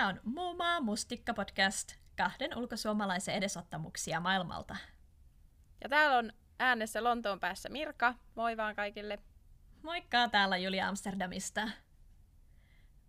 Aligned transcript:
Tämä 0.00 0.08
on 0.08 0.20
Muumaa 0.24 0.80
Mustikka 0.80 1.34
podcast, 1.34 1.94
kahden 2.16 2.58
ulkosuomalaisen 2.58 3.34
edesottamuksia 3.34 4.20
maailmalta. 4.20 4.76
Ja 5.82 5.88
täällä 5.88 6.18
on 6.18 6.32
äänessä 6.58 7.04
Lontoon 7.04 7.40
päässä 7.40 7.68
Mirka. 7.68 8.14
Moi 8.34 8.56
vaan 8.56 8.76
kaikille. 8.76 9.18
Moikka, 9.82 10.28
täällä 10.28 10.56
Julia 10.56 10.88
Amsterdamista. 10.88 11.68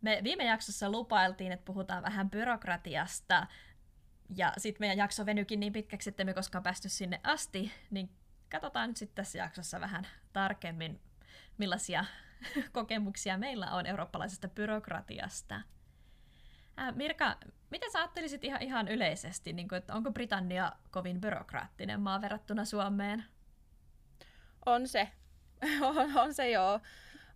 Me 0.02 0.22
viime 0.24 0.44
jaksossa 0.44 0.90
lupailtiin, 0.90 1.52
että 1.52 1.66
puhutaan 1.66 2.04
vähän 2.04 2.30
byrokratiasta, 2.30 3.48
ja 4.36 4.54
sitten 4.58 4.84
meidän 4.84 4.98
jakso 4.98 5.26
venyykin 5.26 5.60
niin 5.60 5.74
pitkäksi, 5.74 6.10
että 6.10 6.24
me 6.24 6.34
koskaan 6.34 6.64
päästy 6.64 6.90
sinne 6.90 7.22
asti, 7.24 7.72
niin 7.90 8.10
katsotaan 8.50 8.90
nyt 8.90 8.98
sitten 8.98 9.16
tässä 9.16 9.38
jaksossa 9.38 9.80
vähän 9.80 10.08
tarkemmin, 10.34 11.02
millaisia 11.58 12.06
kokemuksia 12.72 13.38
meillä 13.38 13.72
on 13.72 13.86
eurooppalaisesta 13.86 14.48
byrokratiasta. 14.48 15.62
Äh, 16.82 16.96
Mirka, 16.96 17.36
mitä 17.70 17.90
sä 17.92 18.00
ajattelisit 18.00 18.44
ihan, 18.44 18.62
ihan 18.62 18.88
yleisesti, 18.88 19.54
niin 19.54 19.68
kuin, 19.68 19.78
että 19.78 19.94
onko 19.94 20.12
Britannia 20.12 20.72
kovin 20.92 21.22
byrokraattinen 21.22 22.02
maa 22.02 22.22
verrattuna 22.22 22.66
Suomeen? 22.66 23.24
On 24.66 24.88
se. 24.88 25.10
on, 25.82 26.18
on 26.18 26.34
se 26.34 26.50
joo. 26.50 26.80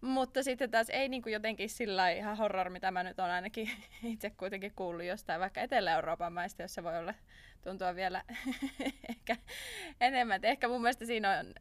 Mutta 0.01 0.43
sitten 0.43 0.71
taas 0.71 0.89
ei 0.89 1.09
niin 1.09 1.21
kuin 1.21 1.33
jotenkin 1.33 1.69
sillä 1.69 2.09
ihan 2.09 2.37
horror, 2.37 2.69
mitä 2.69 2.91
mä 2.91 3.03
nyt 3.03 3.19
on 3.19 3.29
ainakin 3.29 3.69
itse 4.03 4.29
kuitenkin 4.29 4.71
kuullut 4.75 5.05
jostain 5.05 5.41
vaikka 5.41 5.61
Etelä-Euroopan 5.61 6.33
maista, 6.33 6.61
jossa 6.61 6.83
voi 6.83 6.97
olla 6.97 7.13
tuntua 7.63 7.95
vielä 7.95 8.23
ehkä 9.09 9.35
enemmän. 10.01 10.35
Et 10.35 10.45
ehkä 10.45 10.67
mun 10.67 10.81
mielestä 10.81 11.05
siinä 11.05 11.39
on 11.39 11.53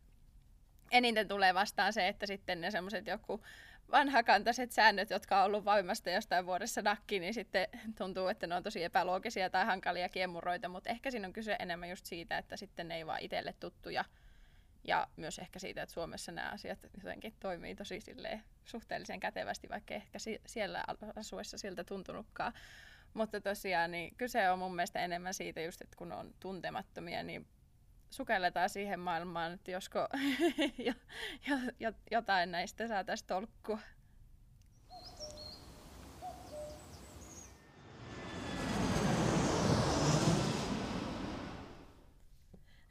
eniten 0.90 1.28
tulee 1.28 1.54
vastaan 1.54 1.92
se, 1.92 2.08
että 2.08 2.26
sitten 2.26 2.60
ne 2.60 2.70
semmoiset 2.70 3.06
joku 3.06 3.44
vanhakantaiset 3.90 4.72
säännöt, 4.72 5.10
jotka 5.10 5.38
on 5.38 5.44
ollut 5.44 5.64
voimasta 5.64 6.10
jostain 6.10 6.46
vuodessa 6.46 6.82
nakki, 6.82 7.20
niin 7.20 7.34
sitten 7.34 7.68
tuntuu, 7.98 8.28
että 8.28 8.46
ne 8.46 8.54
on 8.54 8.62
tosi 8.62 8.84
epäloogisia 8.84 9.50
tai 9.50 9.66
hankalia 9.66 10.08
kiemuroita, 10.08 10.68
mutta 10.68 10.90
ehkä 10.90 11.10
siinä 11.10 11.26
on 11.26 11.32
kyse 11.32 11.56
enemmän 11.58 11.90
just 11.90 12.06
siitä, 12.06 12.38
että 12.38 12.56
sitten 12.56 12.88
ne 12.88 12.96
ei 12.96 13.06
vaan 13.06 13.20
itselle 13.20 13.54
tuttuja. 13.60 14.04
Ja 14.84 15.06
myös 15.16 15.38
ehkä 15.38 15.58
siitä, 15.58 15.82
että 15.82 15.92
Suomessa 15.92 16.32
nämä 16.32 16.50
asiat 16.50 16.78
jotenkin 16.96 17.34
toimii 17.40 17.74
tosi 17.74 18.00
suhteellisen 18.64 19.20
kätevästi, 19.20 19.68
vaikka 19.68 19.94
ehkä 19.94 20.18
siellä 20.46 20.84
asuessa 21.16 21.58
siltä 21.58 21.84
tuntunutkaan. 21.84 22.52
Mutta 23.14 23.40
tosiaan 23.40 23.90
niin 23.90 24.14
kyse 24.16 24.50
on 24.50 24.58
mun 24.58 24.74
mielestä 24.74 25.00
enemmän 25.00 25.34
siitä 25.34 25.60
just, 25.60 25.82
että 25.82 25.96
kun 25.96 26.12
on 26.12 26.34
tuntemattomia, 26.40 27.22
niin 27.22 27.46
sukelletaan 28.14 28.70
siihen 28.70 29.00
maailmaan, 29.00 29.52
että 29.52 29.70
josko 29.70 29.98
jo, 30.86 30.92
jo, 31.48 31.56
jo, 31.80 31.92
jotain 32.10 32.50
näistä 32.50 32.88
saataisiin 32.88 33.26
tolkkua. 33.26 33.78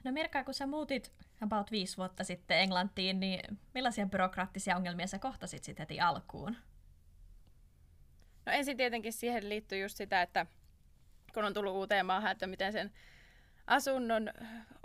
No 0.03 0.11
Mirka, 0.11 0.43
kun 0.43 0.53
sä 0.53 0.67
muutit 0.67 1.13
about 1.41 1.71
viisi 1.71 1.97
vuotta 1.97 2.23
sitten 2.23 2.58
Englantiin, 2.58 3.19
niin 3.19 3.59
millaisia 3.73 4.05
byrokraattisia 4.05 4.75
ongelmia 4.75 5.08
sä 5.08 5.19
kohtasit 5.19 5.63
sitten 5.63 5.83
heti 5.83 5.99
alkuun? 5.99 6.58
No 8.45 8.52
ensin 8.52 8.77
tietenkin 8.77 9.13
siihen 9.13 9.49
liittyy 9.49 9.81
just 9.81 9.97
sitä, 9.97 10.21
että 10.21 10.45
kun 11.33 11.45
on 11.45 11.53
tullut 11.53 11.73
uuteen 11.73 12.05
maahan, 12.05 12.31
että 12.31 12.47
miten 12.47 12.73
sen 12.73 12.91
asunnon 13.67 14.30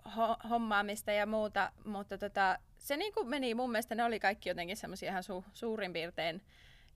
ho- 0.06 0.48
hommaamista 0.48 1.12
ja 1.12 1.26
muuta, 1.26 1.72
mutta 1.84 2.18
tota, 2.18 2.58
se 2.78 2.96
niin 2.96 3.12
kuin 3.12 3.28
meni, 3.28 3.54
mun 3.54 3.70
mielestä 3.70 3.94
ne 3.94 4.04
oli 4.04 4.20
kaikki 4.20 4.48
jotenkin 4.48 4.76
semmoisia 4.76 5.10
ihan 5.10 5.22
su- 5.22 5.50
suurin 5.54 5.92
piirtein 5.92 6.42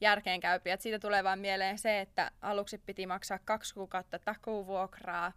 järkeenkäypiä. 0.01 0.77
siitä 0.77 0.99
tulee 0.99 1.25
vaan 1.25 1.39
mieleen 1.39 1.79
se, 1.79 2.01
että 2.01 2.31
aluksi 2.41 2.79
piti 2.79 3.07
maksaa 3.07 3.39
kaksi 3.45 3.75
kuukautta 3.75 4.19
takuvuokraa, 4.19 5.33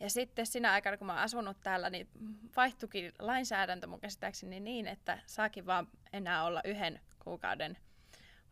ja 0.00 0.10
sitten 0.10 0.46
sinä 0.46 0.72
aikana, 0.72 0.96
kun 0.96 1.06
mä 1.06 1.12
oon 1.12 1.22
asunut 1.22 1.56
täällä, 1.62 1.90
niin 1.90 2.08
vaihtuikin 2.56 3.12
lainsäädäntö 3.18 3.86
mun 3.86 4.00
käsittääkseni 4.00 4.60
niin, 4.60 4.86
että 4.86 5.18
saakin 5.26 5.66
vaan 5.66 5.88
enää 6.12 6.44
olla 6.44 6.60
yhden 6.64 7.00
kuukauden 7.18 7.76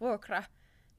vuokra 0.00 0.42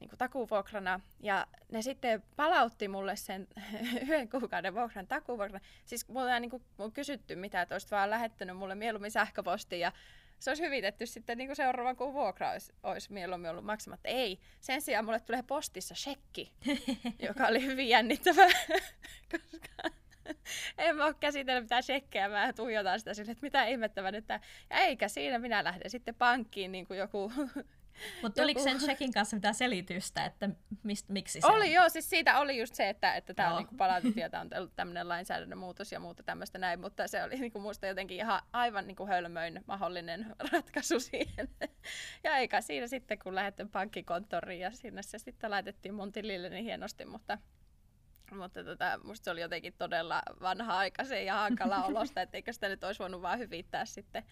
niin 0.04 0.10
kuin 0.10 0.18
takuvuokrana. 0.18 1.00
Ja 1.20 1.46
ne 1.72 1.82
sitten 1.82 2.22
palautti 2.36 2.88
mulle 2.88 3.16
sen 3.16 3.48
yhden 4.02 4.28
kuukauden 4.28 4.74
vuokran 4.74 5.06
takuvuokran. 5.06 5.60
Siis 5.84 6.08
mulla 6.08 6.34
on 6.34 6.42
niin 6.42 6.50
kuin, 6.50 6.92
kysytty 6.92 7.36
mitä, 7.36 7.62
että 7.62 7.74
olisit 7.74 7.90
vaan 7.90 8.10
lähettänyt 8.10 8.56
mulle 8.56 8.74
mieluummin 8.74 9.10
sähköpostia 9.10 9.78
ja 9.78 9.92
se 10.38 10.50
olisi 10.50 10.62
hyvitetty 10.62 11.06
sitten 11.06 11.38
niin 11.38 11.48
kuin 11.48 11.56
seuraavan 11.56 11.96
kuun 11.96 12.12
vuokra 12.12 12.50
olisi, 12.50 12.72
olisi 12.82 13.12
mieluummin 13.12 13.50
ollut 13.50 13.64
maksamatta. 13.64 14.08
Ei, 14.08 14.38
sen 14.60 14.80
sijaan 14.82 15.04
mulle 15.04 15.20
tulee 15.20 15.42
postissa 15.42 15.94
shekki, 15.94 16.52
joka 17.28 17.46
oli 17.46 17.64
hyvin 17.64 17.88
jännittävää, 17.88 18.48
koska 19.32 19.90
en 20.78 20.96
mä 20.96 21.04
ole 21.04 21.14
käsitellyt 21.20 21.64
mitään 21.64 21.82
shekkejä, 21.82 22.28
mä 22.28 22.52
tuijotan 22.52 22.98
sitä 22.98 23.14
sille, 23.14 23.32
että 23.32 23.46
mitä 23.46 23.64
ihmettävää 23.64 24.12
nyt 24.12 24.24
Ja 24.28 24.40
eikä 24.70 25.08
siinä, 25.08 25.38
minä 25.38 25.64
lähden 25.64 25.90
sitten 25.90 26.14
pankkiin 26.14 26.72
niin 26.72 26.86
kuin 26.86 26.98
joku 26.98 27.32
mutta 28.22 28.42
oliko 28.42 28.62
sen 28.62 28.78
checkin 28.78 29.12
kanssa 29.12 29.36
mitään 29.36 29.54
selitystä, 29.54 30.24
että 30.24 30.48
mist, 30.82 31.08
miksi 31.08 31.40
se 31.40 31.46
Oli 31.46 31.72
joo, 31.72 31.88
siis 31.88 32.10
siitä 32.10 32.38
oli 32.38 32.58
just 32.58 32.74
se, 32.74 32.88
että, 32.88 33.14
että 33.14 33.34
tämä 33.34 33.50
on 33.50 33.56
niinku 33.56 33.76
palautettu 33.76 34.20
ja 34.20 34.30
on 34.40 34.50
ollut 34.58 34.76
tämmöinen 34.76 35.08
lainsäädännön 35.08 35.58
muutos 35.58 35.92
ja 35.92 36.00
muuta 36.00 36.22
tämmöistä 36.22 36.58
näin, 36.58 36.80
mutta 36.80 37.08
se 37.08 37.22
oli 37.22 37.36
niinku 37.36 37.60
musta 37.60 37.86
jotenkin 37.86 38.16
ihan 38.16 38.42
aivan 38.52 38.86
niinku 38.86 39.06
hölmöin 39.06 39.60
mahdollinen 39.66 40.26
ratkaisu 40.52 41.00
siihen. 41.00 41.48
ja 42.24 42.36
eikä 42.36 42.60
siinä 42.60 42.86
sitten, 42.86 43.18
kun 43.18 43.34
lähdettiin 43.34 43.68
pankkikonttoriin 43.68 44.60
ja 44.60 44.70
sinne 44.70 45.02
se 45.02 45.18
sitten 45.18 45.50
laitettiin 45.50 45.94
mun 45.94 46.12
tilille 46.12 46.48
niin 46.48 46.64
hienosti, 46.64 47.04
mutta 47.04 47.38
mutta 48.32 48.64
tota, 48.64 49.00
musta 49.04 49.24
se 49.24 49.30
oli 49.30 49.40
jotenkin 49.40 49.74
todella 49.78 50.22
vanha-aikaisen 50.40 51.26
ja 51.26 51.34
hankala 51.34 51.84
olosta, 51.86 52.22
etteikö 52.22 52.52
sitä 52.52 52.68
nyt 52.68 52.84
olisi 52.84 52.98
voinut 52.98 53.22
vaan 53.22 53.38
hyvittää 53.38 53.84
sitten 53.84 54.24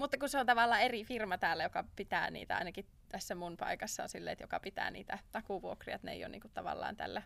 mutta 0.00 0.18
kun 0.18 0.28
se 0.28 0.38
on 0.38 0.46
tavallaan 0.46 0.80
eri 0.80 1.04
firma 1.04 1.38
täällä, 1.38 1.62
joka 1.62 1.84
pitää 1.96 2.30
niitä, 2.30 2.56
ainakin 2.56 2.86
tässä 3.08 3.34
mun 3.34 3.56
paikassa 3.56 4.02
on 4.02 4.08
silleen, 4.08 4.32
että 4.32 4.44
joka 4.44 4.60
pitää 4.60 4.90
niitä 4.90 5.18
takuvuokria, 5.32 5.94
että 5.94 6.06
ne 6.06 6.12
ei 6.12 6.24
ole 6.24 6.28
niinku 6.28 6.48
tavallaan 6.48 6.96
tällä 6.96 7.22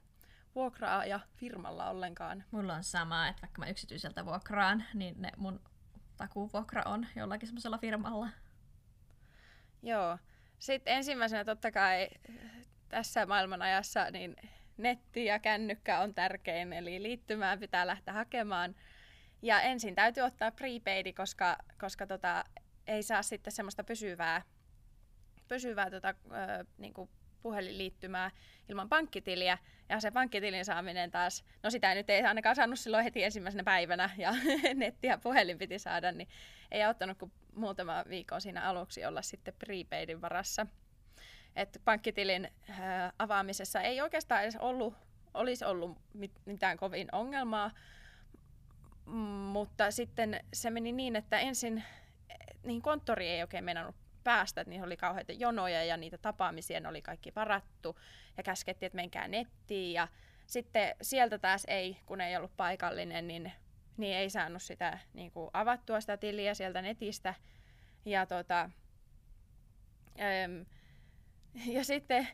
vuokraa 0.55 1.05
ja 1.05 1.21
firmalla 1.37 1.91
ollenkaan. 1.91 2.45
Mulla 2.51 2.75
on 2.75 2.85
sama, 2.85 3.29
että 3.29 3.43
vaikka 3.43 3.59
mä 3.59 3.67
yksityiseltä 3.67 4.27
vuokraan, 4.27 4.85
niin 4.95 5.15
ne 5.23 5.33
mun 5.37 5.61
takuvuokra 6.17 6.83
on 6.87 7.07
jollakin 7.17 7.49
semmoisella 7.49 7.79
firmalla. 7.79 8.29
Joo. 9.83 10.19
Sitten 10.59 10.95
ensimmäisenä 10.95 11.45
totta 11.45 11.73
kai 11.73 12.09
tässä 12.89 13.27
maailmanajassa 13.27 14.11
niin 14.11 14.37
netti 14.77 15.25
ja 15.25 15.39
kännykkä 15.39 16.01
on 16.01 16.15
tärkein, 16.15 16.73
eli 16.73 17.03
liittymään 17.03 17.59
pitää 17.59 17.87
lähteä 17.87 18.15
hakemaan. 18.15 18.75
Ja 19.43 19.61
ensin 19.61 19.95
täytyy 19.95 20.23
ottaa 20.23 20.51
prepaidi, 20.51 21.13
koska, 21.13 21.57
koska 21.81 22.07
tota, 22.07 22.45
ei 22.87 23.03
saa 23.03 23.23
sitten 23.23 23.53
semmoista 23.53 23.85
pysyvää, 23.85 24.43
pysyvää 25.49 25.91
tota, 25.91 26.09
ö, 26.09 26.65
niin 26.79 26.95
kuin 26.95 27.11
puhelinliittymää 27.45 28.31
ilman 28.69 28.89
pankkitiliä. 28.89 29.59
Ja 29.89 30.01
se 30.01 30.11
pankkitilin 30.11 30.65
saaminen 30.65 31.11
taas, 31.11 31.45
no 31.63 31.71
sitä 31.71 31.95
nyt 31.95 32.11
ei 32.11 32.23
ainakaan 32.23 32.57
saanut 32.57 32.79
silloin 32.79 33.05
heti 33.05 33.25
ensimmäisenä 33.25 33.65
päivänä 33.65 34.11
ja 34.19 34.33
netti 34.75 35.07
ja 35.07 35.19
puhelin 35.19 35.59
piti 35.59 35.79
saada, 35.79 36.13
niin 36.13 36.29
ei 36.71 36.85
auttanut 36.85 37.19
kuin 37.19 37.33
muutama 37.55 38.05
viikko 38.09 38.41
siinä 38.41 38.63
aluksi 38.63 39.05
olla 39.07 39.23
sitten 39.23 39.55
prepaidin 39.59 40.21
varassa. 40.21 40.67
Et 41.57 41.83
pankkitilin 41.85 42.49
äh, 42.71 42.79
avaamisessa 43.19 43.81
ei 43.81 44.01
oikeastaan 44.01 44.43
edes 44.43 44.57
ollut, 44.57 44.95
olisi 45.35 45.65
ollut 45.65 45.99
mitään 46.45 46.77
kovin 46.77 47.09
ongelmaa, 47.13 47.71
mutta 49.53 49.91
sitten 49.91 50.41
se 50.53 50.71
meni 50.71 50.93
niin, 50.93 51.17
että 51.17 51.39
ensin 51.39 51.85
niihin 52.65 52.83
konttoriin 52.83 53.31
ei 53.33 53.43
oikein 53.43 53.65
meinannut 53.65 53.97
päästä, 54.25 54.61
että 54.61 54.71
niihin 54.71 54.85
oli 54.85 54.97
kauheita 54.97 55.33
jonoja 55.33 55.85
ja 55.85 55.97
niitä 55.97 56.19
tapaamisia 56.19 56.89
oli 56.89 57.03
kaikki 57.03 57.33
varattu 57.37 58.01
ja 58.37 58.43
käskettiin, 58.43 58.87
että 58.87 58.97
menkää 58.97 59.29
nettiin. 59.29 59.93
Ja 59.93 60.09
sitten 60.47 60.95
sieltä 61.03 61.39
taas 61.39 61.65
ei, 61.69 61.97
kun 62.07 62.21
ei 62.21 62.37
ollut 62.37 62.57
paikallinen, 62.57 63.29
niin, 63.29 63.53
niin 63.97 64.17
ei 64.17 64.31
saanut 64.31 64.63
sitä 64.63 64.99
niin 65.13 65.31
kuin 65.31 65.51
avattua 65.53 66.01
sitä 66.01 66.17
tiliä 66.17 66.55
sieltä 66.55 66.83
netistä. 66.83 67.35
Ja 68.05 68.27
tota, 68.27 68.71
äm, 70.45 70.67
ja 71.67 71.85
sitten 71.85 72.29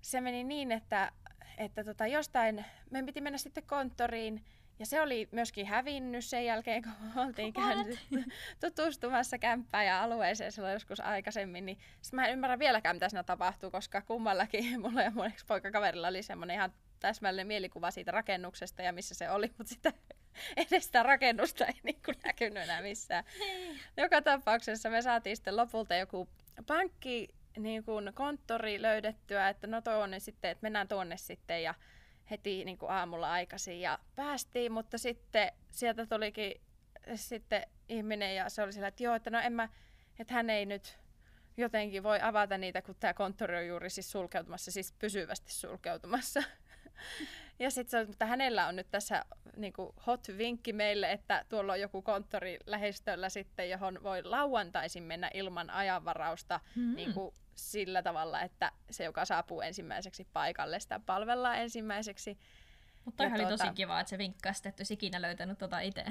se 0.00 0.20
meni 0.20 0.44
niin, 0.44 0.72
että, 0.72 1.12
että 1.58 1.84
tota, 1.84 2.06
jostain, 2.06 2.64
meidän 2.90 3.06
piti 3.06 3.20
mennä 3.20 3.38
sitten 3.38 3.66
konttoriin 3.66 4.44
ja 4.78 4.86
se 4.86 5.00
oli 5.00 5.28
myöskin 5.32 5.66
hävinnyt 5.66 6.24
sen 6.24 6.44
jälkeen, 6.44 6.82
kun 6.82 7.22
oltiin 7.22 7.52
käynyt 7.52 7.98
tutustumassa 8.60 9.38
kämppään 9.38 9.86
ja 9.86 10.02
alueeseen 10.02 10.52
silloin 10.52 10.72
joskus 10.72 11.00
aikaisemmin. 11.00 11.66
Niin 11.66 11.78
mä 12.12 12.26
en 12.26 12.32
ymmärrä 12.32 12.58
vieläkään, 12.58 12.96
mitä 12.96 13.08
siinä 13.08 13.22
tapahtuu, 13.22 13.70
koska 13.70 14.02
kummallakin 14.02 14.80
mulla 14.82 15.02
ja 15.02 15.10
mun 15.10 15.32
poikakaverilla 15.46 16.08
oli 16.08 16.22
semmoinen 16.22 16.54
ihan 16.54 16.72
täsmällinen 17.00 17.46
mielikuva 17.46 17.90
siitä 17.90 18.10
rakennuksesta 18.10 18.82
ja 18.82 18.92
missä 18.92 19.14
se 19.14 19.30
oli, 19.30 19.52
mutta 19.58 19.74
sitä 19.74 19.92
edes 20.56 20.84
sitä 20.84 21.02
rakennusta 21.02 21.66
ei 21.66 21.80
niin 21.82 22.02
kuin 22.04 22.16
näkynyt 22.24 22.62
enää 22.62 22.82
missään. 22.82 23.24
Hei. 23.38 23.76
Joka 23.96 24.22
tapauksessa 24.22 24.90
me 24.90 25.02
saatiin 25.02 25.36
sitten 25.36 25.56
lopulta 25.56 25.94
joku 25.94 26.28
pankki 26.66 27.28
niin 27.58 27.84
kuin 27.84 28.10
konttori 28.14 28.82
löydettyä, 28.82 29.48
että 29.48 29.66
no 29.66 29.80
tuonne 29.80 30.20
sitten, 30.20 30.50
että 30.50 30.62
mennään 30.62 30.88
tuonne 30.88 31.16
sitten 31.16 31.62
ja 31.62 31.74
heti 32.30 32.64
niin 32.64 32.78
kuin 32.78 32.90
aamulla 32.90 33.32
aikaisin 33.32 33.80
ja 33.80 33.98
päästiin, 34.16 34.72
mutta 34.72 34.98
sitten 34.98 35.52
sieltä 35.70 36.06
tulikin 36.06 36.60
sitten 37.14 37.62
ihminen 37.88 38.36
ja 38.36 38.48
se 38.48 38.62
oli 38.62 38.72
sillä, 38.72 38.88
että 38.88 39.02
joo, 39.02 39.14
että 39.14 39.30
no 39.30 39.40
en 39.40 39.52
mä, 39.52 39.68
että 40.18 40.34
hän 40.34 40.50
ei 40.50 40.66
nyt 40.66 40.98
jotenkin 41.56 42.02
voi 42.02 42.20
avata 42.22 42.58
niitä, 42.58 42.82
kun 42.82 42.94
tämä 43.00 43.14
konttori 43.14 43.56
on 43.56 43.66
juuri 43.66 43.90
siis 43.90 44.12
sulkeutumassa, 44.12 44.70
siis 44.70 44.94
pysyvästi 44.98 45.52
sulkeutumassa. 45.52 46.42
ja 47.58 47.70
sitten 47.70 48.06
mutta 48.06 48.26
hänellä 48.26 48.66
on 48.66 48.76
nyt 48.76 48.90
tässä 48.90 49.24
niin 49.56 49.72
kuin 49.72 49.92
hot 50.06 50.28
vinkki 50.38 50.72
meille, 50.72 51.12
että 51.12 51.44
tuolla 51.48 51.72
on 51.72 51.80
joku 51.80 52.02
konttori 52.02 52.58
lähestöllä 52.66 53.28
sitten, 53.28 53.70
johon 53.70 54.02
voi 54.02 54.22
lauantaisin 54.22 55.02
mennä 55.02 55.30
ilman 55.34 55.70
ajanvarausta 55.70 56.60
mm-hmm. 56.76 56.94
niin 56.96 57.14
kuin 57.14 57.34
sillä 57.58 58.02
tavalla, 58.02 58.42
että 58.42 58.72
se, 58.90 59.04
joka 59.04 59.24
saapuu 59.24 59.60
ensimmäiseksi 59.60 60.26
paikalle, 60.32 60.80
sitä 60.80 61.00
palvellaan 61.06 61.58
ensimmäiseksi. 61.58 62.38
Mutta 63.04 63.24
oli 63.24 63.38
tuota... 63.38 63.56
tosi 63.56 63.74
kiva, 63.74 64.00
että 64.00 64.10
se 64.10 64.18
vinkkasi, 64.18 64.68
että 64.68 64.84
ikinä 64.90 65.22
löytänyt 65.22 65.58
tota 65.58 65.80
itse. 65.80 66.04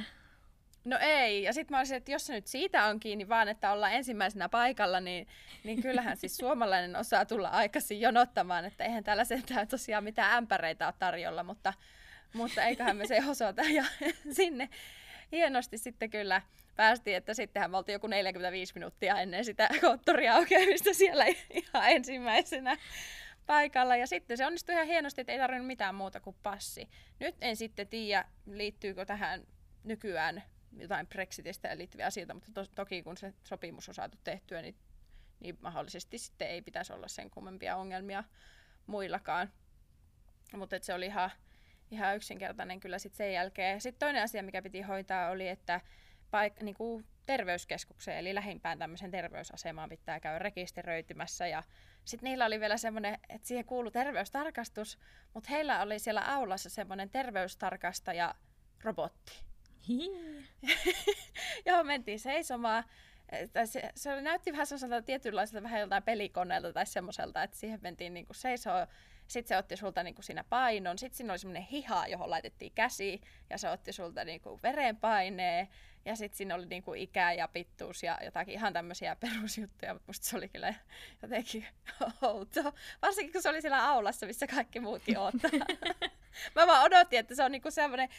No 0.86 0.98
ei, 1.02 1.44
ja 1.44 1.54
sitten 1.54 1.76
mä 1.76 1.80
olisin, 1.80 1.98
että 1.98 2.12
jos 2.12 2.26
se 2.26 2.34
nyt 2.34 2.48
siitä 2.48 2.86
on 2.86 3.00
kiinni 3.00 3.30
vaan, 3.30 3.48
että 3.48 3.72
ollaan 3.72 3.94
ensimmäisenä 3.94 4.50
paikalla, 4.50 5.00
niin, 5.00 5.28
niin 5.64 5.82
kyllähän 5.82 6.18
siis 6.18 6.38
suomalainen 6.38 6.96
osaa 6.96 7.26
tulla 7.26 7.48
aikaisin 7.48 8.02
jonottamaan, 8.02 8.66
että 8.66 8.84
eihän 8.84 9.04
täällä 9.04 9.26
sentään 9.26 9.68
tosiaan 9.68 10.04
mitään 10.04 10.38
ämpäreitä 10.38 10.86
ole 10.86 10.94
tarjolla, 11.00 11.44
mutta, 11.44 11.74
mutta 12.34 12.64
eiköhän 12.64 12.98
me 12.98 13.08
se 13.08 13.22
osata 13.28 13.62
ja 13.62 13.86
sinne 14.38 14.70
hienosti 15.32 15.78
sitten 15.78 16.10
kyllä 16.10 16.42
päästiin, 16.76 17.18
että 17.18 17.34
sittenhän 17.34 17.72
me 17.72 17.78
joku 17.88 18.08
45 18.08 18.74
minuuttia 18.76 19.20
ennen 19.20 19.46
sitä 19.46 19.70
konttoria 19.82 20.36
aukeamista 20.36 20.94
siellä 20.94 21.26
ihan 21.50 21.90
ensimmäisenä 21.90 22.78
paikalla. 23.46 23.96
Ja 23.96 24.08
sitten 24.08 24.38
se 24.38 24.46
onnistui 24.46 24.76
ihan 24.76 24.88
hienosti, 24.88 25.22
että 25.22 25.34
ei 25.34 25.40
tarvinnut 25.40 25.68
mitään 25.68 25.96
muuta 25.96 26.20
kuin 26.20 26.36
passi. 26.44 26.90
Nyt 27.20 27.36
en 27.42 27.56
sitten 27.56 27.88
tiedä, 27.88 28.26
liittyykö 28.46 29.06
tähän 29.06 29.48
nykyään 29.84 30.44
jotain 30.78 31.08
Brexitistä 31.08 31.78
liittyviä 31.78 32.06
asioita, 32.06 32.34
mutta 32.34 32.52
to- 32.54 32.72
toki 32.76 33.04
kun 33.04 33.18
se 33.18 33.34
sopimus 33.44 33.90
on 33.90 33.96
saatu 33.96 34.18
tehtyä, 34.24 34.62
niin, 34.62 34.76
niin 35.40 35.58
mahdollisesti 35.62 36.18
sitten 36.18 36.50
ei 36.50 36.62
pitäisi 36.62 36.94
olla 36.94 37.08
sen 37.08 37.30
kummempia 37.30 37.76
ongelmia 37.76 38.24
muillakaan. 38.88 39.52
Mutta 40.54 40.76
se 40.82 40.94
oli 40.94 41.06
ihan, 41.06 41.32
ihan 41.92 42.16
yksinkertainen 42.16 42.80
kyllä 42.80 43.00
sitten 43.00 43.18
sen 43.18 43.34
jälkeen. 43.34 43.82
Sitten 43.82 44.00
toinen 44.08 44.24
asia, 44.24 44.44
mikä 44.44 44.62
piti 44.62 44.82
hoitaa, 44.82 45.30
oli, 45.30 45.48
että 45.48 45.82
paik- 46.32 46.64
niinku 46.64 47.04
terveyskeskukseen, 47.26 48.18
eli 48.18 48.36
lähimpään 48.36 48.80
tämmöisen 48.80 49.12
terveysasemaan 49.12 49.90
pitää 49.90 50.20
käydä 50.20 50.40
rekisteröitymässä. 50.40 51.48
Ja 51.48 51.64
sitten 52.06 52.30
niillä 52.30 52.46
oli 52.46 52.60
vielä 52.60 52.78
semmoinen, 52.78 53.20
että 53.30 53.48
siihen 53.48 53.66
kuului 53.66 53.92
terveystarkastus, 53.92 55.00
mutta 55.34 55.50
heillä 55.50 55.82
oli 55.82 56.00
siellä 56.00 56.22
aulassa 56.22 56.70
semmoinen 56.70 57.10
terveystarkastaja 57.10 58.36
robotti. 58.84 59.44
Joo, 61.66 61.84
mentiin 61.84 62.20
seisomaan. 62.20 62.84
Se, 63.66 63.92
se 63.96 64.22
näytti 64.22 64.52
vähän 64.52 64.68
sellaiselta 64.68 65.02
tietynlaiselta 65.02 65.64
vähän 65.64 65.80
joltain 65.80 66.04
pelikoneelta 66.04 66.74
tai 66.74 66.86
semmoiselta, 66.86 67.44
että 67.44 67.58
siihen 67.58 67.80
mentiin 67.82 68.14
niinku 68.14 68.34
seisoo. 68.34 68.88
Sitten 69.28 69.48
se 69.48 69.58
otti 69.58 69.78
sulta 69.78 70.04
niinku 70.04 70.22
siinä 70.22 70.44
painon. 70.44 70.98
Sitten 70.98 71.18
siinä 71.18 71.34
oli 71.34 71.40
semmoinen 71.40 71.64
hiha, 71.64 72.08
johon 72.08 72.30
laitettiin 72.30 72.72
käsi 72.76 73.22
ja 73.50 73.58
se 73.58 73.70
otti 73.70 73.94
sulta 73.94 74.24
niinku 74.24 74.60
verenpaineen. 74.64 75.68
Ja 76.06 76.16
sitten 76.16 76.38
siinä 76.38 76.56
oli 76.56 76.66
niinku 76.66 76.94
ikä 76.94 77.32
ja 77.32 77.48
pittuus 77.48 78.04
ja 78.04 78.18
jotakin 78.26 78.54
ihan 78.54 78.74
tämmöisiä 78.74 79.16
perusjuttuja, 79.26 79.94
mutta 79.94 80.08
musta 80.08 80.28
se 80.28 80.38
oli 80.38 80.50
kyllä 80.50 80.74
jotenkin 81.22 81.66
outo. 82.22 82.74
Varsinkin 83.02 83.34
kun 83.34 83.42
se 83.42 83.50
oli 83.50 83.62
siellä 83.62 83.90
aulassa, 83.90 84.26
missä 84.26 84.48
kaikki 84.48 84.80
muutkin 84.80 85.18
odottaa. 85.20 85.52
Mä 86.56 86.68
vaan 86.68 86.84
odotin, 86.84 87.20
että 87.20 87.36
se 87.36 87.44
on 87.44 87.52
niinku 87.52 87.72
semmoinen 87.72 88.10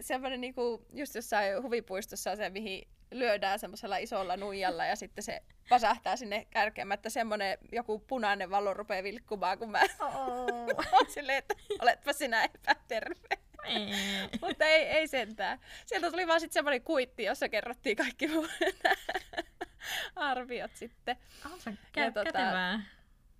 semmoinen 0.00 0.40
niinku, 0.40 0.86
just 0.92 1.14
jossain 1.14 1.62
huvipuistossa 1.62 2.36
se, 2.36 2.50
mihin 2.50 2.88
lyödään 3.10 3.58
semmoisella 3.58 3.96
isolla 3.96 4.36
nuijalla 4.36 4.84
ja 4.84 4.96
sitten 4.96 5.24
se 5.24 5.42
pasahtaa 5.68 6.16
sinne 6.16 6.46
kärkemättä 6.50 7.10
semmoinen 7.10 7.58
joku 7.72 7.98
punainen 7.98 8.50
valo 8.50 8.74
rupeaa 8.74 9.02
vilkkumaan, 9.02 9.58
kun 9.58 9.70
mä 9.70 9.80
oh. 10.00 11.08
silleen, 11.08 11.38
että 11.38 11.54
oletpa 11.80 12.12
sinä 12.12 12.44
epäterve. 12.44 13.14
Mutta 14.40 14.64
ei, 14.64 14.82
ei 14.82 15.08
sentään. 15.08 15.58
Sieltä 15.86 16.10
tuli 16.10 16.26
vaan 16.26 16.40
sitten 16.40 16.54
semmoinen 16.54 16.82
kuitti, 16.82 17.24
jossa 17.24 17.48
kerrottiin 17.48 17.96
kaikki 17.96 18.26
mun 18.26 18.48
arviot 20.16 20.70
sitten. 20.74 21.16
Oh, 21.46 21.74
ja, 21.96 22.12
tota, 22.12 22.80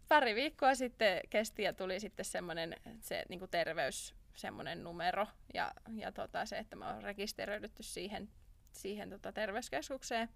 pari 0.08 0.34
viikkoa 0.34 0.74
sitten 0.74 1.20
kesti 1.30 1.62
ja 1.62 1.72
tuli 1.72 2.00
sitten 2.00 2.24
semmoinen 2.24 2.76
se, 3.00 3.24
niin 3.28 3.40
terveys 3.50 4.14
semmoinen 4.36 4.84
numero 4.84 5.26
ja, 5.54 5.72
ja 5.96 6.12
tota, 6.12 6.46
se, 6.46 6.58
että 6.58 6.76
me 6.76 6.86
on 6.86 7.02
rekisteröidytty 7.02 7.82
siihen, 7.82 8.28
siihen 8.72 9.10
tota 9.10 9.32
terveyskeskukseen. 9.32 10.28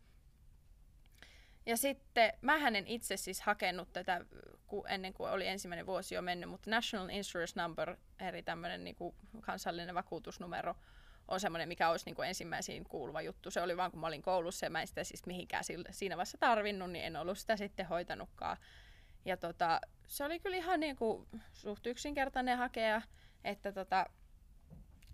Ja 1.67 1.77
sitten, 1.77 2.33
mä 2.41 2.57
en 2.57 2.87
itse 2.87 3.17
siis 3.17 3.41
hakenut 3.41 3.93
tätä 3.93 4.25
ku, 4.67 4.85
ennen 4.89 5.15
kuin 5.15 5.31
oli 5.31 5.47
ensimmäinen 5.47 5.87
vuosi 5.87 6.15
jo 6.15 6.23
mennyt, 6.23 6.51
mutta 6.51 6.71
National 6.71 7.09
Insurance 7.09 7.63
Number, 7.63 7.97
eri 8.21 8.43
tämmöinen 8.43 8.85
niin 8.85 8.97
kuin 8.97 9.15
kansallinen 9.41 9.95
vakuutusnumero, 9.95 10.75
on 11.29 11.41
semmoinen, 11.41 11.69
mikä 11.69 11.91
olisi 11.91 12.05
niin 12.07 12.15
kuin 12.15 12.29
ensimmäisiin 12.29 12.85
kuuluva 12.85 13.23
juttu. 13.23 13.51
Se 13.51 13.61
oli 13.61 13.77
vaan, 13.77 13.91
kun 13.91 14.01
mä 14.01 14.07
olin 14.07 14.23
koulussa 14.23 14.67
ja 14.67 14.71
mä 14.71 14.81
en 14.81 14.87
sitä 14.87 15.05
siis 15.05 15.27
mihinkään 15.27 15.65
siinä 15.91 16.17
vaiheessa 16.17 16.39
tarvinnut, 16.39 16.91
niin 16.91 17.05
en 17.05 17.17
ollut 17.17 17.39
sitä 17.39 17.57
sitten 17.57 17.87
hoitanutkaan. 17.87 18.57
Ja 19.25 19.37
tota, 19.37 19.81
se 20.07 20.25
oli 20.25 20.41
kyllä 20.41 20.57
ihan 20.57 20.81
niin 20.81 20.97
kuin 20.97 21.29
suht 21.53 21.87
yksinkertainen 21.87 22.59
hakea. 22.59 23.03
Että 23.45 23.73
tota, 23.73 24.07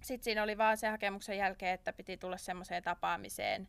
sitten 0.02 0.24
siinä 0.24 0.42
oli 0.42 0.58
vaan 0.58 0.76
se 0.76 0.88
hakemuksen 0.88 1.38
jälkeen, 1.38 1.74
että 1.74 1.92
piti 1.92 2.16
tulla 2.16 2.36
semmoiseen 2.36 2.82
tapaamiseen. 2.82 3.68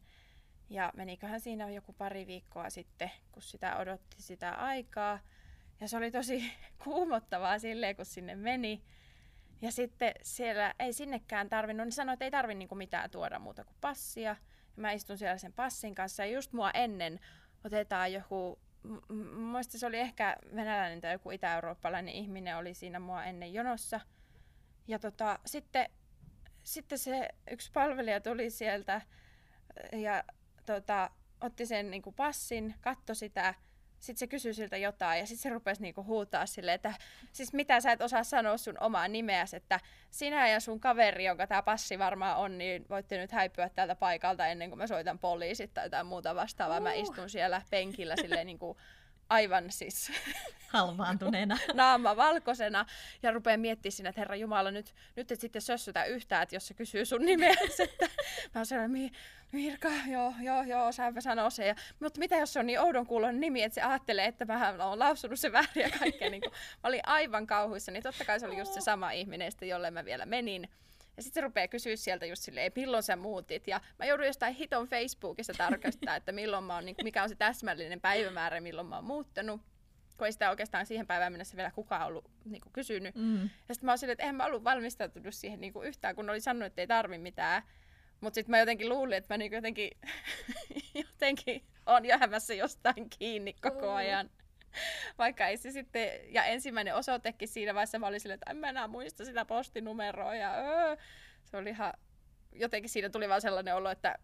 Ja 0.69 0.91
meniköhän 0.95 1.41
siinä 1.41 1.69
joku 1.69 1.93
pari 1.93 2.27
viikkoa 2.27 2.69
sitten, 2.69 3.11
kun 3.31 3.41
sitä 3.41 3.77
odotti 3.77 4.21
sitä 4.21 4.51
aikaa. 4.51 5.19
Ja 5.79 5.87
se 5.87 5.97
oli 5.97 6.11
tosi 6.11 6.51
kuumottavaa 6.83 7.59
silleen, 7.59 7.95
kun 7.95 8.05
sinne 8.05 8.35
meni. 8.35 8.83
Ja 9.61 9.71
sitten 9.71 10.13
siellä 10.21 10.73
ei 10.79 10.93
sinnekään 10.93 11.49
tarvinnut, 11.49 11.85
niin 11.85 11.91
sanoi, 11.91 12.13
että 12.13 12.25
ei 12.25 12.31
tarvi 12.31 12.55
niinku 12.55 12.75
mitään 12.75 13.11
tuoda 13.11 13.39
muuta 13.39 13.63
kuin 13.63 13.77
passia. 13.81 14.29
Ja 14.29 14.35
mä 14.75 14.91
istun 14.91 15.17
siellä 15.17 15.37
sen 15.37 15.53
passin 15.53 15.95
kanssa 15.95 16.25
ja 16.25 16.31
just 16.31 16.53
mua 16.53 16.71
ennen 16.71 17.19
otetaan 17.65 18.13
joku, 18.13 18.59
muista 19.35 19.77
se 19.77 19.85
oli 19.85 19.99
ehkä 19.99 20.37
venäläinen 20.55 21.01
tai 21.01 21.11
joku 21.11 21.31
itä-eurooppalainen 21.31 22.13
ihminen 22.13 22.57
oli 22.57 22.73
siinä 22.73 22.99
mua 22.99 23.23
ennen 23.23 23.53
jonossa– 23.53 23.99
ja 24.91 24.99
tota, 24.99 25.39
sitten, 25.45 25.89
sitten 26.63 26.97
se 26.97 27.29
yksi 27.51 27.71
palvelija 27.71 28.21
tuli 28.21 28.49
sieltä 28.49 29.01
ja 29.91 30.23
tota, 30.65 31.09
otti 31.41 31.65
sen 31.65 31.91
niin 31.91 32.01
kuin 32.01 32.13
passin, 32.15 32.75
katsoi 32.81 33.15
sitä, 33.15 33.53
sitten 33.99 34.19
se 34.19 34.27
kysyi 34.27 34.53
siltä 34.53 34.77
jotain 34.77 35.19
ja 35.19 35.25
sitten 35.25 35.41
se 35.41 35.49
rupesi 35.49 35.81
niinku 35.81 36.03
huutaa 36.03 36.45
silleen, 36.45 36.75
että 36.75 36.93
siis 37.31 37.53
mitä 37.53 37.81
sä 37.81 37.91
et 37.91 38.01
osaa 38.01 38.23
sanoa 38.23 38.57
sun 38.57 38.77
omaa 38.79 39.07
nimeäsi, 39.07 39.55
että 39.55 39.79
sinä 40.09 40.47
ja 40.47 40.59
sun 40.59 40.79
kaveri, 40.79 41.25
jonka 41.25 41.47
tämä 41.47 41.61
passi 41.63 41.99
varmaan 41.99 42.37
on, 42.37 42.57
niin 42.57 42.85
voitte 42.89 43.17
nyt 43.17 43.31
häipyä 43.31 43.69
täältä 43.69 43.95
paikalta 43.95 44.47
ennen 44.47 44.69
kuin 44.69 44.77
mä 44.77 44.87
soitan 44.87 45.19
poliisit 45.19 45.73
tai 45.73 45.85
jotain 45.85 46.05
muuta 46.05 46.35
vastaavaa. 46.35 46.77
Uh. 46.77 46.83
Mä 46.83 46.93
istun 46.93 47.29
siellä 47.29 47.61
penkillä 47.69 48.15
silleen 48.15 48.47
niinku 48.47 48.77
aivan 49.31 49.71
siis 49.71 50.11
halvaantuneena. 50.73 51.57
naama 51.73 52.15
valkoisena 52.15 52.85
ja 53.23 53.31
rupeaa 53.31 53.57
miettimään 53.57 53.91
siinä, 53.91 54.09
että 54.09 54.21
Herra 54.21 54.35
Jumala, 54.35 54.71
nyt, 54.71 54.95
nyt 55.15 55.31
et 55.31 55.39
sitten 55.39 55.61
sössytä 55.61 56.05
yhtään, 56.05 56.43
että 56.43 56.55
jos 56.55 56.67
se 56.67 56.73
kysyy 56.73 57.05
sun 57.05 57.25
nimeä, 57.25 57.53
että 57.79 58.05
mä 58.05 58.59
oon 58.59 58.65
sellainen, 58.65 59.11
Mirka, 59.51 59.89
joo, 60.11 60.33
joo, 60.41 60.63
joo, 60.63 60.91
saanpä 60.91 61.21
sanoa 61.21 61.49
se. 61.49 61.67
Ja, 61.67 61.75
mutta 61.99 62.19
mitä 62.19 62.35
jos 62.35 62.53
se 62.53 62.59
on 62.59 62.65
niin 62.65 62.79
oudon 62.79 63.05
kuulon 63.05 63.39
nimi, 63.39 63.63
että 63.63 63.75
se 63.75 63.81
ajattelee, 63.81 64.25
että 64.25 64.45
mä 64.45 64.75
oon 64.79 64.99
lausunut 64.99 65.39
se 65.39 65.51
väärin 65.51 65.81
ja 65.81 65.89
kaikkea. 65.99 66.29
niin 66.29 66.41
kuin, 66.41 66.51
mä 66.51 66.87
olin 66.87 67.01
aivan 67.03 67.47
kauhuissa, 67.47 67.91
niin 67.91 68.03
totta 68.03 68.25
kai 68.25 68.39
se 68.39 68.45
oli 68.45 68.57
just 68.57 68.73
se 68.73 68.81
sama 68.81 69.11
ihminen, 69.11 69.51
jolle 69.61 69.91
mä 69.91 70.05
vielä 70.05 70.25
menin. 70.25 70.69
Ja 71.17 71.23
sitten 71.23 71.41
se 71.41 71.47
rupeaa 71.47 71.67
kysyä 71.67 71.95
sieltä 71.95 72.25
just 72.25 72.43
silleen, 72.43 72.71
milloin 72.75 73.03
sä 73.03 73.15
muutit. 73.15 73.67
Ja 73.67 73.81
mä 73.99 74.05
joudun 74.05 74.25
jostain 74.25 74.55
hiton 74.55 74.87
Facebookissa 74.87 75.53
tarkastaa, 75.57 76.15
että 76.15 76.31
milloin 76.31 76.63
mä 76.63 76.75
oon, 76.75 76.85
niin, 76.85 76.95
mikä 77.03 77.23
on 77.23 77.29
se 77.29 77.35
täsmällinen 77.35 78.01
päivämäärä, 78.01 78.61
milloin 78.61 78.87
mä 78.87 78.95
oon 78.95 79.05
muuttanut 79.05 79.61
kun 80.21 80.25
ei 80.25 80.31
sitä 80.31 80.49
oikeastaan 80.49 80.85
siihen 80.85 81.07
päivään 81.07 81.33
mennessä 81.33 81.57
vielä 81.57 81.71
kukaan 81.71 82.07
ollut 82.07 82.29
niin 82.45 82.61
kuin, 82.61 82.73
kysynyt. 82.73 83.15
Mm. 83.15 83.41
Ja 83.41 83.75
sitten 83.75 83.85
mä 83.85 83.91
oon 83.91 83.97
silleen, 83.97 84.13
että 84.13 84.23
eihän 84.23 84.35
mä 84.35 84.45
ollut 84.45 84.63
valmistautunut 84.63 85.35
siihen 85.35 85.61
niin 85.61 85.73
kuin, 85.73 85.87
yhtään, 85.87 86.15
kun 86.15 86.29
oli 86.29 86.41
sanonut, 86.41 86.65
että 86.65 86.81
ei 86.81 86.87
tarvi 86.87 87.17
mitään. 87.17 87.63
Mutta 88.21 88.35
sitten 88.35 88.51
mä 88.51 88.59
jotenkin 88.59 88.89
luulin, 88.89 89.17
että 89.17 89.33
mä 89.33 89.37
niin 89.37 89.51
jotenkin, 89.51 89.91
jotenkin 91.03 91.63
on 91.85 92.05
jäämässä 92.05 92.53
jostain 92.53 93.09
kiinni 93.19 93.53
koko 93.53 93.91
ajan. 93.91 94.29
Vaikka 95.17 95.47
ei 95.47 95.57
se 95.57 95.71
sitten, 95.71 96.33
ja 96.33 96.45
ensimmäinen 96.45 96.95
osoitekin 96.95 97.47
siinä 97.47 97.73
vaiheessa 97.73 97.99
mä 97.99 98.07
olin 98.07 98.19
silleen, 98.19 98.35
että 98.35 98.51
en 98.51 98.57
mä 98.57 98.69
enää 98.69 98.87
muista 98.87 99.25
sitä 99.25 99.45
postinumeroa 99.45 100.35
ja 100.35 100.55
öö. 100.55 100.95
se 101.43 101.57
oli 101.57 101.69
ihan, 101.69 101.93
jotenkin 102.51 102.89
siinä 102.89 103.09
tuli 103.09 103.29
vaan 103.29 103.41
sellainen 103.41 103.75
olo, 103.75 103.89
että 103.89 104.17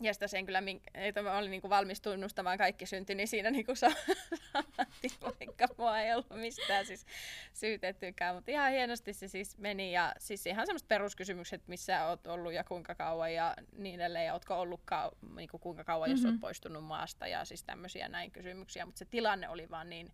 ja 0.00 0.14
sitä 0.14 0.28
sen 0.28 0.46
kyllä, 0.46 0.62
että 0.94 1.22
mä 1.22 1.38
olin 1.38 1.50
niinku 1.50 1.70
valmis 1.70 2.00
tunnustamaan 2.00 2.58
kaikki 2.58 2.86
syntyni 2.86 3.26
siinä 3.26 3.50
niinku 3.50 3.74
saatti, 3.74 5.12
vaikka 5.22 5.66
mua 5.78 5.98
ei 5.98 6.12
ollut 6.12 6.30
mistään 6.30 6.86
siis 6.86 7.06
syytettykään. 7.52 8.34
Mutta 8.34 8.50
ihan 8.50 8.70
hienosti 8.70 9.12
se 9.12 9.28
siis 9.28 9.58
meni 9.58 9.92
ja 9.92 10.14
siis 10.18 10.46
ihan 10.46 10.66
semmoiset 10.66 10.88
peruskysymykset, 10.88 11.68
missä 11.68 12.06
oot 12.06 12.26
ollut 12.26 12.52
ja 12.52 12.64
kuinka 12.64 12.94
kauan 12.94 13.34
ja 13.34 13.54
niin 13.76 14.00
edelleen. 14.00 14.26
Ja 14.26 14.32
ootko 14.32 14.60
ollut 14.60 14.80
kau- 14.92 15.34
niinku 15.36 15.58
kuinka 15.58 15.84
kauan, 15.84 16.08
mm-hmm. 16.08 16.22
jos 16.22 16.24
oot 16.24 16.34
mhm. 16.34 16.40
poistunut 16.40 16.84
maasta 16.84 17.26
ja 17.26 17.44
siis 17.44 17.64
tämmöisiä 17.64 18.08
näin 18.08 18.30
kysymyksiä. 18.30 18.86
Mutta 18.86 18.98
se 18.98 19.04
tilanne 19.04 19.48
oli 19.48 19.70
vaan 19.70 19.90
niin 19.90 20.12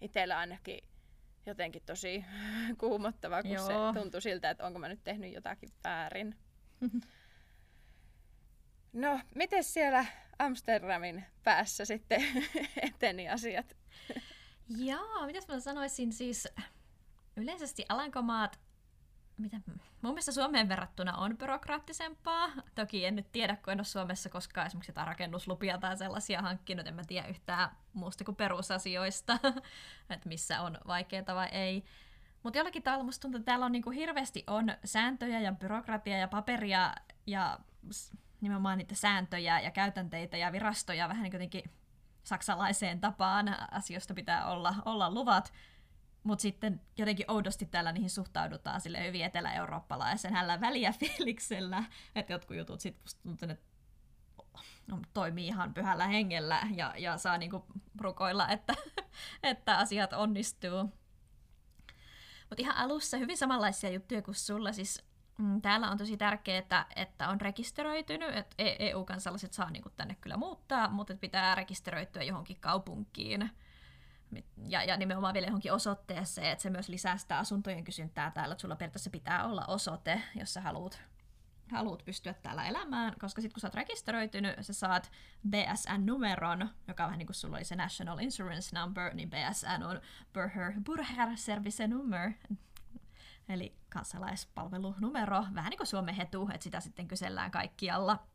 itsellä 0.00 0.38
ainakin 0.38 0.84
jotenkin 1.46 1.82
tosi 1.86 2.24
kuumottava, 2.78 3.42
kun 3.42 3.50
Joo. 3.50 3.66
se 3.66 4.00
tuntui 4.00 4.22
siltä, 4.22 4.50
että 4.50 4.66
onko 4.66 4.78
mä 4.78 4.88
nyt 4.88 5.04
tehnyt 5.04 5.34
jotakin 5.34 5.70
väärin. 5.84 6.34
No, 8.98 9.20
miten 9.34 9.64
siellä 9.64 10.06
Amsterdamin 10.38 11.24
päässä 11.44 11.84
sitten 11.84 12.24
eteni 12.88 13.28
asiat? 13.28 13.76
Joo, 14.68 15.26
mitäs 15.26 15.48
mä 15.48 15.60
sanoisin 15.60 16.12
siis, 16.12 16.48
yleisesti 17.36 17.86
Alankomaat, 17.88 18.60
mitä, 19.36 19.56
mun 20.02 20.12
mielestä 20.12 20.32
Suomeen 20.32 20.68
verrattuna 20.68 21.16
on 21.16 21.38
byrokraattisempaa. 21.38 22.48
Toki 22.74 23.04
en 23.04 23.16
nyt 23.16 23.32
tiedä, 23.32 23.56
kun 23.56 23.72
en 23.72 23.78
ole 23.78 23.84
Suomessa 23.84 24.28
koskaan 24.28 24.66
esimerkiksi 24.66 24.90
jotain 24.90 25.06
rakennuslupia 25.06 25.78
tai 25.78 25.96
sellaisia 25.96 26.42
hankkinut, 26.42 26.86
en 26.86 26.94
mä 26.94 27.02
tiedä 27.04 27.28
yhtään 27.28 27.70
muusta 27.92 28.24
kuin 28.24 28.36
perusasioista, 28.36 29.38
että 30.10 30.28
missä 30.28 30.60
on 30.60 30.78
vaikeaa 30.86 31.34
vai 31.34 31.48
ei. 31.52 31.84
Mutta 32.42 32.58
jollakin 32.58 32.82
tavalla 32.82 33.04
musta 33.04 33.22
tuntuu, 33.22 33.38
että 33.38 33.46
täällä 33.46 33.66
on 33.66 33.72
niinku 33.72 33.90
hirveästi 33.90 34.44
on 34.46 34.72
sääntöjä 34.84 35.40
ja 35.40 35.52
byrokratia 35.52 36.18
ja 36.18 36.28
paperia 36.28 36.94
ja 37.26 37.58
nimenomaan 38.40 38.78
niitä 38.78 38.94
sääntöjä 38.94 39.60
ja 39.60 39.70
käytänteitä 39.70 40.36
ja 40.36 40.52
virastoja 40.52 41.08
vähän 41.08 41.22
niin 41.22 41.32
jotenkin 41.32 41.70
saksalaiseen 42.24 43.00
tapaan. 43.00 43.56
Asioista 43.70 44.14
pitää 44.14 44.46
olla, 44.46 44.74
olla 44.84 45.14
luvat, 45.14 45.52
mutta 46.22 46.42
sitten 46.42 46.80
jotenkin 46.98 47.30
oudosti 47.30 47.66
täällä 47.66 47.92
niihin 47.92 48.10
suhtaudutaan 48.10 48.80
sille 48.80 49.06
hyvin 49.06 49.24
etelä-eurooppalaisen 49.24 50.32
hällä 50.32 50.60
väliä 50.60 50.92
fiiliksellä, 51.00 51.84
että 52.14 52.32
jotkut 52.32 52.56
jutut 52.56 52.80
sitten 52.80 53.12
tuntuu, 53.22 53.48
että 53.50 53.68
no, 54.86 55.00
toimii 55.14 55.46
ihan 55.46 55.74
pyhällä 55.74 56.06
hengellä 56.06 56.60
ja, 56.74 56.94
ja 56.98 57.18
saa 57.18 57.38
niinku 57.38 57.66
rukoilla, 58.00 58.48
että, 58.48 58.74
että 59.42 59.78
asiat 59.78 60.12
onnistuu. 60.12 60.92
Mutta 62.48 62.62
ihan 62.62 62.76
alussa 62.76 63.16
hyvin 63.16 63.36
samanlaisia 63.36 63.90
juttuja 63.90 64.22
kuin 64.22 64.34
sulla, 64.34 64.72
siis 64.72 65.07
täällä 65.62 65.90
on 65.90 65.98
tosi 65.98 66.16
tärkeää, 66.16 66.58
että, 66.58 66.86
että 66.96 67.28
on 67.28 67.40
rekisteröitynyt, 67.40 68.36
että 68.36 68.56
EU-kansalaiset 68.58 69.52
saa 69.52 69.70
niin 69.70 69.84
tänne 69.96 70.16
kyllä 70.20 70.36
muuttaa, 70.36 70.90
mutta 70.90 71.14
pitää 71.14 71.54
rekisteröityä 71.54 72.22
johonkin 72.22 72.60
kaupunkiin. 72.60 73.50
Ja, 74.66 74.84
ja 74.84 74.96
nimenomaan 74.96 75.34
vielä 75.34 75.46
johonkin 75.46 75.72
osoitteeseen, 75.72 76.52
että 76.52 76.62
se 76.62 76.70
myös 76.70 76.88
lisää 76.88 77.16
sitä 77.16 77.38
asuntojen 77.38 77.84
kysyntää 77.84 78.30
täällä, 78.30 78.52
että 78.52 78.62
sulla 78.62 78.76
periaatteessa 78.76 79.10
pitää 79.10 79.44
olla 79.44 79.64
osoite, 79.68 80.22
jos 80.34 80.54
sä 80.54 80.60
haluat, 80.60 81.02
haluat 81.72 82.04
pystyä 82.04 82.34
täällä 82.34 82.66
elämään, 82.66 83.14
koska 83.20 83.40
sitten 83.40 83.54
kun 83.54 83.60
sä 83.60 83.66
oot 83.66 83.74
rekisteröitynyt, 83.74 84.56
sä 84.60 84.72
saat 84.72 85.10
BSN-numeron, 85.48 86.68
joka 86.88 87.04
on 87.04 87.08
vähän 87.08 87.18
niin 87.18 87.26
kuin 87.26 87.34
sulla 87.34 87.56
oli 87.56 87.64
se 87.64 87.76
National 87.76 88.18
Insurance 88.18 88.80
Number, 88.80 89.14
niin 89.14 89.30
BSN 89.30 89.82
on 89.82 90.00
Burher, 90.34 90.72
Burher 90.84 91.36
Service 91.36 91.86
Number, 91.86 92.32
eli 93.48 93.76
kansalaispalvelunumero, 93.88 95.44
vähän 95.54 95.70
niin 95.70 95.78
kuin 95.78 95.86
Suomen 95.86 96.14
hetu, 96.14 96.48
että 96.52 96.64
sitä 96.64 96.80
sitten 96.80 97.08
kysellään 97.08 97.50
kaikkialla. 97.50 98.26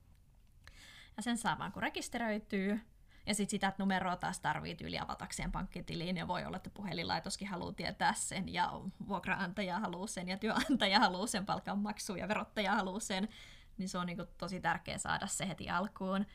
Ja 1.17 1.23
sen 1.23 1.37
saa 1.37 1.59
vaan 1.59 1.71
kun 1.71 1.81
rekisteröityy, 1.81 2.81
ja 3.25 3.33
sitten 3.33 3.51
sitä 3.51 3.73
numeroa 3.77 4.15
taas 4.15 4.39
tarvii 4.39 4.77
yli 4.83 4.99
avatakseen 4.99 5.51
pankkitiliin, 5.51 6.17
ja 6.17 6.27
voi 6.27 6.45
olla, 6.45 6.57
että 6.57 6.69
puhelinlaitoskin 6.69 7.47
haluaa 7.47 7.73
tietää 7.73 8.13
sen, 8.13 8.53
ja 8.53 8.71
vuokraantaja 9.07 9.79
haluaa 9.79 10.07
sen, 10.07 10.29
ja 10.29 10.37
työnantaja 10.37 10.99
haluaa 10.99 11.27
sen. 11.27 11.45
Palkanmaksu, 11.45 12.15
ja 12.15 12.27
verottaja 12.27 12.75
haluaa 12.75 12.99
sen, 12.99 13.29
niin 13.77 13.89
se 13.89 13.97
on 13.97 14.07
niin 14.07 14.17
tosi 14.37 14.59
tärkeää 14.59 14.97
saada 14.97 15.27
se 15.27 15.47
heti 15.47 15.69
alkuun. 15.69 16.25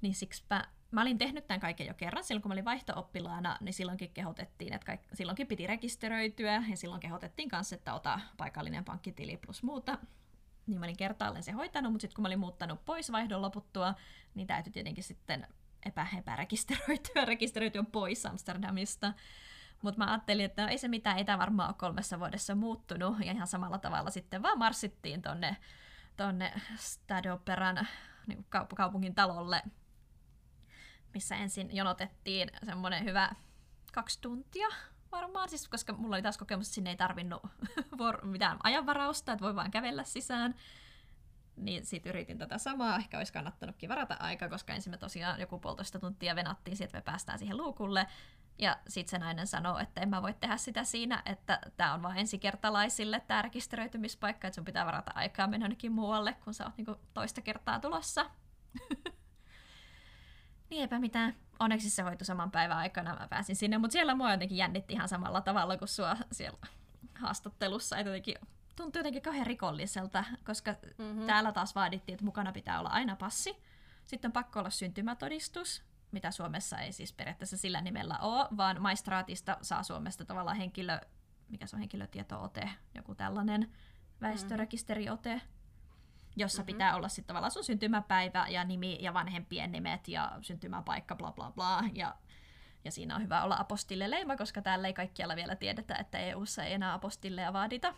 Niin 0.00 0.14
siksipä 0.14 0.64
mä 0.90 1.02
olin 1.02 1.18
tehnyt 1.18 1.46
tämän 1.46 1.60
kaiken 1.60 1.86
jo 1.86 1.94
kerran, 1.94 2.24
silloin 2.24 2.42
kun 2.42 2.50
mä 2.50 2.52
olin 2.52 2.64
vaihto-oppilaana, 2.64 3.58
niin 3.60 3.74
silloinkin 3.74 4.10
kehotettiin, 4.10 4.72
että 4.72 4.86
kaik- 4.86 5.08
silloinkin 5.14 5.46
piti 5.46 5.66
rekisteröityä, 5.66 6.62
ja 6.70 6.76
silloin 6.76 7.00
kehotettiin 7.00 7.48
kanssa, 7.48 7.74
että 7.76 7.94
ota 7.94 8.20
paikallinen 8.36 8.84
pankkitili 8.84 9.36
plus 9.36 9.62
muuta. 9.62 9.98
Niin 10.66 10.80
mä 10.80 10.86
olin 10.86 10.96
kertaalleen 10.96 11.42
se 11.42 11.52
hoitanut, 11.52 11.92
mutta 11.92 12.02
sitten 12.02 12.14
kun 12.14 12.22
mä 12.22 12.28
olin 12.28 12.38
muuttanut 12.38 12.84
pois 12.84 13.12
vaihdon 13.12 13.42
loputtua, 13.42 13.94
niin 14.34 14.46
täytyy 14.46 14.72
tietenkin 14.72 15.04
sitten 15.04 15.46
epä, 15.86 16.06
epärekisteröityä, 16.18 17.24
rekisteröityä 17.34 17.82
pois 17.92 18.26
Amsterdamista. 18.26 19.12
Mutta 19.82 19.98
mä 19.98 20.10
ajattelin, 20.10 20.44
että 20.44 20.62
no, 20.62 20.68
ei 20.68 20.78
se 20.78 20.88
mitään, 20.88 21.18
ei 21.18 21.24
tämä 21.24 21.38
varmaan 21.38 21.68
ole 21.68 21.76
kolmessa 21.78 22.18
vuodessa 22.18 22.54
muuttunut, 22.54 23.16
ja 23.24 23.32
ihan 23.32 23.46
samalla 23.46 23.78
tavalla 23.78 24.10
sitten 24.10 24.42
vaan 24.42 24.58
marssittiin 24.58 25.22
tonne, 25.22 25.56
tonne 26.16 26.52
Stadoperan 26.76 27.88
niin 28.26 28.46
kaupungin 28.76 29.14
talolle 29.14 29.62
missä 31.16 31.36
ensin 31.36 31.76
jonotettiin 31.76 32.50
semmoinen 32.62 33.04
hyvä 33.04 33.30
kaksi 33.92 34.20
tuntia 34.20 34.68
varmaan, 35.12 35.48
siis 35.48 35.68
koska 35.68 35.92
mulla 35.92 36.16
oli 36.16 36.22
taas 36.22 36.38
kokemus, 36.38 36.66
että 36.66 36.74
sinne 36.74 36.90
ei 36.90 36.96
tarvinnut 36.96 37.42
mitään 38.22 38.58
ajanvarausta, 38.62 39.32
että 39.32 39.44
voi 39.44 39.54
vaan 39.54 39.70
kävellä 39.70 40.04
sisään. 40.04 40.54
Niin 41.56 41.86
sitten 41.86 42.10
yritin 42.10 42.38
tätä 42.38 42.58
samaa, 42.58 42.96
ehkä 42.96 43.18
olisi 43.18 43.32
kannattanutkin 43.32 43.88
varata 43.88 44.16
aika, 44.20 44.48
koska 44.48 44.72
ensin 44.72 44.90
me 44.90 44.96
tosiaan 44.96 45.40
joku 45.40 45.58
puolitoista 45.58 45.98
tuntia 45.98 46.36
venattiin 46.36 46.82
että 46.82 46.98
me 46.98 47.02
päästään 47.02 47.38
siihen 47.38 47.56
luukulle. 47.56 48.06
Ja 48.58 48.76
sitten 48.88 49.10
se 49.10 49.18
nainen 49.18 49.46
sanoo, 49.46 49.78
että 49.78 50.00
en 50.00 50.08
mä 50.08 50.22
voi 50.22 50.34
tehdä 50.34 50.56
sitä 50.56 50.84
siinä, 50.84 51.22
että 51.26 51.60
tämä 51.76 51.94
on 51.94 52.02
vain 52.02 52.18
ensikertalaisille 52.18 53.20
tämä 53.20 53.42
rekisteröitymispaikka, 53.42 54.48
että 54.48 54.54
sun 54.54 54.64
pitää 54.64 54.86
varata 54.86 55.12
aikaa 55.14 55.46
mennä 55.46 55.64
jonnekin 55.64 55.92
muualle, 55.92 56.32
kun 56.32 56.54
sä 56.54 56.64
oot 56.64 56.76
niinku 56.76 56.96
toista 57.14 57.40
kertaa 57.40 57.80
tulossa. 57.80 58.30
Niin 60.70 60.80
eipä 60.80 60.98
mitään. 60.98 61.34
Onneksi 61.58 61.90
se 61.90 62.02
hoitu 62.02 62.24
saman 62.24 62.50
päivän 62.50 62.76
aikana, 62.76 63.16
mä 63.20 63.28
pääsin 63.28 63.56
sinne, 63.56 63.78
mutta 63.78 63.92
siellä 63.92 64.14
mua 64.14 64.32
jotenkin 64.32 64.58
jännitti 64.58 64.92
ihan 64.92 65.08
samalla 65.08 65.40
tavalla 65.40 65.76
kuin 65.76 65.88
sua 65.88 66.16
siellä 66.32 66.58
haastattelussa. 67.14 67.96
Että 67.96 68.10
jotenkin 68.10 68.36
tuntui 68.76 69.00
jotenkin 69.00 69.22
kauhean 69.22 69.46
rikolliselta, 69.46 70.24
koska 70.44 70.74
mm-hmm. 70.98 71.26
täällä 71.26 71.52
taas 71.52 71.74
vaadittiin, 71.74 72.14
että 72.14 72.24
mukana 72.24 72.52
pitää 72.52 72.78
olla 72.80 72.88
aina 72.88 73.16
passi. 73.16 73.56
Sitten 74.04 74.28
on 74.28 74.32
pakko 74.32 74.58
olla 74.58 74.70
syntymätodistus, 74.70 75.82
mitä 76.12 76.30
Suomessa 76.30 76.78
ei 76.78 76.92
siis 76.92 77.12
periaatteessa 77.12 77.56
sillä 77.56 77.80
nimellä 77.80 78.18
ole, 78.18 78.48
vaan 78.56 78.82
maistraatista 78.82 79.56
saa 79.62 79.82
Suomesta 79.82 80.24
tavallaan 80.24 80.56
henkilö, 80.56 81.00
mikä 81.48 81.66
se 81.66 81.76
on 81.76 81.80
henkilötietoote, 81.80 82.70
joku 82.94 83.14
tällainen 83.14 83.72
väestörekisteriote. 84.20 85.34
Mm-hmm 85.34 85.55
jossa 86.36 86.62
mm-hmm. 86.62 86.66
pitää 86.66 86.96
olla 86.96 87.08
sitten 87.08 87.26
tavallaan 87.26 87.50
sun 87.50 87.64
syntymäpäivä 87.64 88.46
ja 88.48 88.64
nimi 88.64 88.98
ja 89.00 89.14
vanhempien 89.14 89.72
nimet 89.72 90.08
ja 90.08 90.32
syntymäpaikka, 90.40 91.16
bla 91.16 91.32
bla 91.32 91.50
bla. 91.50 91.82
Ja, 91.94 92.14
ja 92.84 92.90
siinä 92.92 93.16
on 93.16 93.22
hyvä 93.22 93.42
olla 93.42 93.56
apostille-leima, 93.58 94.36
koska 94.36 94.62
täällä 94.62 94.86
ei 94.86 94.94
kaikkialla 94.94 95.36
vielä 95.36 95.56
tiedetä, 95.56 95.94
että 95.94 96.18
EU-ssa 96.18 96.64
ei 96.64 96.72
enää 96.72 96.94
apostilleja 96.94 97.52
vaadita. 97.52 97.94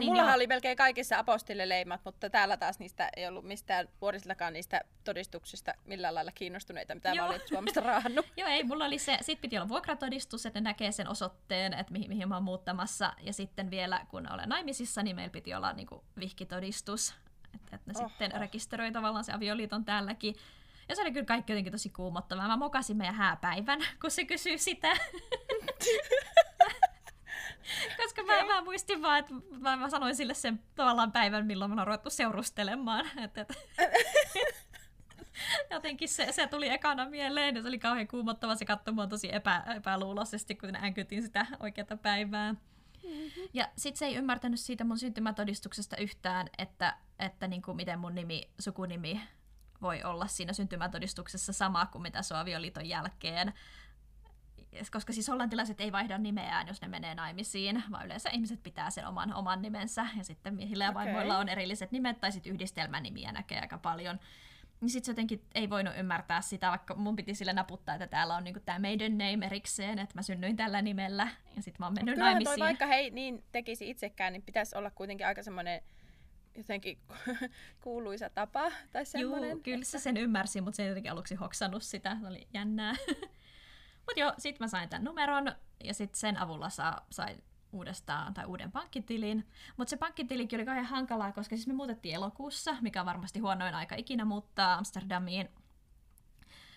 No 0.00 0.04
niin 0.04 0.10
mullahan 0.10 0.34
oli 0.34 0.46
melkein 0.46 0.76
kaikissa 0.76 1.18
apostilleleimat, 1.18 2.00
mutta 2.04 2.30
täällä 2.30 2.56
taas 2.56 2.78
niistä 2.78 3.10
ei 3.16 3.28
ollut 3.28 3.44
mistään 3.44 3.88
vuorisiltakaan 4.00 4.52
niistä 4.52 4.80
todistuksista 5.04 5.74
millään 5.84 6.14
lailla 6.14 6.32
kiinnostuneita, 6.32 6.94
mitä 6.94 7.08
Joo. 7.08 7.26
mä 7.26 7.32
olin 7.32 7.48
Suomesta 7.48 7.80
raahannut. 7.80 8.26
Joo, 8.36 8.48
ei, 8.48 8.64
mulla 8.64 8.84
oli 8.84 8.98
se, 8.98 9.18
sit 9.20 9.40
piti 9.40 9.58
olla 9.58 9.68
vuokratodistus, 9.68 10.46
että 10.46 10.60
ne 10.60 10.64
näkee 10.64 10.92
sen 10.92 11.08
osoitteen, 11.08 11.74
että 11.74 11.92
mihin, 11.92 12.08
mihin 12.08 12.28
mä 12.28 12.36
oon 12.36 12.44
muuttamassa, 12.44 13.12
ja 13.22 13.32
sitten 13.32 13.70
vielä 13.70 14.06
kun 14.08 14.32
olen 14.32 14.48
naimisissa, 14.48 15.02
niin 15.02 15.16
meillä 15.16 15.32
piti 15.32 15.54
olla 15.54 15.72
niinku 15.72 16.04
vihkitodistus, 16.20 17.14
että, 17.54 17.76
että 17.76 17.92
ne 17.92 18.04
oh, 18.04 18.10
sitten 18.10 18.34
oh. 18.34 18.40
rekisteröi 18.40 18.92
tavallaan 18.92 19.24
se 19.24 19.32
avioliiton 19.32 19.84
täälläkin. 19.84 20.34
Ja 20.88 20.96
se 20.96 21.02
oli 21.02 21.12
kyllä 21.12 21.26
kaikki 21.26 21.52
jotenkin 21.52 21.72
tosi 21.72 21.90
kuumottavaa. 21.90 22.48
Mä 22.48 22.56
mokasin 22.56 22.96
meidän 22.96 23.14
hääpäivän, 23.14 23.80
kun 24.00 24.10
se 24.10 24.24
kysyy 24.24 24.58
sitä. 24.58 24.92
Koska 27.96 28.22
okay. 28.22 28.46
mä, 28.46 28.54
mä, 28.54 28.64
muistin 28.64 29.02
vaan, 29.02 29.18
että 29.18 29.34
mä, 29.58 29.76
mä 29.76 29.90
sanoin 29.90 30.16
sille 30.16 30.34
sen 30.34 30.62
tavallaan 30.74 31.12
päivän, 31.12 31.46
milloin 31.46 31.70
mä 31.70 31.80
oon 31.80 31.86
ruvettu 31.86 32.10
seurustelemaan. 32.10 33.06
Et, 33.18 33.38
et. 33.38 33.52
Jotenkin 35.70 36.08
se, 36.08 36.32
se 36.32 36.46
tuli 36.46 36.68
ekana 36.68 37.08
mieleen 37.08 37.56
ja 37.56 37.62
se 37.62 37.68
oli 37.68 37.78
kauhean 37.78 38.08
kuumottava. 38.08 38.54
Se 38.54 38.64
katsoi 38.64 38.94
mua 38.94 39.06
tosi 39.06 39.34
epä, 39.34 39.64
epäluuloisesti, 39.76 40.54
kun 40.54 40.76
änkytin 40.76 41.22
sitä 41.22 41.46
oikeata 41.60 41.96
päivää. 41.96 42.52
Mm-hmm. 42.52 43.48
Ja 43.52 43.68
sit 43.76 43.96
se 43.96 44.06
ei 44.06 44.14
ymmärtänyt 44.14 44.60
siitä 44.60 44.84
mun 44.84 44.98
syntymätodistuksesta 44.98 45.96
yhtään, 45.96 46.46
että, 46.58 46.96
että 47.18 47.48
niin 47.48 47.62
kuin 47.62 47.76
miten 47.76 47.98
mun 47.98 48.14
nimi, 48.14 48.50
sukunimi 48.60 49.20
voi 49.82 50.02
olla 50.02 50.26
siinä 50.26 50.52
syntymätodistuksessa 50.52 51.52
sama 51.52 51.86
kuin 51.86 52.02
mitä 52.02 52.22
se 52.22 52.34
avioliiton 52.36 52.86
jälkeen 52.86 53.52
koska 54.92 55.12
siis 55.12 55.28
hollantilaiset 55.28 55.80
ei 55.80 55.92
vaihda 55.92 56.18
nimeään, 56.18 56.68
jos 56.68 56.80
ne 56.80 56.88
menee 56.88 57.14
naimisiin, 57.14 57.82
vaan 57.90 58.06
yleensä 58.06 58.30
ihmiset 58.30 58.62
pitää 58.62 58.90
sen 58.90 59.06
oman, 59.06 59.34
oman 59.34 59.62
nimensä, 59.62 60.06
ja 60.18 60.24
sitten 60.24 60.54
miehillä 60.54 60.84
ja 60.84 60.94
vaimoilla 60.94 61.34
okay. 61.34 61.40
on 61.40 61.48
erilliset 61.48 61.92
nimet, 61.92 62.20
tai 62.20 62.32
sitten 62.32 62.52
yhdistelmänimiä 62.52 63.32
näkee 63.32 63.60
aika 63.60 63.78
paljon. 63.78 64.20
Niin 64.80 64.90
sitten 64.90 65.12
jotenkin 65.12 65.42
ei 65.54 65.70
voinut 65.70 65.94
ymmärtää 65.96 66.40
sitä, 66.40 66.70
vaikka 66.70 66.94
mun 66.94 67.16
piti 67.16 67.34
sille 67.34 67.52
naputtaa, 67.52 67.94
että 67.94 68.06
täällä 68.06 68.36
on 68.36 68.44
niinku 68.44 68.60
tämä 68.60 68.78
maiden 68.78 69.18
name 69.18 69.46
erikseen, 69.46 69.98
että 69.98 70.14
mä 70.14 70.22
synnyin 70.22 70.56
tällä 70.56 70.82
nimellä, 70.82 71.28
ja 71.56 71.62
sitten 71.62 71.76
mä 71.78 71.86
oon 71.86 71.94
mennyt 71.94 72.14
Kyllähän 72.14 72.34
naimisiin. 72.34 72.58
Toi, 72.58 72.66
vaikka 72.66 72.86
hei 72.86 73.10
niin 73.10 73.44
tekisi 73.52 73.90
itsekään, 73.90 74.32
niin 74.32 74.42
pitäisi 74.42 74.76
olla 74.76 74.90
kuitenkin 74.90 75.26
aika 75.26 75.42
semmoinen 75.42 75.82
jotenkin 76.54 76.98
kuuluisa 77.84 78.30
tapa 78.30 78.72
tai 78.92 79.06
semmoinen. 79.06 79.50
Joo, 79.50 79.60
kyllä 79.62 79.84
se 79.84 79.98
sen 79.98 80.16
ymmärsi, 80.16 80.60
mutta 80.60 80.76
se 80.76 80.82
ei 80.82 80.88
jotenkin 80.88 81.12
aluksi 81.12 81.34
hoksannut 81.34 81.82
sitä, 81.82 82.16
se 82.20 82.26
oli 82.26 82.48
jännää. 82.54 82.94
mutta 84.10 84.20
joo, 84.20 84.32
sit 84.38 84.60
mä 84.60 84.68
sain 84.68 84.88
tämän 84.88 85.04
numeron 85.04 85.52
ja 85.84 85.94
sitten 85.94 86.20
sen 86.20 86.36
avulla 86.36 86.70
saa, 86.70 87.06
sain 87.10 87.42
uudestaan 87.72 88.34
tai 88.34 88.44
uuden 88.44 88.72
pankkitilin. 88.72 89.48
Mutta 89.76 89.90
se 89.90 89.96
pankkitilikin 89.96 90.56
oli 90.56 90.66
kauhean 90.66 90.86
hankalaa, 90.86 91.32
koska 91.32 91.56
siis 91.56 91.66
me 91.66 91.74
muutettiin 91.74 92.14
elokuussa, 92.14 92.76
mikä 92.80 93.00
on 93.00 93.06
varmasti 93.06 93.38
huonoin 93.38 93.74
aika 93.74 93.94
ikinä 93.94 94.24
muuttaa 94.24 94.74
Amsterdamiin 94.74 95.48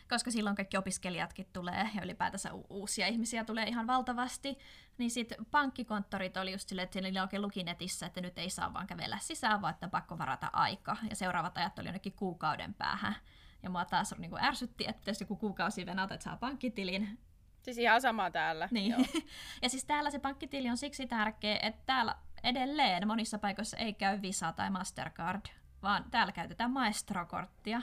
koska 0.10 0.32
silloin 0.32 0.56
kaikki 0.56 0.78
opiskelijatkin 0.78 1.48
tulee 1.54 1.90
ja 1.96 2.04
ylipäätänsä 2.04 2.54
u- 2.54 2.66
uusia 2.70 3.08
ihmisiä 3.08 3.44
tulee 3.44 3.68
ihan 3.68 3.88
valtavasti, 3.88 4.58
niin 4.98 5.12
sitten 5.12 5.46
pankkikonttorit 5.52 6.38
oli 6.38 6.52
just 6.52 6.70
silleen, 6.70 6.84
että 6.84 7.02
niillä 7.02 7.22
oikein 7.22 7.42
luki 7.42 7.64
netissä, 7.64 8.06
että 8.06 8.22
nyt 8.22 8.38
ei 8.38 8.50
saa 8.50 8.74
vaan 8.74 8.88
kävellä 8.88 9.18
sisään, 9.22 9.62
vaan 9.62 9.74
että 9.74 9.88
pakko 9.88 10.18
varata 10.18 10.50
aika. 10.54 10.98
Ja 11.10 11.16
seuraavat 11.16 11.58
ajat 11.58 11.80
oli 11.80 11.88
jonnekin 11.88 12.14
kuukauden 12.14 12.74
päähän. 12.74 13.16
Ja 13.64 13.70
mua 13.70 13.86
taas 13.86 14.16
niin 14.18 14.30
kuin 14.30 14.44
ärsytti, 14.44 14.86
että 14.88 15.10
jos 15.10 15.22
joku 15.22 15.36
kuukausi 15.36 15.86
venata, 15.86 16.14
että 16.14 16.24
saa 16.24 16.38
pankkitilin. 16.38 17.20
Siis 17.62 17.78
ihan 17.78 18.02
sama 18.02 18.32
täällä. 18.32 18.68
Niin. 18.72 18.92
Joo. 18.92 19.02
ja 19.62 19.70
siis 19.70 19.86
täällä 19.86 20.12
se 20.12 20.20
pankkitili 20.20 20.70
on 20.70 20.78
siksi 20.78 21.08
tärkeä, 21.08 21.60
että 21.62 21.82
täällä 21.86 22.16
edelleen 22.44 23.08
monissa 23.08 23.38
paikoissa 23.38 23.78
ei 23.78 23.94
käy 23.94 24.22
Visa 24.22 24.52
tai 24.52 24.70
Mastercard, 24.70 25.46
vaan 25.84 26.06
täällä 26.12 26.32
käytetään 26.32 26.72
Maestro-korttia 26.72 27.82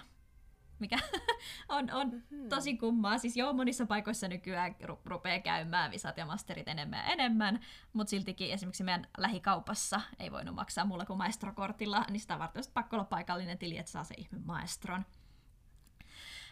mikä 0.80 0.98
on, 1.68 1.90
on 1.90 2.10
mm-hmm. 2.10 2.48
tosi 2.48 2.76
kummaa. 2.76 3.18
Siis 3.18 3.36
joo, 3.36 3.52
monissa 3.52 3.86
paikoissa 3.86 4.28
nykyään 4.28 4.74
ru- 4.82 5.00
rupeaa 5.04 5.40
käymään 5.40 5.90
visat 5.90 6.16
ja 6.16 6.26
masterit 6.26 6.68
enemmän 6.68 6.98
ja 6.98 7.12
enemmän, 7.12 7.60
mutta 7.92 8.10
siltikin 8.10 8.52
esimerkiksi 8.52 8.84
meidän 8.84 9.06
lähikaupassa 9.18 10.00
ei 10.18 10.32
voinut 10.32 10.54
maksaa 10.54 10.84
mulla 10.84 11.06
kuin 11.06 11.18
maestrokortilla, 11.18 12.04
niin 12.10 12.20
sitä 12.20 12.38
varten 12.38 12.64
pakko 12.74 12.96
olla 12.96 13.04
paikallinen 13.04 13.58
tili, 13.58 13.78
että 13.78 13.92
saa 13.92 14.04
se 14.04 14.14
ihme 14.18 14.38
maestron. 14.44 15.04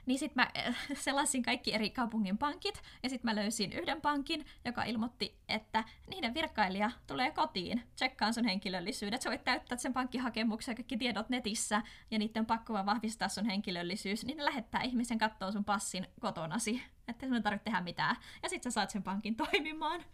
Niin 0.09 0.19
sitten 0.19 0.45
mä 0.45 0.63
selasin 1.05 1.43
kaikki 1.43 1.75
eri 1.75 1.91
kaupungin 1.91 2.39
pankit, 2.39 2.83
ja 3.03 3.09
sitten 3.09 3.31
mä 3.31 3.37
löysin 3.37 3.73
yhden 3.73 4.01
pankin, 4.01 4.47
joka 4.65 4.85
ilmoitti, 4.85 5.39
että 5.49 5.85
niiden 6.07 6.35
virkailija 6.35 6.91
tulee 7.07 7.31
kotiin, 7.31 7.83
tsekkaan 7.97 8.35
sun 8.35 8.45
henkilöllisyydet. 8.45 9.23
Sä 9.23 9.31
voit 9.31 9.45
täyttää 9.45 9.79
sen 9.79 9.93
pankkihakemuksen 9.93 10.73
ja 10.73 10.77
kaikki 10.77 10.97
tiedot 10.97 11.29
netissä, 11.29 11.83
ja 12.11 12.19
niiden 12.19 12.47
pakko 12.47 12.73
vaan 12.73 12.87
vahvistaa 12.87 13.29
sun 13.29 13.45
henkilöllisyys, 13.45 14.25
niin 14.25 14.37
ne 14.37 14.45
lähettää 14.45 14.83
ihmisen 14.83 15.19
katsoa 15.19 15.53
sun 15.53 15.65
passin 15.65 16.07
kotonasi, 16.21 16.83
että 17.09 17.27
sun 17.27 17.37
ei 17.37 17.43
tarvitse 17.43 17.65
tehdä 17.65 17.81
mitään. 17.81 18.17
Ja 18.43 18.49
sitten 18.49 18.73
sä 18.73 18.75
saat 18.75 18.91
sen 18.91 19.03
pankin 19.03 19.37
toimimaan. 19.37 20.05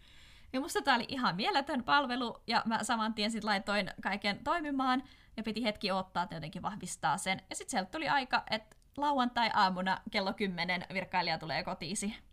Ja 0.53 0.61
musta 0.61 0.81
tää 0.81 0.95
oli 0.95 1.05
ihan 1.07 1.35
mieletön 1.35 1.83
palvelu, 1.83 2.37
ja 2.47 2.63
mä 2.65 2.83
saman 2.83 3.13
tien 3.13 3.31
sit 3.31 3.43
laitoin 3.43 3.91
kaiken 4.01 4.39
toimimaan, 4.43 5.03
ja 5.37 5.43
piti 5.43 5.63
hetki 5.63 5.91
odottaa, 5.91 6.23
että 6.23 6.35
jotenkin 6.35 6.61
vahvistaa 6.61 7.17
sen. 7.17 7.41
Ja 7.49 7.55
sitten 7.55 7.71
sieltä 7.71 7.91
tuli 7.91 8.09
aika, 8.09 8.43
että 8.49 8.74
lauantai-aamuna 8.97 10.01
kello 10.11 10.33
10 10.33 10.85
virkailija 10.93 11.37
tulee 11.37 11.63
kotiisi. 11.63 12.15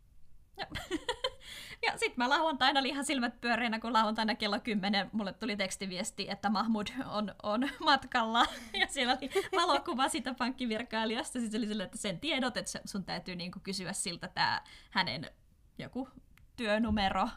Ja, 0.58 0.66
ja 1.82 1.92
sitten 1.92 2.14
mä 2.16 2.28
lauantaina 2.28 2.80
oli 2.80 2.88
ihan 2.88 3.04
silmät 3.04 3.40
pyöreänä, 3.40 3.78
kun 3.78 3.92
lauantaina 3.92 4.34
kello 4.34 4.60
10 4.60 5.10
mulle 5.12 5.32
tuli 5.32 5.56
tekstiviesti, 5.56 6.30
että 6.30 6.50
Mahmud 6.50 6.86
on, 7.06 7.34
on 7.42 7.68
matkalla. 7.84 8.46
Ja 8.80 8.86
siellä 8.86 9.18
oli 9.20 9.30
valokuva 9.52 10.08
siitä 10.08 10.34
pankkivirkailijasta. 10.34 11.40
Sitten 11.40 11.60
oli 11.60 11.66
sille, 11.66 11.84
että 11.84 11.98
sen 11.98 12.20
tiedot, 12.20 12.56
että 12.56 12.80
sun 12.84 13.04
täytyy 13.04 13.36
niinku 13.36 13.58
kysyä 13.62 13.92
siltä 13.92 14.28
tämä 14.28 14.62
hänen 14.90 15.30
joku 15.78 16.08
työnumero 16.56 17.28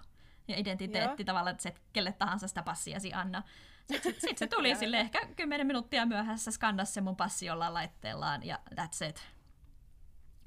ja 0.48 0.60
identiteetti 0.60 1.24
Joo. 1.24 1.26
tavallaan, 1.26 1.52
että 1.52 1.64
se 1.64 1.74
kelle 1.94 2.12
tahansa 2.12 2.48
sitä 2.48 2.64
passiasi 2.64 3.14
anna. 3.14 3.44
Sitten 3.92 4.14
sit, 4.20 4.38
se 4.38 4.48
tuli 4.48 4.76
sille 4.86 5.00
ehkä 5.00 5.28
10 5.36 5.68
minuuttia 5.68 6.06
myöhässä, 6.06 6.52
skannasi 6.52 6.94
se 6.94 7.02
mun 7.02 7.16
passi 7.16 7.46
jollain 7.46 7.74
laitteellaan 7.74 8.46
ja 8.46 8.60
that's 8.76 9.10
it. 9.10 9.28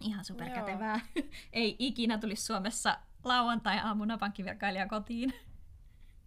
Ihan 0.00 0.24
superkätevää. 0.24 1.00
ei 1.52 1.76
ikinä 1.78 2.18
tulisi 2.18 2.46
Suomessa 2.46 2.98
lauantai-aamuna 3.24 4.18
pankkivirkailija 4.18 4.88
kotiin. 4.88 5.34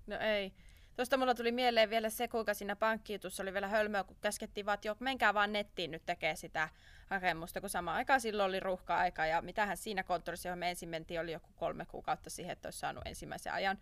No 0.07 0.17
ei. 0.19 0.53
Tuosta 0.95 1.17
mulla 1.17 1.35
tuli 1.35 1.51
mieleen 1.51 1.89
vielä 1.89 2.09
se, 2.09 2.27
kuinka 2.27 2.53
siinä 2.53 2.75
pankkijutussa 2.75 3.43
oli 3.43 3.53
vielä 3.53 3.67
hölmöä, 3.67 4.03
kun 4.03 4.17
käskettiin 4.21 4.65
vaan, 4.65 4.73
että 4.73 4.87
joo, 4.87 4.95
menkää 4.99 5.33
vaan 5.33 5.53
nettiin 5.53 5.91
nyt 5.91 6.05
tekee 6.05 6.35
sitä 6.35 6.69
hakemusta, 7.09 7.61
kun 7.61 7.69
sama 7.69 7.93
aikaan 7.93 8.21
silloin 8.21 8.49
oli 8.49 8.59
ruuhka-aika 8.59 9.25
ja 9.25 9.41
mitähän 9.41 9.77
siinä 9.77 10.03
konttorissa, 10.03 10.49
johon 10.49 10.59
me 10.59 10.69
ensin 10.69 10.89
mentiin, 10.89 11.19
oli 11.19 11.31
joku 11.31 11.49
kolme 11.55 11.85
kuukautta 11.85 12.29
siihen, 12.29 12.53
että 12.53 12.67
olisi 12.67 12.79
saanut 12.79 13.07
ensimmäisen 13.07 13.53
ajan. 13.53 13.77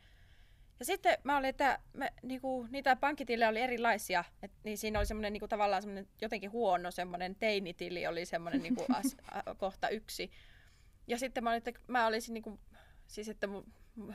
Ja 0.79 0.85
sitten 0.85 1.17
mä 1.23 1.37
olin, 1.37 1.49
että 1.49 1.79
me, 1.93 2.13
niinku, 2.23 2.67
niitä 2.69 2.95
pankkitilejä 2.95 3.49
oli 3.49 3.61
erilaisia, 3.61 4.23
et, 4.43 4.51
niin 4.63 4.77
siinä 4.77 4.99
oli 4.99 5.05
semmoinen 5.05 5.33
niinku, 5.33 5.47
tavallaan 5.47 5.81
semmoinen 5.81 6.07
jotenkin 6.21 6.51
huono 6.51 6.91
semmoinen 6.91 7.35
teinitili 7.35 8.07
oli 8.07 8.25
semmoinen 8.25 8.61
niinku, 8.61 8.85
as, 8.99 9.15
a, 9.31 9.55
kohta 9.55 9.89
yksi. 9.89 10.31
Ja 11.07 11.17
sitten 11.19 11.43
mä 11.43 11.49
olin, 11.49 11.57
että 11.57 11.81
mä 11.87 12.07
olisin 12.07 12.33
niinku, 12.33 12.59
siis 13.07 13.29
että 13.29 13.47
mä, 13.47 13.61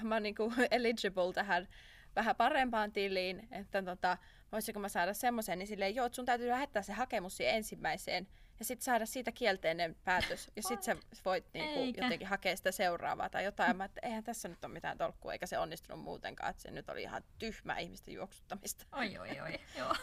mä 0.03 0.21
niinku 0.21 0.53
eligible 0.71 1.33
tähän 1.33 1.69
vähän 2.17 2.37
parempaan 2.37 2.93
tiliin, 2.93 3.49
että 3.51 3.83
tota, 3.83 4.19
voisiko 4.53 4.81
mä 4.81 4.89
saada 4.89 5.15
semmoisen, 5.15 5.59
niin 5.59 5.67
silleen, 5.67 5.95
joo, 5.95 6.09
sun 6.13 6.25
täytyy 6.25 6.49
lähettää 6.49 6.83
se 6.83 6.93
hakemus 6.93 7.37
siihen 7.37 7.55
ensimmäiseen 7.55 8.29
ja 8.65 8.67
sitten 8.67 8.85
saada 8.85 9.07
siitä 9.07 9.33
kielteinen 9.33 9.97
päätös. 10.05 10.51
Ja 10.57 10.63
sitten 10.63 10.83
sä 10.83 10.97
voit 11.25 11.47
niinku 11.55 12.01
jotenkin 12.03 12.29
hakea 12.29 12.57
sitä 12.57 12.73
seuraavaa 12.73 13.29
tai 13.29 13.45
jotain. 13.45 13.77
Mä, 13.77 13.85
että 13.85 14.01
eihän 14.03 14.25
tässä 14.25 14.49
nyt 14.49 14.65
ole 14.65 14.73
mitään 14.73 14.99
tolkkua, 14.99 15.33
eikä 15.33 15.47
se 15.47 15.59
onnistunut 15.59 16.05
muutenkaan. 16.05 16.51
Että 16.51 16.63
se 16.63 16.71
nyt 16.71 16.89
oli 16.89 17.03
ihan 17.03 17.23
tyhmää 17.39 17.79
ihmisten 17.79 18.15
juoksuttamista. 18.15 18.85
Oi, 18.93 19.19
oi, 19.19 19.41
oi. 19.41 19.61
Joo. 19.79 19.95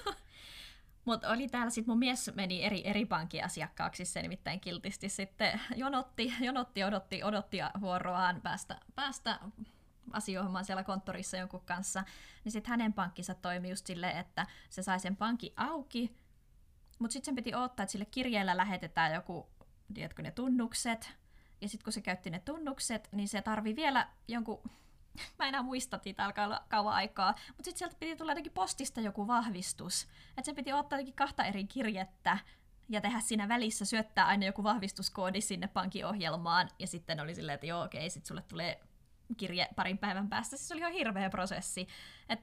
Mutta 1.06 1.30
oli 1.30 1.47
täällä 1.47 1.69
sitten 1.69 1.91
mun 1.91 2.00
mies 2.00 2.32
meni 2.36 2.63
eri, 2.63 2.88
eri 2.88 3.06
pankkiasiakkaaksi, 3.06 4.06
se 4.06 4.21
nimittäin 4.21 4.60
kiltisti 4.60 5.10
sitten 5.10 5.62
jonotti, 5.76 6.34
jonotti 6.39 6.84
odotti, 6.84 7.24
odotti 7.24 7.58
vuoroaan 7.82 8.41
päästä, 8.41 8.80
päästä 8.95 9.39
asioimaan 10.12 10.65
siellä 10.65 10.84
konttorissa 10.84 11.38
jonkun 11.38 11.65
kanssa, 11.65 12.04
niin 12.43 12.52
sitten 12.52 12.69
hänen 12.69 12.93
pankkinsa 12.93 13.36
toimi 13.36 13.69
just 13.69 13.86
silleen, 13.86 14.17
että 14.17 14.47
se 14.69 14.84
sai 14.84 15.00
sen 15.00 15.15
pankki 15.15 15.54
auki, 15.56 16.20
mutta 17.02 17.14
sitten 17.14 17.26
sen 17.26 17.36
piti 17.36 17.56
odottaa, 17.56 17.84
että 17.84 17.92
sille 17.92 18.06
kirjeellä 18.06 18.58
lähetetään 18.58 19.14
joku, 19.14 19.50
tiedätkö, 19.94 20.22
ne 20.22 20.32
tunnukset. 20.32 21.14
Ja 21.62 21.70
sitten 21.70 21.84
kun 21.84 21.94
se 21.94 22.02
käytti 22.02 22.30
ne 22.30 22.40
tunnukset, 22.40 23.10
niin 23.12 23.28
se 23.28 23.42
tarvii 23.42 23.76
vielä 23.76 24.08
jonkun, 24.28 24.62
mä 25.40 25.48
enää 25.48 25.62
muista, 25.62 26.00
että 26.06 26.26
alkaa 26.26 26.46
olla 26.46 26.64
kauan 26.70 26.94
aikaa, 26.94 27.36
mutta 27.48 27.64
sitten 27.64 27.78
sieltä 27.78 27.96
piti 28.00 28.16
tulla 28.16 28.32
jotenkin 28.32 28.52
postista 28.52 29.02
joku 29.02 29.28
vahvistus. 29.28 30.08
Että 30.30 30.46
sen 30.46 30.56
piti 30.56 30.74
ottaa 30.74 30.98
jotenkin 30.98 31.16
kahta 31.16 31.46
eri 31.46 31.64
kirjettä 31.64 32.38
ja 32.90 33.02
tehdä 33.02 33.20
siinä 33.20 33.48
välissä, 33.48 33.86
syöttää 33.86 34.26
aina 34.26 34.46
joku 34.46 34.64
vahvistuskoodi 34.64 35.42
sinne 35.42 35.68
pankkiohjelmaan, 35.68 36.70
ja 36.80 36.88
sitten 36.88 37.20
oli 37.20 37.36
silleen, 37.36 37.54
että 37.54 37.68
joo, 37.68 37.84
okei, 37.84 38.10
sitten 38.10 38.28
sulle 38.28 38.42
tulee 38.42 38.84
kirje 39.38 39.70
parin 39.76 39.98
päivän 39.98 40.30
päästä. 40.30 40.58
Siis 40.58 40.68
se 40.68 40.74
oli 40.74 40.82
ihan 40.82 40.94
hirveä 40.94 41.30
prosessi. 41.30 41.88
Et 42.30 42.40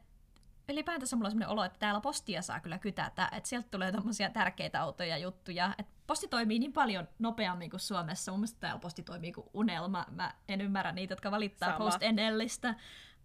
ylipäätänsä 0.69 1.17
mulla 1.17 1.27
on 1.27 1.31
sellainen 1.31 1.53
olo, 1.53 1.65
että 1.65 1.79
täällä 1.79 2.01
postia 2.01 2.43
saa 2.43 2.61
kyllä 2.61 2.79
kytätä, 2.79 3.29
että 3.33 3.49
sieltä 3.49 3.69
tulee 3.71 3.93
tommosia 3.93 4.31
tärkeitä 4.31 4.83
autoja 4.83 5.19
juttuja, 5.19 5.75
että 5.79 5.93
posti 6.07 6.29
toimii 6.29 6.59
niin 6.59 6.73
paljon 6.73 7.09
nopeammin 7.19 7.71
kuin 7.71 7.81
Suomessa. 7.81 8.33
Mun 8.33 8.41
mielestä 8.41 8.61
täällä 8.61 8.81
posti 8.81 9.03
toimii 9.03 9.33
kuin 9.33 9.47
unelma. 9.55 10.07
Mä 10.11 10.35
en 10.49 10.61
ymmärrä 10.61 10.93
niitä, 10.93 11.13
jotka 11.13 11.31
valittaa 11.31 11.69
Sama. 11.69 11.85
post 11.85 12.03
enellistä. 12.03 12.75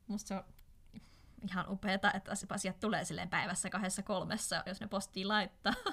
Musta 0.08 0.28
se 0.28 0.36
on 0.36 0.44
ihan 1.44 1.66
upeeta, 1.70 2.12
että 2.14 2.32
asiat 2.50 2.80
tulee 2.80 3.06
silleen 3.06 3.30
päivässä 3.30 3.70
kahdessa 3.70 4.04
kolmessa, 4.04 4.64
jos 4.66 4.82
ne 4.82 4.88
postiin 4.88 5.28
laittaa. 5.28 5.74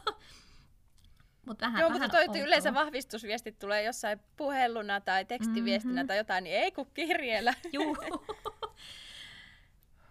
Mut 1.46 1.60
vähän, 1.60 1.80
Joo, 1.80 1.88
vähän 1.88 2.02
mutta 2.02 2.26
toi 2.26 2.40
yleensä 2.40 2.74
vahvistusviestit 2.74 3.58
tulee 3.58 3.82
jossain 3.82 4.20
puheluna 4.36 5.00
tai 5.00 5.24
tekstiviestinä 5.24 5.94
mm-hmm. 5.94 6.06
tai 6.06 6.16
jotain, 6.16 6.44
niin 6.44 6.56
ei 6.56 6.72
kun 6.72 6.90
kirjeellä. 6.94 7.54
Juu. 7.72 7.96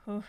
huh 0.08 0.24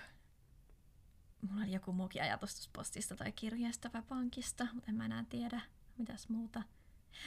mulla 1.48 1.62
oli 1.62 1.72
joku 1.72 1.92
muukin 1.92 2.22
ajatus 2.22 2.70
postista 2.72 3.16
tai 3.16 3.32
kirjeestä 3.32 3.90
vai 3.94 4.02
pankista, 4.02 4.66
mutta 4.74 4.90
en 4.90 4.96
mä 4.96 5.04
enää 5.04 5.24
tiedä, 5.28 5.60
mitäs 5.98 6.28
muuta. 6.28 6.62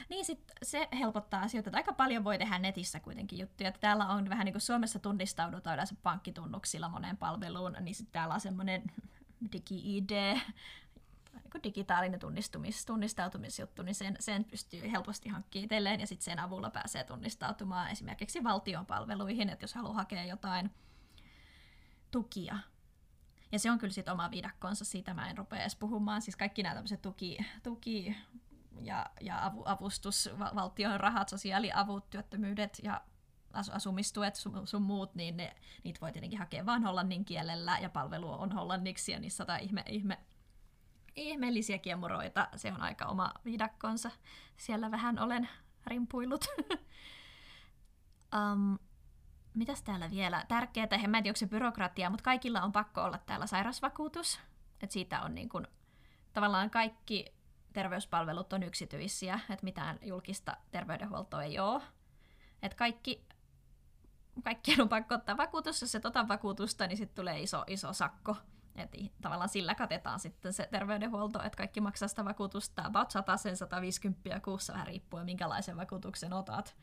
Niin 0.08 0.24
sit 0.24 0.52
se 0.62 0.88
helpottaa 0.98 1.42
asioita, 1.42 1.70
että 1.70 1.76
aika 1.76 1.92
paljon 1.92 2.24
voi 2.24 2.38
tehdä 2.38 2.58
netissä 2.58 3.00
kuitenkin 3.00 3.38
juttuja. 3.38 3.68
Että 3.68 3.80
täällä 3.80 4.06
on 4.06 4.28
vähän 4.28 4.44
niin 4.44 4.52
kuin 4.52 4.62
Suomessa 4.62 4.98
tunnistaudutaan 4.98 5.74
yleensä 5.74 5.94
pankkitunnuksilla 6.02 6.88
moneen 6.88 7.16
palveluun, 7.16 7.76
niin 7.80 7.94
sitten 7.94 8.12
täällä 8.12 8.34
on 8.34 8.40
semmoinen 8.40 8.82
digi-ID, 9.52 10.38
kun 11.52 11.62
digitaalinen 11.62 12.20
tunnistumis, 12.20 12.86
tunnistautumisjuttu, 12.86 13.82
niin 13.82 13.94
sen, 13.94 14.16
sen 14.20 14.44
pystyy 14.44 14.90
helposti 14.92 15.28
hankkimaan 15.28 15.64
itselleen 15.64 16.00
ja 16.00 16.06
sitten 16.06 16.24
sen 16.24 16.38
avulla 16.38 16.70
pääsee 16.70 17.04
tunnistautumaan 17.04 17.90
esimerkiksi 17.90 18.44
valtion 18.44 18.86
palveluihin, 18.86 19.48
että 19.48 19.64
jos 19.64 19.74
haluaa 19.74 19.94
hakea 19.94 20.24
jotain 20.24 20.70
tukia. 22.10 22.58
Ja 23.54 23.58
se 23.58 23.70
on 23.70 23.78
kyllä 23.78 23.92
sitten 23.92 24.14
oma 24.14 24.30
viidakkonsa, 24.30 24.84
siitä 24.84 25.14
mä 25.14 25.30
en 25.30 25.38
rupea 25.38 25.60
edes 25.60 25.76
puhumaan. 25.76 26.22
Siis 26.22 26.36
kaikki 26.36 26.62
nämä 26.62 26.74
tämmöiset 26.74 27.02
tuki, 27.02 27.38
tuki 27.62 28.16
ja, 28.80 29.06
ja 29.20 29.46
avu, 29.46 29.62
avustus, 29.64 30.30
valtion 30.54 31.00
rahat, 31.00 31.28
sosiaaliavut, 31.28 32.10
työttömyydet 32.10 32.80
ja 32.82 33.00
asumistuet 33.52 34.36
sun, 34.36 34.66
sun 34.66 34.82
muut, 34.82 35.14
niin 35.14 35.36
ne, 35.36 35.56
niitä 35.84 36.00
voi 36.00 36.12
tietenkin 36.12 36.38
hakea 36.38 36.66
vain 36.66 36.82
hollannin 36.84 37.24
kielellä 37.24 37.78
ja 37.78 37.88
palvelu 37.88 38.32
on 38.32 38.52
hollanniksi 38.52 39.12
ja 39.12 39.20
niissä 39.20 39.44
on 39.48 39.60
ihme, 39.60 39.84
ihme, 39.88 40.18
ihmeellisiä 41.16 41.78
kiemuroita. 41.78 42.48
Se 42.56 42.72
on 42.72 42.82
aika 42.82 43.06
oma 43.06 43.32
viidakkonsa. 43.44 44.10
Siellä 44.56 44.90
vähän 44.90 45.18
olen 45.18 45.48
rimpuillut. 45.86 46.44
um, 48.34 48.78
mitäs 49.54 49.82
täällä 49.82 50.10
vielä? 50.10 50.44
Tärkeää, 50.48 50.88
en 50.90 51.10
mä 51.10 51.18
en 51.18 51.22
tiedä, 51.22 51.32
onko 51.32 51.38
se 51.38 51.46
byrokratia, 51.46 52.10
mutta 52.10 52.24
kaikilla 52.24 52.62
on 52.62 52.72
pakko 52.72 53.02
olla 53.02 53.18
täällä 53.18 53.46
sairausvakuutus. 53.46 54.40
Et 54.82 54.90
siitä 54.90 55.22
on 55.22 55.34
niin 55.34 55.48
kun, 55.48 55.66
tavallaan 56.32 56.70
kaikki 56.70 57.34
terveyspalvelut 57.72 58.52
on 58.52 58.62
yksityisiä, 58.62 59.40
että 59.50 59.64
mitään 59.64 59.98
julkista 60.02 60.56
terveydenhuoltoa 60.70 61.42
ei 61.42 61.58
ole. 61.58 61.82
Et 62.62 62.74
kaikki 62.74 63.26
kaikkien 64.42 64.80
on 64.80 64.88
pakko 64.88 65.14
ottaa 65.14 65.36
vakuutus, 65.36 65.80
jos 65.80 65.94
et 65.94 66.04
ota 66.04 66.28
vakuutusta, 66.28 66.86
niin 66.86 66.96
sitten 66.96 67.16
tulee 67.16 67.40
iso, 67.40 67.64
iso 67.66 67.92
sakko. 67.92 68.36
Et 68.76 68.96
tavallaan 69.22 69.48
sillä 69.48 69.74
katetaan 69.74 70.20
sitten 70.20 70.52
se 70.52 70.68
terveydenhuolto, 70.70 71.42
että 71.42 71.56
kaikki 71.56 71.80
maksaa 71.80 72.08
sitä 72.08 72.24
vakuutusta 72.24 72.82
about 72.84 73.10
100 73.10 73.36
150 73.54 74.40
kuussa 74.40 74.72
vähän 74.72 74.86
riippuen 74.86 75.24
minkälaisen 75.24 75.76
vakuutuksen 75.76 76.32
otat. 76.32 76.76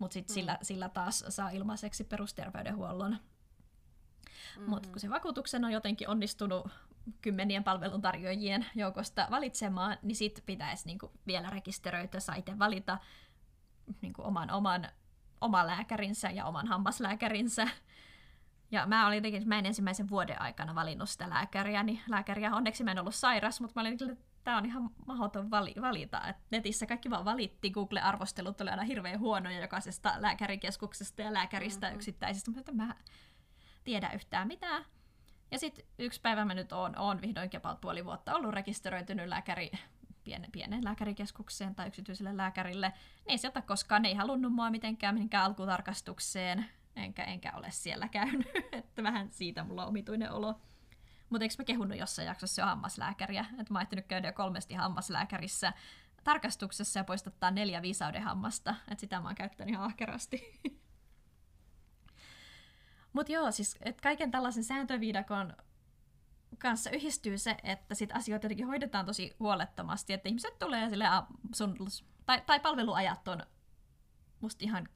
Mutta 0.00 0.14
sitten 0.14 0.32
mm. 0.32 0.34
sillä, 0.34 0.58
sillä 0.62 0.88
taas 0.88 1.24
saa 1.28 1.50
ilmaiseksi 1.50 2.04
perusterveydenhuollon. 2.04 3.10
Mm-hmm. 3.10 4.70
Mutta 4.70 4.88
kun 4.88 5.00
se 5.00 5.10
vakuutuksen 5.10 5.64
on 5.64 5.72
jotenkin 5.72 6.08
onnistunut 6.08 6.68
kymmenien 7.20 7.64
palveluntarjoajien 7.64 8.66
joukosta 8.74 9.26
valitsemaan, 9.30 9.98
niin 10.02 10.16
sitten 10.16 10.44
pitäisi 10.46 10.86
niinku 10.86 11.12
vielä 11.26 11.50
rekisteröityä, 11.50 12.20
saa 12.20 12.34
itse 12.34 12.58
valita 12.58 12.98
niinku 14.00 14.22
oman, 14.22 14.50
oman 14.50 14.88
oma 15.40 15.66
lääkärinsä 15.66 16.30
ja 16.30 16.44
oman 16.44 16.66
hammaslääkärinsä. 16.66 17.68
Ja 18.70 18.86
mä 18.86 19.06
olin 19.06 19.16
jotenkin, 19.16 19.48
mä 19.48 19.58
en 19.58 19.66
ensimmäisen 19.66 20.10
vuoden 20.10 20.42
aikana 20.42 20.74
valinnut 20.74 21.08
sitä 21.08 21.30
lääkäriä, 21.30 21.82
niin 21.82 22.00
lääkäriä 22.08 22.54
onneksi 22.54 22.84
mä 22.84 22.90
en 22.90 22.98
ollut 22.98 23.14
sairas, 23.14 23.60
mutta 23.60 23.74
mä 23.74 23.80
olin 23.80 23.98
tämä 24.44 24.58
on 24.58 24.66
ihan 24.66 24.90
mahdoton 25.06 25.50
vali- 25.50 25.80
valita. 25.80 26.28
Et 26.28 26.36
netissä 26.50 26.86
kaikki 26.86 27.10
vaan 27.10 27.24
valitti, 27.24 27.70
Google-arvostelut 27.70 28.60
oli 28.60 28.70
aina 28.70 28.82
hirveän 28.82 29.20
huonoja 29.20 29.60
jokaisesta 29.60 30.14
lääkärikeskuksesta 30.18 31.22
ja 31.22 31.32
lääkäristä 31.32 31.86
mm-hmm. 31.86 31.96
yksittäisistä, 31.96 32.50
mutta 32.50 32.72
mä 32.72 32.94
tiedä 33.84 34.10
yhtään 34.14 34.48
mitään. 34.48 34.84
Ja 35.50 35.58
sitten 35.58 35.84
yksi 35.98 36.20
päivä 36.20 36.44
mä 36.44 36.54
nyt 36.54 36.72
oon, 36.72 36.98
oon 36.98 37.22
vihdoinkin 37.22 37.58
about 37.58 37.80
puoli 37.80 38.04
vuotta 38.04 38.34
ollut 38.34 38.54
rekisteröitynyt 38.54 39.28
lääkäri 39.28 39.70
pienen, 40.24 40.52
pienen 40.52 40.84
lääkärikeskukseen 40.84 41.74
tai 41.74 41.88
yksityiselle 41.88 42.36
lääkärille, 42.36 42.88
niin 42.88 43.30
ei 43.30 43.38
sieltä 43.38 43.62
koskaan, 43.62 44.02
ne 44.02 44.08
ei 44.08 44.14
halunnut 44.14 44.52
mua 44.52 44.70
mitenkään 44.70 45.14
mihinkään 45.14 45.44
alkutarkastukseen, 45.44 46.66
enkä, 46.96 47.24
enkä 47.24 47.52
ole 47.56 47.70
siellä 47.70 48.08
käynyt, 48.08 48.48
että 48.72 49.02
vähän 49.02 49.30
siitä 49.30 49.64
mulla 49.64 49.82
on 49.82 49.88
omituinen 49.88 50.32
olo. 50.32 50.60
Mutta 51.30 51.44
eikö 51.44 51.54
mä 51.58 51.64
kehunnut 51.64 51.98
jossain 51.98 52.26
jaksossa 52.26 52.62
jo 52.62 52.66
hammaslääkäriä, 52.66 53.46
että 53.60 53.72
mä 53.72 53.78
oon 53.78 54.04
käydä 54.08 54.28
jo 54.28 54.32
kolmesti 54.32 54.74
hammaslääkärissä 54.74 55.72
tarkastuksessa 56.24 57.00
ja 57.00 57.04
poistattaa 57.04 57.50
neljä 57.50 57.82
viisauden 57.82 58.22
hammasta, 58.22 58.74
että 58.90 59.00
sitä 59.00 59.20
mä 59.20 59.28
oon 59.28 59.34
käyttänyt 59.34 59.72
ihan 59.74 59.84
ahkerasti. 59.84 60.60
Mutta 63.12 63.32
joo, 63.32 63.50
siis 63.50 63.78
et 63.80 64.00
kaiken 64.00 64.30
tällaisen 64.30 64.64
sääntöviidakon 64.64 65.56
kanssa 66.58 66.90
yhdistyy 66.90 67.38
se, 67.38 67.56
että 67.62 67.94
sit 67.94 68.12
asioita 68.12 68.46
jotenkin 68.46 68.66
hoidetaan 68.66 69.06
tosi 69.06 69.36
huolettomasti, 69.38 70.12
että 70.12 70.28
ihmiset 70.28 70.58
tulee 70.58 70.90
sille 70.90 71.04
sun, 71.54 71.76
tai, 72.26 72.42
tai 72.46 72.60
palveluajat 72.60 73.28
on 73.28 73.42
musta 74.40 74.64
ihan 74.64 74.88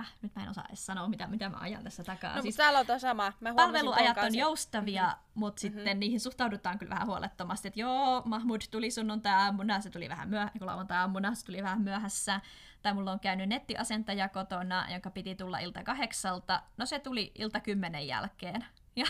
äh, 0.00 0.12
nyt 0.22 0.34
mä 0.36 0.42
en 0.42 0.48
osaa 0.48 0.64
edes 0.68 0.86
sanoa, 0.86 1.08
mitä, 1.08 1.26
mitä 1.26 1.48
mä 1.48 1.56
ajan 1.56 1.84
tässä 1.84 2.04
takaa. 2.04 2.36
No, 2.36 2.42
siis 2.42 2.56
täällä 2.56 2.78
on 2.78 3.00
sama. 3.00 3.32
Mä 3.40 3.54
palveluajat 3.54 4.18
on 4.18 4.34
joustavia, 4.34 5.02
mm-hmm. 5.02 5.20
mutta 5.34 5.60
sitten 5.60 5.84
mm-hmm. 5.84 6.00
niihin 6.00 6.20
suhtaudutaan 6.20 6.78
kyllä 6.78 6.90
vähän 6.90 7.06
huolettomasti, 7.06 7.68
että 7.68 7.80
joo, 7.80 8.22
Mahmud 8.24 8.60
tuli 8.70 8.90
sunnuntai-aamuna, 8.90 9.80
se 9.80 9.90
tuli 9.90 10.08
vähän 10.08 10.28
myöhä, 10.28 10.50
niin 10.54 10.66
lauantai-aamuna, 10.66 11.34
se 11.34 11.46
tuli 11.46 11.62
vähän 11.62 11.80
myöhässä. 11.80 12.40
Tai 12.82 12.94
mulla 12.94 13.12
on 13.12 13.20
käynyt 13.20 13.48
nettiasentaja 13.48 14.28
kotona, 14.28 14.86
joka 14.94 15.10
piti 15.10 15.34
tulla 15.34 15.58
ilta 15.58 15.82
kahdeksalta. 15.82 16.62
No 16.76 16.86
se 16.86 16.98
tuli 16.98 17.32
ilta 17.34 17.60
kymmenen 17.60 18.06
jälkeen. 18.06 18.64
Ja, 18.98 19.06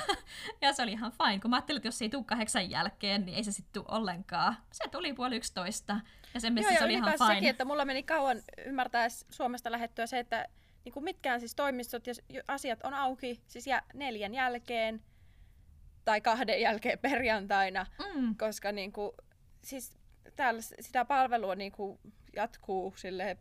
ja 0.61 0.72
se 0.72 0.83
oli 0.83 0.92
ihan 0.92 1.12
fine, 1.12 1.40
kun 1.40 1.51
mä 1.51 1.57
ajattelin, 1.57 1.79
että 1.79 1.88
jos 1.88 1.99
se 1.99 2.05
ei 2.05 2.09
tule 2.09 2.25
kahdeksan 2.25 2.70
jälkeen, 2.70 3.27
niin 3.27 3.37
ei 3.37 3.44
se 3.44 3.53
sitten 3.53 3.72
tule 3.83 3.96
ollenkaan. 3.99 4.57
Se 4.72 4.88
tuli 4.88 5.12
puoli 5.12 5.37
yksitoista, 5.37 6.01
ja 6.35 6.40
sen 6.40 6.53
mielestä 6.53 6.79
se 6.79 6.85
oli 6.85 6.92
ihan 6.92 7.12
fine. 7.18 7.35
sekin, 7.35 7.49
että 7.49 7.64
mulla 7.64 7.85
meni 7.85 8.03
kauan 8.03 8.42
ymmärtää 8.66 9.09
Suomesta 9.31 9.72
lähettyä 9.72 10.07
se, 10.07 10.18
että 10.18 10.49
niin 10.87 10.92
kuin 10.92 11.05
mitkään 11.05 11.40
siis 11.40 11.55
toimistot 11.55 12.07
ja 12.07 12.14
asiat 12.49 12.79
on 12.85 12.94
auki 12.94 13.40
siis 13.46 13.66
jä, 13.66 13.83
neljän 13.94 14.35
jälkeen 14.35 15.03
tai 16.05 16.20
kahden 16.20 16.61
jälkeen 16.61 16.99
perjantaina, 16.99 17.87
mm. 18.14 18.37
koska 18.37 18.72
niin 18.72 18.92
kuin, 18.92 19.12
siis 19.62 19.99
täällä 20.37 20.61
sitä 20.61 21.05
palvelua 21.05 21.55
niin 21.55 21.72
kuin 21.72 21.99
jatkuu 22.37 22.94
sille 22.96 23.37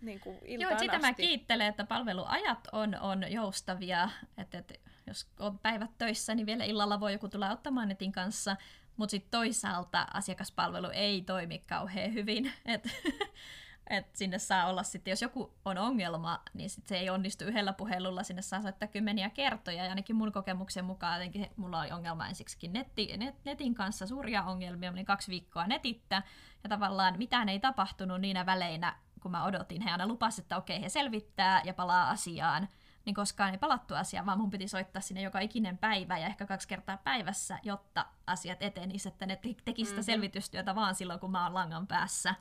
niin 0.00 0.20
kuin 0.20 0.38
Joo, 0.60 0.78
sitä 0.78 0.92
asti. 0.92 1.06
mä 1.06 1.14
kiittelen, 1.14 1.66
että 1.66 1.84
palveluajat 1.84 2.68
on, 2.72 2.94
on 3.00 3.32
joustavia, 3.32 4.10
että, 4.38 4.58
että 4.58 4.74
jos 5.06 5.26
on 5.38 5.58
päivät 5.58 5.90
töissä, 5.98 6.34
niin 6.34 6.46
vielä 6.46 6.64
illalla 6.64 7.00
voi 7.00 7.12
joku 7.12 7.28
tulla 7.28 7.50
ottamaan 7.50 7.88
netin 7.88 8.12
kanssa, 8.12 8.56
mutta 8.96 9.10
sitten 9.10 9.30
toisaalta 9.30 10.06
asiakaspalvelu 10.14 10.88
ei 10.92 11.22
toimi 11.22 11.58
kauhean 11.58 12.14
hyvin. 12.14 12.52
Et, 12.64 12.88
et 13.90 14.16
sinne 14.16 14.38
saa 14.38 14.66
olla 14.66 14.82
sitten, 14.82 15.12
jos 15.12 15.22
joku 15.22 15.54
on 15.64 15.78
ongelma, 15.78 16.42
niin 16.54 16.70
sit 16.70 16.86
se 16.86 16.96
ei 16.96 17.10
onnistu 17.10 17.44
yhdellä 17.44 17.72
puhelulla, 17.72 18.22
sinne 18.22 18.42
saa 18.42 18.62
soittaa 18.62 18.88
kymmeniä 18.88 19.30
kertoja. 19.30 19.84
Ja 19.84 19.90
ainakin 19.90 20.16
mun 20.16 20.32
kokemuksen 20.32 20.84
mukaan 20.84 21.14
jotenkin 21.14 21.50
mulla 21.56 21.80
oli 21.80 21.92
ongelma 21.92 22.28
ensiksikin 22.28 22.72
netti, 22.72 23.16
net, 23.16 23.44
netin 23.44 23.74
kanssa, 23.74 24.06
suuria 24.06 24.42
ongelmia, 24.42 24.92
meni 24.92 25.04
kaksi 25.04 25.30
viikkoa 25.30 25.66
netittä, 25.66 26.22
ja 26.64 26.68
tavallaan 26.68 27.18
mitään 27.18 27.48
ei 27.48 27.60
tapahtunut 27.60 28.20
niinä 28.20 28.46
väleinä, 28.46 28.96
kun 29.20 29.30
mä 29.30 29.44
odotin. 29.44 29.82
He 29.82 29.90
aina 29.90 30.06
lupasivat, 30.06 30.44
että 30.44 30.56
okei, 30.56 30.82
he 30.82 30.88
selvittää 30.88 31.62
ja 31.64 31.74
palaa 31.74 32.10
asiaan 32.10 32.68
niin 33.04 33.14
koskaan 33.14 33.52
ei 33.52 33.58
palattu 33.58 33.94
asiaan, 33.94 34.26
vaan 34.26 34.38
mun 34.38 34.50
piti 34.50 34.68
soittaa 34.68 35.02
sinne 35.02 35.22
joka 35.22 35.40
ikinen 35.40 35.78
päivä 35.78 36.18
ja 36.18 36.26
ehkä 36.26 36.46
kaksi 36.46 36.68
kertaa 36.68 36.96
päivässä, 36.96 37.58
jotta 37.62 38.06
asiat 38.26 38.62
etenisivät, 38.62 39.14
että 39.14 39.26
ne 39.26 39.38
teki 39.64 39.84
sitä 39.84 39.96
mm-hmm. 39.96 40.04
selvitystyötä 40.04 40.74
vaan 40.74 40.94
silloin, 40.94 41.20
kun 41.20 41.30
mä 41.30 41.44
oon 41.44 41.54
langan 41.54 41.86
päässä. 41.86 42.34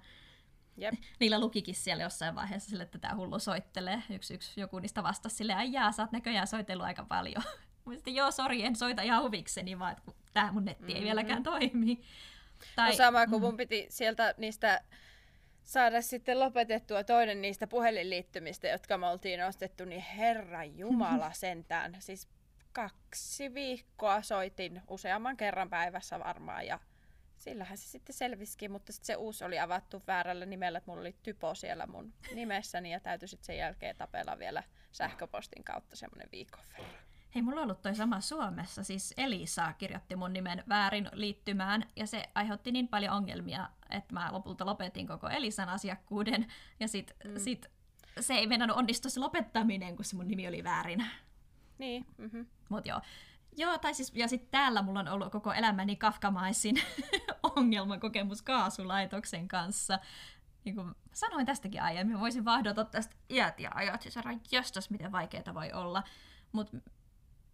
Yep. 0.82 0.94
Niillä 1.20 1.39
lukikin 1.39 1.76
siellä 1.76 2.04
jossain 2.04 2.36
vaiheessa 2.36 2.70
sille, 2.70 2.84
että 2.84 3.00
tämä 3.00 3.15
hullu 3.15 3.39
soittelee. 3.39 4.04
Yksi, 4.10 4.34
yksi 4.34 4.62
joku 4.62 4.80
niistä 4.80 5.04
vastasi 5.04 5.36
sille, 5.36 5.56
jaa, 5.72 5.91
sä 5.91 6.04
oot 6.04 6.12
näköjään 6.12 6.48
soitellut 6.48 6.86
aika 6.86 7.06
paljon. 7.06 7.44
Mä 7.86 7.94
sitten, 7.94 8.15
joo, 8.15 8.32
sori, 8.32 8.65
en 8.65 8.76
soita 8.76 9.02
ihan 9.02 9.24
huvikseni, 9.24 9.80
vaan 9.80 9.91
että 9.98 10.12
tämä 10.34 10.52
mun 10.52 10.65
netti 10.65 10.84
mm-hmm. 10.84 10.98
ei 10.98 11.04
vieläkään 11.04 11.44
toimi. 11.44 12.02
Tai, 12.76 12.89
no 12.89 12.96
sama, 12.96 13.28
kun 13.28 13.41
mm. 13.41 13.46
mun 13.46 13.58
piti 13.58 13.86
sieltä 13.89 14.34
niistä 14.38 14.82
saada 15.63 16.02
sitten 16.02 16.39
lopetettua 16.39 17.04
toinen 17.04 17.41
niistä 17.41 17.67
puhelinliittymistä, 17.67 18.67
jotka 18.67 18.98
me 18.98 19.08
oltiin 19.08 19.46
ostettu, 19.46 19.86
niin 19.86 20.02
Herra 20.02 20.63
Jumala 20.63 21.32
sentään. 21.46 21.96
Siis 22.00 22.28
kaksi 22.74 23.54
viikkoa 23.54 24.22
soitin 24.22 24.82
useamman 24.88 25.38
kerran 25.38 25.70
päivässä 25.70 26.20
varmaan 26.20 26.67
ja 26.67 26.80
sillähän 27.41 27.77
se 27.77 27.89
sitten 27.89 28.15
selvisikin, 28.15 28.71
mutta 28.71 28.93
sitten 28.93 29.06
se 29.06 29.15
uusi 29.15 29.43
oli 29.43 29.60
avattu 29.60 30.04
väärällä 30.08 30.45
nimellä, 30.45 30.77
että 30.77 30.91
mulla 30.91 31.01
oli 31.01 31.15
typo 31.23 31.56
siellä 31.56 31.88
mun 31.88 32.13
nimessäni 32.36 32.91
ja 32.91 32.99
täytyy 32.99 33.27
sitten 33.27 33.45
sen 33.45 33.58
jälkeen 33.58 33.95
tapella 33.95 34.39
vielä 34.39 34.63
sähköpostin 34.91 35.63
kautta 35.63 35.95
semmoinen 35.95 36.30
viikon 36.32 36.63
verran. 36.73 36.95
Hei, 37.36 37.41
mulla 37.41 37.62
on 37.62 37.63
ollut 37.63 37.82
toi 37.82 37.95
sama 37.95 38.21
Suomessa, 38.21 38.84
siis 38.84 39.13
Elisa 39.17 39.73
kirjoitti 39.73 40.15
mun 40.15 40.34
nimen 40.34 40.63
väärin 40.69 41.10
liittymään, 41.13 41.86
ja 41.95 42.08
se 42.08 42.23
aiheutti 42.36 42.71
niin 42.71 42.88
paljon 42.88 43.13
ongelmia, 43.13 43.69
että 43.89 44.13
mä 44.13 44.30
lopulta 44.32 44.65
lopetin 44.65 45.08
koko 45.08 45.30
Elisan 45.30 45.69
asiakkuuden, 45.69 46.47
ja 46.80 46.88
sit, 46.88 47.15
mm. 47.23 47.39
sit 47.39 47.65
se 48.19 48.34
ei 48.34 48.47
mennä 48.47 48.73
onnistu 48.73 49.10
se 49.10 49.19
lopettaminen, 49.19 49.95
kun 49.95 50.06
se 50.06 50.15
mun 50.15 50.27
nimi 50.27 50.47
oli 50.47 50.63
väärin. 50.63 51.06
Niin. 51.77 52.06
Mm-hmm. 52.17 52.45
Mut 52.69 52.86
joo. 52.86 53.01
Joo, 53.58 53.78
tai 53.78 53.94
siis, 53.94 54.12
ja 54.16 54.28
sitten 54.28 54.52
täällä 54.52 54.82
mulla 54.82 55.00
on 55.00 55.08
ollut 55.08 55.32
koko 55.32 55.54
elämäni 55.54 55.96
kafkamaisin 55.96 56.76
ongelmakokemus 57.56 58.42
kaasulaitoksen 58.42 59.48
kanssa. 59.48 60.00
Niin 60.64 60.76
kuin 60.76 60.96
sanoin 61.14 61.46
tästäkin 61.46 61.82
aiemmin, 61.82 62.20
voisin 62.20 62.46
vahdota 62.46 62.86
tästä 62.86 63.16
iät 63.30 63.60
ja 63.60 63.72
ajat, 63.74 64.02
siis 64.02 64.16
jostas 64.52 64.90
miten 64.90 65.12
vaikeaa 65.12 65.54
voi 65.54 65.72
olla. 65.72 66.04
Mutta 66.52 66.78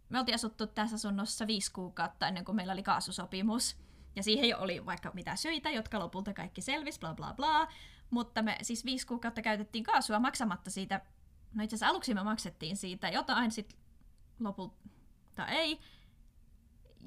me 0.09 0.19
oltiin 0.19 0.35
asuttu 0.35 0.67
tässä 0.67 0.95
asunnossa 0.95 1.47
viisi 1.47 1.73
kuukautta 1.73 2.27
ennen 2.27 2.45
kuin 2.45 2.55
meillä 2.55 2.73
oli 2.73 2.83
kaasusopimus. 2.83 3.77
Ja 4.15 4.23
siihen 4.23 4.57
oli 4.57 4.85
vaikka 4.85 5.11
mitä 5.13 5.35
syitä, 5.35 5.69
jotka 5.69 5.99
lopulta 5.99 6.33
kaikki 6.33 6.61
selvisi, 6.61 6.99
bla 6.99 7.13
bla 7.13 7.33
bla. 7.33 7.67
Mutta 8.09 8.41
me 8.41 8.57
siis 8.61 8.85
viisi 8.85 9.07
kuukautta 9.07 9.41
käytettiin 9.41 9.83
kaasua 9.83 10.19
maksamatta 10.19 10.71
siitä. 10.71 11.01
No 11.53 11.63
itse 11.63 11.75
asiassa 11.75 11.87
aluksi 11.87 12.13
me 12.13 12.23
maksettiin 12.23 12.77
siitä 12.77 13.09
jotain, 13.09 13.51
sitten 13.51 13.79
lopulta 14.39 14.75
ei. 15.45 15.79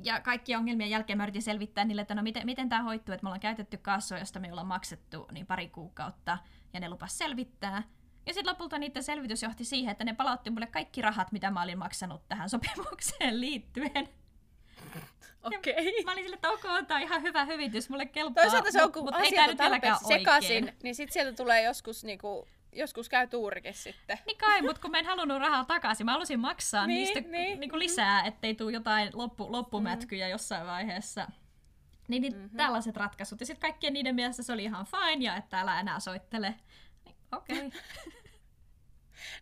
Ja 0.02 0.20
kaikki 0.20 0.56
ongelmien 0.56 0.90
jälkeen 0.90 1.16
mä 1.16 1.22
yritin 1.22 1.42
selvittää 1.42 1.84
niille, 1.84 2.02
että 2.02 2.14
no 2.14 2.22
miten, 2.22 2.46
miten 2.46 2.68
tämä 2.68 2.82
hoituu, 2.82 3.14
että 3.14 3.24
me 3.24 3.28
ollaan 3.28 3.40
käytetty 3.40 3.76
kaasua, 3.76 4.18
josta 4.18 4.40
me 4.40 4.50
ollaan 4.50 4.66
maksettu 4.66 5.26
niin 5.32 5.46
pari 5.46 5.68
kuukautta, 5.68 6.38
ja 6.72 6.80
ne 6.80 6.88
lupas 6.88 7.18
selvittää. 7.18 7.82
Ja 8.26 8.34
sitten 8.34 8.50
lopulta 8.50 8.78
niiden 8.78 9.02
selvitys 9.02 9.42
johti 9.42 9.64
siihen, 9.64 9.92
että 9.92 10.04
ne 10.04 10.14
palautti 10.14 10.50
mulle 10.50 10.66
kaikki 10.66 11.02
rahat, 11.02 11.32
mitä 11.32 11.50
mä 11.50 11.62
olin 11.62 11.78
maksanut 11.78 12.28
tähän 12.28 12.50
sopimukseen 12.58 13.40
liittyen. 13.40 14.08
Okei. 15.42 15.72
Okay. 15.72 16.04
Mä 16.04 16.12
olin 16.12 16.24
sille, 16.24 16.34
että 16.34 16.50
ok, 16.50 16.62
tämä 16.86 16.98
on 16.98 17.02
ihan 17.02 17.22
hyvä 17.22 17.44
hyvitys, 17.44 17.90
mulle 17.90 18.06
kelpaa. 18.06 18.42
Toisaalta 18.42 18.72
se 18.72 18.82
on, 18.82 18.92
kun 18.92 19.04
mut 19.04 19.14
on 19.14 19.56
tarpeeksi 19.56 20.04
sekaisin, 20.04 20.72
niin 20.82 20.94
sitten 20.94 21.12
sieltä 21.12 21.32
tulee 21.32 21.62
joskus, 21.62 22.04
niinku, 22.04 22.48
joskus 22.72 23.08
käy 23.08 23.26
tuurikin 23.26 23.74
sitten. 23.74 24.18
Niin 24.26 24.38
kai, 24.38 24.62
mutta 24.62 24.82
kun 24.82 24.90
mä 24.90 24.98
en 24.98 25.06
halunnut 25.06 25.38
rahaa 25.38 25.64
takaisin, 25.64 26.04
mä 26.04 26.12
halusin 26.12 26.40
maksaa 26.40 26.86
Niin, 26.86 26.96
niistä 26.96 27.20
niin. 27.30 27.60
niinku 27.60 27.78
lisää, 27.78 28.24
ettei 28.24 28.54
tule 28.54 28.72
jotain 28.72 29.10
loppu, 29.12 29.52
loppumätkyjä 29.52 30.26
mm. 30.26 30.30
jossain 30.30 30.66
vaiheessa. 30.66 31.26
Niin, 32.08 32.22
niin 32.22 32.36
mm-hmm. 32.36 32.56
tällaiset 32.56 32.96
ratkaisut. 32.96 33.40
Ja 33.40 33.46
sitten 33.46 33.70
kaikkien 33.70 33.92
niiden 33.92 34.14
mielestä 34.14 34.42
se 34.42 34.52
oli 34.52 34.64
ihan 34.64 34.86
fine 34.86 35.24
ja 35.24 35.36
että 35.36 35.60
älä 35.60 35.80
enää 35.80 36.00
soittele. 36.00 36.54
Niin, 37.04 37.16
Okei. 37.32 37.66
Okay. 37.66 37.80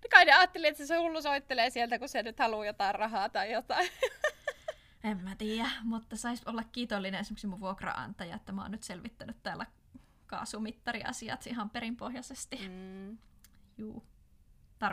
No 0.03 0.09
kai 0.11 0.25
ne 0.25 0.33
ajatteli, 0.33 0.67
että 0.67 0.87
se 0.87 0.97
hullu 0.97 1.23
soittelee 1.23 1.71
sieltä, 1.71 1.99
kun 1.99 2.09
se 2.09 2.23
nyt 2.23 2.39
haluaa 2.39 2.67
jotain 2.67 2.95
rahaa 2.95 3.29
tai 3.29 3.53
jotain. 3.53 3.91
En 5.05 5.21
mä 5.21 5.37
tiedä, 5.37 5.69
mutta 5.83 6.17
sais 6.17 6.43
olla 6.47 6.63
kiitollinen 6.73 7.21
esimerkiksi 7.21 7.47
mun 7.47 7.61
vuokraantaja, 7.61 8.37
että 8.37 8.53
mä 8.53 8.63
oon 8.63 8.71
nyt 8.71 8.83
selvittänyt 8.83 9.37
täällä 9.43 9.67
kaasumittariasiat 10.29 11.47
ihan 11.47 11.71
perinpohjaisesti. 11.71 12.57
Mm. 12.69 13.19
Juu. 13.79 14.03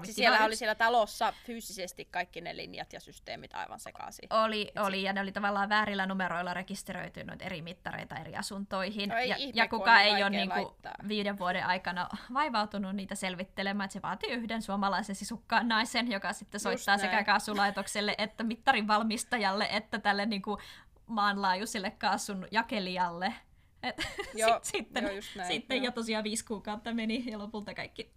Siis 0.03 0.15
siellä 0.15 0.45
oli 0.45 0.55
siellä 0.55 0.75
talossa 0.75 1.33
fyysisesti 1.45 2.05
kaikki 2.05 2.41
ne 2.41 2.57
linjat 2.57 2.93
ja 2.93 2.99
systeemit 2.99 3.53
aivan 3.53 3.79
sekaisin. 3.79 4.33
Oli, 4.33 4.71
oli, 4.79 5.03
ja 5.03 5.13
ne 5.13 5.21
oli 5.21 5.31
tavallaan 5.31 5.69
väärillä 5.69 6.05
numeroilla 6.05 6.53
rekisteröity 6.53 7.23
noita 7.23 7.45
eri 7.45 7.61
mittareita 7.61 8.15
eri 8.15 8.35
asuntoihin. 8.35 9.09
No 9.09 9.17
ei 9.17 9.29
ja, 9.29 9.35
ihme, 9.35 9.51
ja 9.55 9.67
kuka 9.67 10.01
ei 10.01 10.13
ole 10.23 10.29
niinku 10.29 10.55
laittaa. 10.55 10.93
viiden 11.07 11.39
vuoden 11.39 11.65
aikana 11.65 12.09
vaivautunut 12.33 12.95
niitä 12.95 13.15
selvittelemään. 13.15 13.85
että 13.85 13.93
Se 13.93 14.01
vaatii 14.01 14.29
yhden 14.29 14.61
suomalaisen 14.61 15.15
sisukkaan 15.15 15.67
naisen, 15.67 16.11
joka 16.11 16.33
sitten 16.33 16.59
soittaa 16.59 16.97
sekä 16.97 17.23
kaasulaitokselle 17.23 18.15
että 18.17 18.43
mittarin 18.43 18.87
valmistajalle 18.87 19.67
että 19.71 19.99
tälle 19.99 20.25
niinku 20.25 20.57
maanlaajuiselle 21.07 21.91
kaasun 21.91 22.47
jakelijalle. 22.51 23.33
Et 23.85 23.97
Joo, 24.33 24.59
sit, 24.63 24.75
sitten 24.75 25.03
joo, 25.03 25.13
näin, 25.35 25.53
sitten 25.53 25.77
joo. 25.77 25.85
jo 25.85 25.91
tosiaan 25.91 26.23
viisi 26.23 26.45
kuukautta 26.45 26.93
meni 26.93 27.23
ja 27.27 27.37
lopulta 27.37 27.73
kaikki 27.73 28.11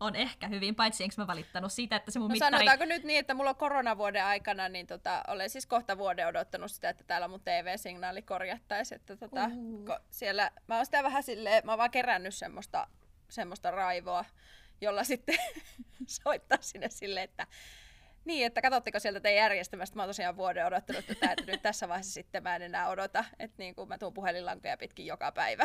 on 0.00 0.16
ehkä 0.16 0.48
hyvin, 0.48 0.74
paitsi 0.74 1.04
enkö 1.04 1.14
mä 1.18 1.26
valittanut 1.26 1.72
siitä, 1.72 1.96
että 1.96 2.10
se 2.10 2.18
mun 2.18 2.28
No 2.28 2.32
mittari... 2.32 2.56
sanotaanko 2.56 2.84
nyt 2.84 3.04
niin, 3.04 3.18
että 3.18 3.34
mulla 3.34 3.50
on 3.50 3.56
koronavuoden 3.56 4.24
aikana, 4.24 4.68
niin 4.68 4.86
tota, 4.86 5.22
olen 5.28 5.50
siis 5.50 5.66
kohta 5.66 5.98
vuoden 5.98 6.28
odottanut 6.28 6.70
sitä, 6.70 6.88
että 6.88 7.04
täällä 7.04 7.28
mun 7.28 7.40
TV-signaali 7.40 8.22
korjattaisiin. 8.22 8.96
Että 8.96 9.16
tota, 9.16 9.50
ko, 9.86 9.98
siellä, 10.10 10.50
mä 10.66 10.76
oon 10.76 10.84
sitä 10.84 11.02
vähän 11.02 11.22
silleen, 11.22 11.66
mä 11.66 11.72
oon 11.72 11.78
vaan 11.78 11.90
kerännyt 11.90 12.34
semmoista, 12.34 12.86
semmoista 13.28 13.70
raivoa, 13.70 14.24
jolla 14.80 15.04
sitten 15.04 15.36
soittaa 16.24 16.58
sinne 16.60 16.88
silleen, 16.90 17.24
että 17.24 17.46
niin, 18.24 18.46
että 18.46 18.62
katsotteko 18.62 18.98
sieltä 18.98 19.20
teidän 19.20 19.42
järjestelmästä, 19.42 19.96
mä 19.96 20.02
oon 20.02 20.08
tosiaan 20.08 20.36
vuoden 20.36 20.66
odottanut 20.66 21.06
tätä, 21.06 21.32
että 21.32 21.52
nyt 21.52 21.62
tässä 21.62 21.88
vaiheessa 21.88 22.12
sitten 22.12 22.42
mä 22.42 22.56
en 22.56 22.62
enää 22.62 22.88
odota, 22.88 23.24
että 23.38 23.54
niin 23.58 23.74
kuin 23.74 23.88
mä 23.88 23.98
tuun 23.98 24.14
puhelinlankoja 24.14 24.76
pitkin 24.76 25.06
joka 25.06 25.32
päivä. 25.32 25.64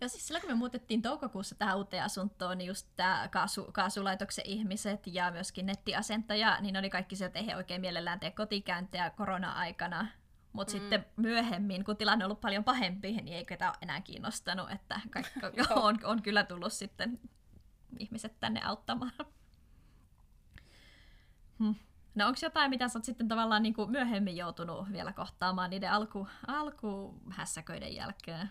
Ja 0.00 0.08
siis 0.08 0.26
silloin 0.26 0.42
kun 0.42 0.50
me 0.50 0.54
muutettiin 0.54 1.02
toukokuussa 1.02 1.54
tähän 1.54 1.76
uuteen 1.76 2.04
asuntoon, 2.04 2.58
niin 2.58 2.68
just 2.68 2.88
tämä 2.96 3.28
kaasu, 3.32 3.68
kaasulaitoksen 3.72 4.46
ihmiset 4.46 5.00
ja 5.06 5.30
myöskin 5.30 5.66
nettiasentaja, 5.66 6.60
niin 6.60 6.72
ne 6.72 6.78
oli 6.78 6.90
kaikki 6.90 7.16
se, 7.16 7.24
että 7.24 7.38
ei 7.38 7.46
he 7.46 7.56
oikein 7.56 7.80
mielellään 7.80 8.20
tee 8.20 8.30
kotikäyntejä 8.30 9.10
korona-aikana. 9.10 10.06
Mutta 10.52 10.72
mm. 10.74 10.78
sitten 10.80 11.06
myöhemmin, 11.16 11.84
kun 11.84 11.96
tilanne 11.96 12.24
on 12.24 12.26
ollut 12.26 12.40
paljon 12.40 12.64
pahempi, 12.64 13.12
niin 13.12 13.36
ei 13.36 13.46
ole 13.50 13.72
enää 13.82 14.00
kiinnostanut, 14.00 14.70
että 14.70 15.00
kaikki 15.10 15.40
on, 15.74 15.98
on 16.04 16.22
kyllä 16.22 16.44
tullut 16.44 16.72
sitten 16.72 17.20
ihmiset 17.98 18.40
tänne 18.40 18.60
auttamaan. 18.64 19.12
Hmm. 21.58 21.74
No 22.14 22.26
onko 22.26 22.38
jotain, 22.42 22.70
mitä 22.70 22.88
sä 22.88 22.98
oot 22.98 23.04
sitten 23.04 23.28
tavallaan 23.28 23.62
niin 23.62 23.74
kuin 23.74 23.90
myöhemmin 23.90 24.36
joutunut 24.36 24.92
vielä 24.92 25.12
kohtaamaan 25.12 25.70
niiden 25.70 25.90
alku, 25.90 26.28
alkuhässäköiden 26.46 27.94
jälkeen? 27.94 28.50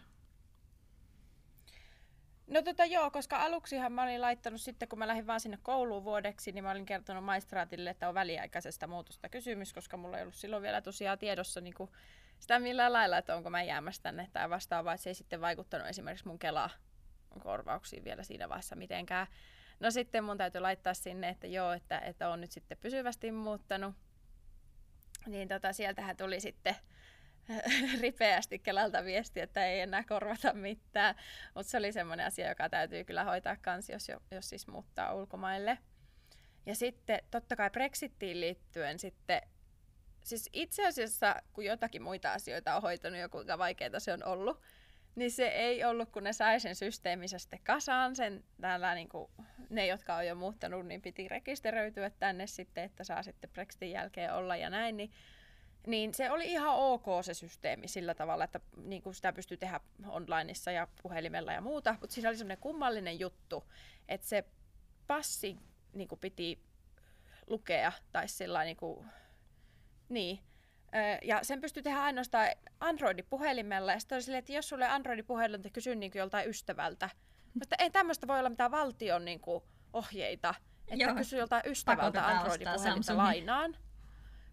No 2.48 2.62
tota 2.62 2.86
joo, 2.86 3.12
koska 3.12 3.38
aluksihan 3.42 3.92
mä 3.92 4.04
olin 4.04 4.22
laittanut 4.22 4.62
sitten, 4.62 4.88
kun 4.88 5.00
mä 5.00 5.08
lähdin 5.08 5.28
vaan 5.28 5.40
sinne 5.40 5.58
kouluun 5.64 6.04
vuodeksi, 6.04 6.52
niin 6.52 6.64
mä 6.64 6.72
olin 6.72 6.86
kertonut 6.86 7.24
maistraatille, 7.24 7.90
että 7.90 8.10
on 8.10 8.14
väliaikaisesta 8.14 8.88
muutosta 8.88 9.30
kysymys, 9.30 9.74
koska 9.74 9.98
mulla 9.98 10.18
ei 10.18 10.24
ollut 10.24 10.36
silloin 10.36 10.64
vielä 10.64 10.82
tosiaan 10.82 11.20
tiedossa 11.20 11.62
niin 11.62 11.74
kuin 11.74 11.90
sitä 12.40 12.60
millään 12.60 12.94
lailla, 12.94 13.18
että 13.18 13.36
onko 13.36 13.50
mä 13.50 13.64
jäämässä 13.64 14.04
tänne 14.04 14.30
tai 14.34 14.50
vastaavaa, 14.50 14.94
että 14.94 15.04
se 15.04 15.10
ei 15.10 15.14
sitten 15.14 15.42
vaikuttanut 15.42 15.88
esimerkiksi 15.88 16.28
mun 16.28 16.40
Kela 16.40 16.70
korvauksiin 17.40 18.04
vielä 18.04 18.24
siinä 18.24 18.50
vaiheessa 18.50 18.76
mitenkään. 18.76 19.28
No 19.80 19.92
sitten 19.92 20.24
mun 20.24 20.38
täytyy 20.38 20.62
laittaa 20.62 20.94
sinne, 20.94 21.30
että 21.30 21.48
joo, 21.48 21.72
että, 21.72 22.00
että 22.00 22.30
on 22.30 22.42
nyt 22.42 22.52
sitten 22.52 22.78
pysyvästi 22.78 23.32
muuttanut. 23.32 23.96
Niin 25.28 25.48
tota, 25.48 25.74
sieltähän 25.74 26.18
tuli 26.18 26.40
sitten 26.40 26.76
ripeästi 28.02 28.60
Kelalta 28.60 29.04
viesti, 29.04 29.40
että 29.40 29.66
ei 29.66 29.80
enää 29.80 30.04
korvata 30.04 30.54
mitään. 30.54 31.16
Mutta 31.56 31.70
se 31.70 31.78
oli 31.78 31.92
semmoinen 31.92 32.26
asia, 32.26 32.50
joka 32.50 32.70
täytyy 32.70 33.04
kyllä 33.04 33.24
hoitaa 33.24 33.56
kans, 33.56 33.90
jos, 33.90 34.10
jo- 34.10 34.22
jos 34.32 34.50
siis 34.50 34.68
muuttaa 34.68 35.14
ulkomaille. 35.14 35.78
Ja 36.66 36.76
sitten 36.76 37.20
totta 37.32 37.56
kai 37.56 37.70
Brexittiin 37.70 38.42
liittyen 38.42 39.00
sitten, 39.00 39.42
siis 40.24 40.50
itse 40.54 40.88
asiassa 40.88 41.36
kun 41.54 41.66
jotakin 41.66 42.02
muita 42.02 42.34
asioita 42.34 42.76
on 42.76 42.82
hoitanut 42.82 43.20
ja 43.20 43.30
kuinka 43.30 43.58
vaikeaa 43.58 44.00
se 44.00 44.14
on 44.14 44.24
ollut, 44.24 44.62
niin 45.18 45.32
se 45.32 45.48
ei 45.48 45.84
ollut, 45.84 46.10
kun 46.10 46.24
ne 46.24 46.34
sai 46.34 46.60
sen 46.60 46.76
systeemissä 46.76 47.40
sitten 47.40 47.60
kasaan, 47.64 48.16
sen 48.16 48.44
täällä 48.62 48.96
niin 48.96 49.10
kuin, 49.10 49.32
ne, 49.70 49.88
jotka 49.88 50.16
on 50.16 50.28
jo 50.28 50.36
muuttanut, 50.36 50.86
niin 50.86 51.02
piti 51.02 51.28
rekisteröityä 51.28 52.10
tänne 52.10 52.48
sitten, 52.48 52.84
että 52.84 53.04
saa 53.04 53.24
sitten 53.24 53.50
Brexitin 53.50 53.92
jälkeen 53.92 54.34
olla 54.34 54.56
ja 54.56 54.70
näin, 54.70 54.98
niin 54.98 55.12
niin 55.88 56.14
se 56.14 56.32
oli 56.32 56.52
ihan 56.52 56.76
ok 56.76 57.06
se 57.22 57.34
systeemi 57.34 57.88
sillä 57.88 58.16
tavalla, 58.16 58.44
että 58.44 58.60
niin 58.84 59.02
kuin 59.02 59.14
sitä 59.16 59.34
pystyy 59.34 59.58
tehdä 59.58 59.80
onlineissa 60.08 60.72
ja 60.72 60.88
puhelimella 61.02 61.54
ja 61.54 61.62
muuta, 61.62 61.96
mutta 62.02 62.14
siinä 62.14 62.30
oli 62.30 62.38
semmoinen 62.38 62.58
kummallinen 62.58 63.20
juttu, 63.20 63.64
että 64.08 64.28
se 64.28 64.44
passi 65.08 65.58
niin 65.94 66.08
kuin 66.08 66.20
piti 66.20 66.60
lukea 67.48 67.92
tai 68.12 68.28
sillä 68.28 68.64
niin 68.64 68.78
kuin, 68.78 69.08
niin. 70.10 70.40
Ja 71.24 71.40
sen 71.44 71.62
pystyy 71.62 71.84
tehdä 71.84 72.02
ainoastaan 72.02 72.48
Android-puhelimella. 72.80 73.92
Ja 73.92 74.00
sitten 74.00 74.16
oli 74.16 74.22
silleen, 74.22 74.40
että 74.40 74.54
jos 74.54 74.70
sulle 74.70 74.88
Android-puhelin, 74.88 75.62
niin 75.62 75.74
kysy 75.74 75.96
niin 75.96 76.12
kuin 76.12 76.20
joltain 76.20 76.50
ystävältä. 76.50 77.10
Mutta 77.54 77.76
ei 77.80 77.90
tämmöistä 77.90 78.28
voi 78.28 78.40
olla 78.40 78.50
mitään 78.50 78.72
valtion 78.72 79.26
niin 79.26 79.40
kuin, 79.40 79.64
ohjeita. 79.94 80.56
Että 80.88 81.06
Joo. 81.06 81.16
kysy 81.16 81.38
joltain 81.38 81.64
ystävältä 81.66 82.28
Android-puhelinta 82.28 83.18
lainaan. 83.18 83.78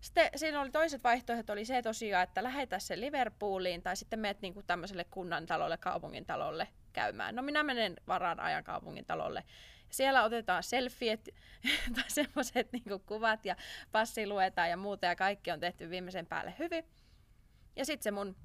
Sitten 0.01 0.31
siinä 0.37 0.61
oli 0.61 0.71
toiset 0.71 1.05
vaihtoehdot, 1.05 1.51
oli 1.51 1.65
se 1.65 1.83
tosiaan, 1.83 2.23
että 2.23 2.43
lähetä 2.43 2.79
se 2.79 3.01
Liverpooliin 3.01 3.83
tai 3.83 3.97
sitten 3.97 4.19
meet 4.19 4.41
niinku 4.41 4.63
tämmöiselle 4.63 5.05
kunnan 5.11 5.47
talolle, 5.47 5.77
kaupungin 5.77 6.27
talolle 6.27 6.69
käymään. 6.93 7.35
No 7.35 7.43
minä 7.43 7.63
menen 7.63 7.97
varaan 8.07 8.41
ajan 8.41 8.65
kaupungin 8.65 9.05
talolle. 9.05 9.45
Siellä 9.97 10.25
otetaan 10.25 10.63
selfiet 10.63 11.29
tai 11.95 12.05
semmoiset 12.09 12.73
niinku 12.73 12.99
kuvat 12.99 13.45
ja 13.45 13.57
passi 13.93 14.27
luetaan 14.27 14.71
ja 14.71 14.77
muuta 14.77 15.07
ja 15.07 15.17
kaikki 15.17 15.51
on 15.51 15.61
tehty 15.61 15.91
viimeisen 15.91 16.27
päälle 16.27 16.55
hyvin. 16.59 16.85
Ja 17.77 17.85
sitten 17.85 18.05
se 18.05 18.11
mun, 18.11 18.37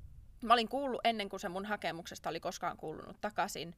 mä 0.43 0.53
olin 0.53 0.67
kuullut 0.67 1.01
ennen 1.03 1.29
kuin 1.29 1.39
se 1.39 1.49
mun 1.49 1.65
hakemuksesta 1.65 2.29
oli 2.29 2.39
koskaan 2.39 2.77
kuulunut 2.77 3.21
takaisin, 3.21 3.75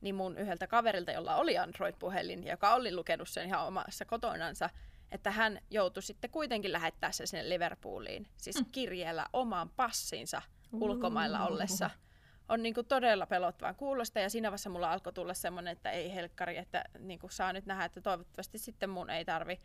niin 0.00 0.14
mun 0.14 0.38
yhdeltä 0.38 0.66
kaverilta, 0.66 1.12
jolla 1.12 1.36
oli 1.36 1.58
Android-puhelin, 1.58 2.44
ja 2.44 2.52
joka 2.52 2.74
oli 2.74 2.94
lukenut 2.94 3.28
sen 3.28 3.46
ihan 3.46 3.66
omassa 3.66 4.04
kotonansa, 4.04 4.70
että 5.10 5.30
hän 5.30 5.58
joutui 5.70 6.02
sitten 6.02 6.30
kuitenkin 6.30 6.72
lähettää 6.72 7.12
sen 7.12 7.26
sinne 7.26 7.48
Liverpooliin, 7.48 8.28
siis 8.36 8.56
kirjeellä 8.72 9.26
oman 9.32 9.70
passinsa 9.70 10.42
ulkomailla 10.72 11.46
ollessa. 11.46 11.90
On 12.48 12.62
niin 12.62 12.74
kuin 12.74 12.86
todella 12.86 13.26
pelottavan 13.26 13.74
kuulosta 13.74 14.20
ja 14.20 14.30
siinä 14.30 14.50
vaiheessa 14.50 14.70
mulla 14.70 14.92
alkoi 14.92 15.12
tulla 15.12 15.34
semmoinen, 15.34 15.72
että 15.72 15.90
ei 15.90 16.14
helkkari, 16.14 16.56
että 16.56 16.84
niin 16.98 17.18
kuin 17.18 17.30
saa 17.30 17.52
nyt 17.52 17.66
nähdä, 17.66 17.84
että 17.84 18.00
toivottavasti 18.00 18.58
sitten 18.58 18.90
mun 18.90 19.10
ei 19.10 19.24
tarvi. 19.24 19.60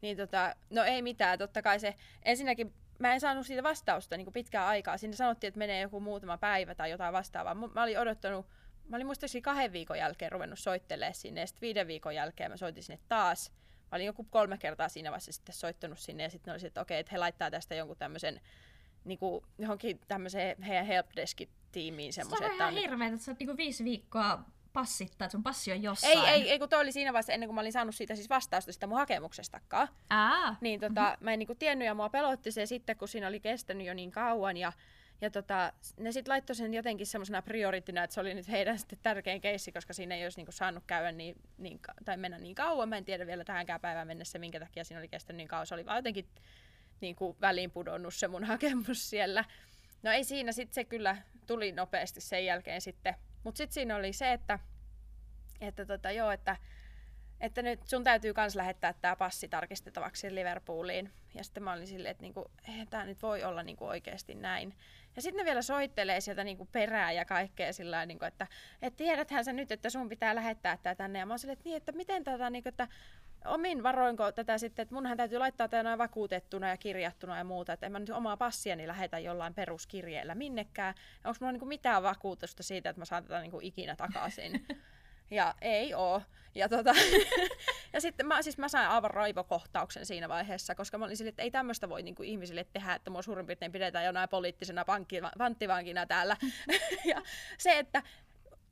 Niin 0.00 0.16
tota, 0.16 0.54
no 0.70 0.82
ei 0.82 1.02
mitään, 1.02 1.38
totta 1.38 1.62
kai 1.62 1.80
se, 1.80 1.94
ensinnäkin 2.24 2.74
mä 2.98 3.14
en 3.14 3.20
saanut 3.20 3.46
siitä 3.46 3.62
vastausta 3.62 4.16
niin 4.16 4.24
kuin 4.24 4.32
pitkään 4.32 4.66
aikaa. 4.66 4.98
Sinne 4.98 5.16
sanottiin, 5.16 5.48
että 5.48 5.58
menee 5.58 5.80
joku 5.80 6.00
muutama 6.00 6.38
päivä 6.38 6.74
tai 6.74 6.90
jotain 6.90 7.12
vastaavaa. 7.12 7.54
Mä 7.54 7.82
olin 7.82 7.98
odottanut, 7.98 8.46
mä 8.88 8.96
olin 8.96 9.06
muistaakseni 9.06 9.42
kahden 9.42 9.72
viikon 9.72 9.98
jälkeen 9.98 10.32
ruvennut 10.32 10.58
soittelemaan 10.58 11.14
sinne 11.14 11.40
ja 11.40 11.46
sitten 11.46 11.60
viiden 11.60 11.86
viikon 11.86 12.14
jälkeen 12.14 12.50
mä 12.50 12.56
soitin 12.56 12.82
sinne 12.82 13.00
taas. 13.08 13.52
Mä 13.92 13.96
olin 13.96 14.06
joku 14.06 14.26
kolme 14.30 14.58
kertaa 14.58 14.88
siinä 14.88 15.10
vaiheessa 15.10 15.32
sitten 15.32 15.54
soittanut 15.54 15.98
sinne 15.98 16.22
ja 16.22 16.30
sitten 16.30 16.54
oli 16.54 16.66
että 16.66 16.80
okei, 16.80 16.98
että 16.98 17.12
he 17.12 17.18
laittaa 17.18 17.50
tästä 17.50 17.74
jonkun 17.74 17.96
tämmöisen 17.96 18.40
niin 19.04 19.18
johonkin 19.58 20.00
tämmöiseen 20.08 20.62
heidän 20.62 20.86
helpdesk-tiimiin 21.76 22.12
semmoisen. 22.12 22.48
Se 22.48 22.52
on 22.52 22.58
ihan 22.58 22.74
hirveä, 22.74 23.08
että 23.08 23.20
sä 23.20 23.30
oot 23.30 23.38
niinku 23.38 23.56
viisi 23.56 23.84
viikkoa 23.84 24.44
passittaa, 24.72 25.26
että 25.26 25.32
sun 25.32 25.42
passi 25.42 25.72
on 25.72 25.82
jossain. 25.82 26.18
Ei, 26.18 26.24
ei, 26.26 26.50
ei 26.50 26.58
kun 26.58 26.68
toi 26.68 26.80
oli 26.80 26.92
siinä 26.92 27.12
vaiheessa 27.12 27.32
ennen 27.32 27.48
kuin 27.48 27.54
mä 27.54 27.60
olin 27.60 27.72
saanut 27.72 27.94
siitä 27.94 28.14
siis 28.14 28.28
vastausta 28.28 28.72
sitä 28.72 28.86
mun 28.86 28.98
hakemuksestakaan. 28.98 29.88
Aa. 30.10 30.56
Niin 30.60 30.80
tota, 30.80 31.00
mm-hmm. 31.00 31.24
mä 31.24 31.32
en 31.32 31.38
niinku 31.38 31.54
tiennyt 31.54 31.86
ja 31.86 31.94
mua 31.94 32.08
pelotti 32.08 32.52
se 32.52 32.66
sitten, 32.66 32.96
kun 32.96 33.08
siinä 33.08 33.28
oli 33.28 33.40
kestänyt 33.40 33.86
jo 33.86 33.94
niin 33.94 34.10
kauan 34.10 34.56
ja 34.56 34.72
ja 35.20 35.30
tota, 35.30 35.72
ne 35.96 36.12
sitten 36.12 36.32
laittoi 36.32 36.56
sen 36.56 36.74
jotenkin 36.74 37.06
semmoisena 37.06 37.42
prioritina, 37.42 38.04
että 38.04 38.14
se 38.14 38.20
oli 38.20 38.34
nyt 38.34 38.48
heidän 38.48 38.78
sitten 38.78 38.98
tärkein 39.02 39.40
keissi, 39.40 39.72
koska 39.72 39.92
siinä 39.92 40.14
ei 40.14 40.24
olisi 40.24 40.38
niinku 40.38 40.52
saanut 40.52 40.84
käydä 40.86 41.12
niin, 41.12 41.36
niin, 41.58 41.80
tai 42.04 42.16
mennä 42.16 42.38
niin 42.38 42.54
kauan. 42.54 42.88
Mä 42.88 42.96
en 42.96 43.04
tiedä 43.04 43.26
vielä 43.26 43.44
tähänkään 43.44 43.80
päivään 43.80 44.06
mennessä, 44.06 44.38
minkä 44.38 44.60
takia 44.60 44.84
siinä 44.84 45.00
oli 45.00 45.08
kestänyt 45.08 45.36
niin 45.36 45.48
kauan. 45.48 45.66
Se 45.66 45.74
oli 45.74 45.86
vaan 45.86 45.98
jotenkin 45.98 46.28
niin 47.00 47.16
kuin 47.16 47.36
väliin 47.40 47.70
pudonnut 47.70 48.14
se 48.14 48.28
mun 48.28 48.44
hakemus 48.44 49.10
siellä. 49.10 49.44
No 50.02 50.10
ei 50.10 50.24
siinä, 50.24 50.52
sitten 50.52 50.74
se 50.74 50.84
kyllä 50.84 51.16
tuli 51.46 51.72
nopeasti 51.72 52.20
sen 52.20 52.44
jälkeen 52.44 52.80
sitten. 52.80 53.14
Mutta 53.44 53.58
sitten 53.58 53.74
siinä 53.74 53.96
oli 53.96 54.12
se, 54.12 54.32
että, 54.32 54.58
että 55.60 55.86
tota, 55.86 56.10
joo, 56.10 56.30
että 56.30 56.56
että 57.40 57.62
nyt 57.62 57.80
sun 57.86 58.04
täytyy 58.04 58.32
myös 58.36 58.56
lähettää 58.56 58.92
tämä 58.92 59.16
passi 59.16 59.48
tarkistettavaksi 59.48 60.34
Liverpooliin. 60.34 61.12
Ja 61.34 61.44
sitten 61.44 61.62
mä 61.62 61.72
olin 61.72 61.86
silleen, 61.86 62.10
että 62.10 62.22
niinku, 62.22 62.50
eihän 62.68 62.88
tämä 62.88 63.04
nyt 63.04 63.22
voi 63.22 63.44
olla 63.44 63.62
niinku 63.62 63.86
oikeasti 63.86 64.34
näin. 64.34 64.74
Ja 65.16 65.22
sitten 65.22 65.38
ne 65.38 65.44
vielä 65.44 65.62
soittelee 65.62 66.20
sieltä 66.20 66.44
niinku 66.44 66.68
perää 66.72 67.12
ja 67.12 67.24
kaikkea 67.24 67.72
sillä 67.72 68.06
niinku, 68.06 68.24
että 68.24 68.46
et 68.82 68.96
tiedäthän 68.96 69.44
sä 69.44 69.52
nyt, 69.52 69.72
että 69.72 69.90
sun 69.90 70.08
pitää 70.08 70.34
lähettää 70.34 70.76
tämä 70.76 70.94
tänne. 70.94 71.18
Ja 71.18 71.26
mä 71.26 71.32
olin 71.32 71.38
silleen, 71.38 71.52
että, 71.58 71.68
niin, 71.68 71.76
että 71.76 71.92
miten 71.92 72.24
tätä, 72.24 72.50
niinku, 72.50 72.68
että 72.68 72.88
omin 73.46 73.82
varoinko 73.82 74.32
tätä 74.32 74.58
sitten, 74.58 74.82
että 74.82 74.94
munhan 74.94 75.16
täytyy 75.16 75.38
laittaa 75.38 75.68
tämä 75.68 75.98
vakuutettuna 75.98 76.68
ja 76.68 76.76
kirjattuna 76.76 77.38
ja 77.38 77.44
muuta, 77.44 77.72
että 77.72 77.86
en 77.86 77.92
mä 77.92 77.98
nyt 77.98 78.10
omaa 78.10 78.36
passiani 78.36 78.86
lähetä 78.86 79.18
jollain 79.18 79.54
peruskirjeellä 79.54 80.34
minnekään. 80.34 80.94
Onko 81.24 81.36
mulla 81.40 81.52
niinku 81.52 81.66
mitään 81.66 82.02
vakuutusta 82.02 82.62
siitä, 82.62 82.90
että 82.90 83.00
mä 83.00 83.04
saan 83.04 83.22
tätä 83.22 83.40
niinku 83.40 83.58
ikinä 83.62 83.96
takaisin? 83.96 84.66
Ja 85.30 85.54
ei 85.60 85.94
oo. 85.94 86.22
Ja, 86.54 86.68
tota, 86.68 86.94
ja 87.92 88.00
sitten 88.00 88.26
mä, 88.26 88.42
siis 88.42 88.58
mä 88.58 88.68
sain 88.68 88.88
aivan 88.88 89.10
raivokohtauksen 89.10 90.06
siinä 90.06 90.28
vaiheessa, 90.28 90.74
koska 90.74 90.98
mä 90.98 91.04
olin 91.04 91.16
sille, 91.16 91.28
että 91.28 91.42
ei 91.42 91.50
tämmöistä 91.50 91.88
voi 91.88 92.02
niinku 92.02 92.22
ihmisille 92.22 92.66
tehdä, 92.72 92.94
että 92.94 93.10
mua 93.10 93.22
suurin 93.22 93.46
piirtein 93.46 93.72
pidetään 93.72 94.04
jonain 94.04 94.28
poliittisena 94.28 94.84
pankki, 94.84 95.20
panttivankina 95.38 96.06
täällä. 96.06 96.36
ja 97.14 97.22
se, 97.58 97.78
että 97.78 98.02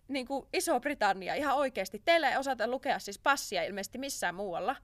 niin 0.08 0.26
kuin 0.26 0.46
Iso-Britannia 0.52 1.34
ihan 1.34 1.56
oikeasti, 1.56 2.02
teillä 2.04 2.30
ei 2.30 2.36
osata 2.36 2.68
lukea 2.68 2.98
siis 2.98 3.18
passia 3.18 3.62
ilmeisesti 3.62 3.98
missään 3.98 4.34
muualla 4.34 4.76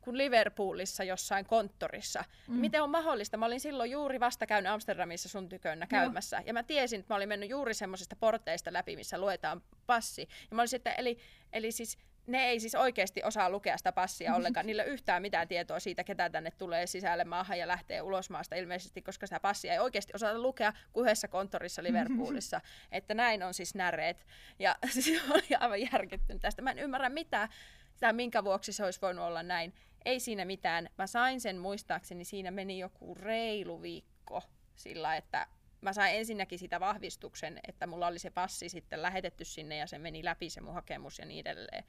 kuin 0.00 0.18
Liverpoolissa 0.18 1.04
jossain 1.04 1.46
konttorissa. 1.46 2.24
Mm. 2.48 2.54
Miten 2.54 2.82
on 2.82 2.90
mahdollista? 2.90 3.36
Mä 3.36 3.46
olin 3.46 3.60
silloin 3.60 3.90
juuri 3.90 4.20
vasta 4.20 4.46
käynyt 4.46 4.72
Amsterdamissa 4.72 5.28
sun 5.28 5.48
tykönnä 5.48 5.86
käymässä. 5.86 6.36
No. 6.36 6.42
Ja 6.46 6.52
mä 6.52 6.62
tiesin, 6.62 7.00
että 7.00 7.14
mä 7.14 7.16
olin 7.16 7.28
mennyt 7.28 7.50
juuri 7.50 7.74
semmoisista 7.74 8.16
porteista 8.16 8.72
läpi, 8.72 8.96
missä 8.96 9.18
luetaan 9.18 9.62
passi. 9.86 10.28
Ja 10.50 10.56
mä 10.56 10.62
olin 10.62 10.68
sitten, 10.68 10.94
eli, 10.96 11.18
eli 11.52 11.72
siis 11.72 11.98
ne 12.26 12.44
ei 12.44 12.60
siis 12.60 12.74
oikeasti 12.74 13.22
osaa 13.24 13.50
lukea 13.50 13.76
sitä 13.76 13.92
passia 13.92 14.34
ollenkaan. 14.34 14.66
Niillä 14.66 14.82
ei 14.82 14.90
yhtään 14.90 15.22
mitään 15.22 15.48
tietoa 15.48 15.80
siitä, 15.80 16.04
ketä 16.04 16.30
tänne 16.30 16.50
tulee 16.50 16.86
sisälle 16.86 17.24
maahan 17.24 17.58
ja 17.58 17.68
lähtee 17.68 18.02
ulos 18.02 18.30
maasta 18.30 18.56
ilmeisesti, 18.56 19.02
koska 19.02 19.26
sitä 19.26 19.40
passia 19.40 19.72
ei 19.72 19.78
oikeasti 19.78 20.12
osata 20.14 20.38
lukea 20.38 20.72
kuin 20.92 21.04
yhdessä 21.04 21.28
konttorissa 21.28 21.82
Liverpoolissa. 21.82 22.60
että 22.92 23.14
näin 23.14 23.42
on 23.42 23.54
siis 23.54 23.74
näreet. 23.74 24.26
Ja 24.58 24.76
siis 25.00 25.30
oli 25.30 25.56
aivan 25.60 25.80
järkyttynyt 25.92 26.42
tästä. 26.42 26.62
Mä 26.62 26.70
en 26.70 26.78
ymmärrä 26.78 27.08
mitään, 27.08 27.48
sitä, 27.96 28.12
minkä 28.12 28.44
vuoksi 28.44 28.72
se 28.72 28.84
olisi 28.84 29.00
voinut 29.02 29.24
olla 29.24 29.42
näin. 29.42 29.74
Ei 30.04 30.20
siinä 30.20 30.44
mitään. 30.44 30.88
Mä 30.98 31.06
sain 31.06 31.40
sen 31.40 31.58
muistaakseni, 31.58 32.24
siinä 32.24 32.50
meni 32.50 32.78
joku 32.78 33.14
reilu 33.14 33.82
viikko 33.82 34.42
sillä, 34.74 35.16
että 35.16 35.46
mä 35.80 35.92
sain 35.92 36.16
ensinnäkin 36.16 36.58
sitä 36.58 36.80
vahvistuksen, 36.80 37.60
että 37.68 37.86
mulla 37.86 38.06
oli 38.06 38.18
se 38.18 38.30
passi 38.30 38.68
sitten 38.68 39.02
lähetetty 39.02 39.44
sinne 39.44 39.76
ja 39.76 39.86
se 39.86 39.98
meni 39.98 40.24
läpi 40.24 40.50
se 40.50 40.60
mun 40.60 40.74
hakemus 40.74 41.18
ja 41.18 41.24
niin 41.24 41.46
edelleen. 41.46 41.84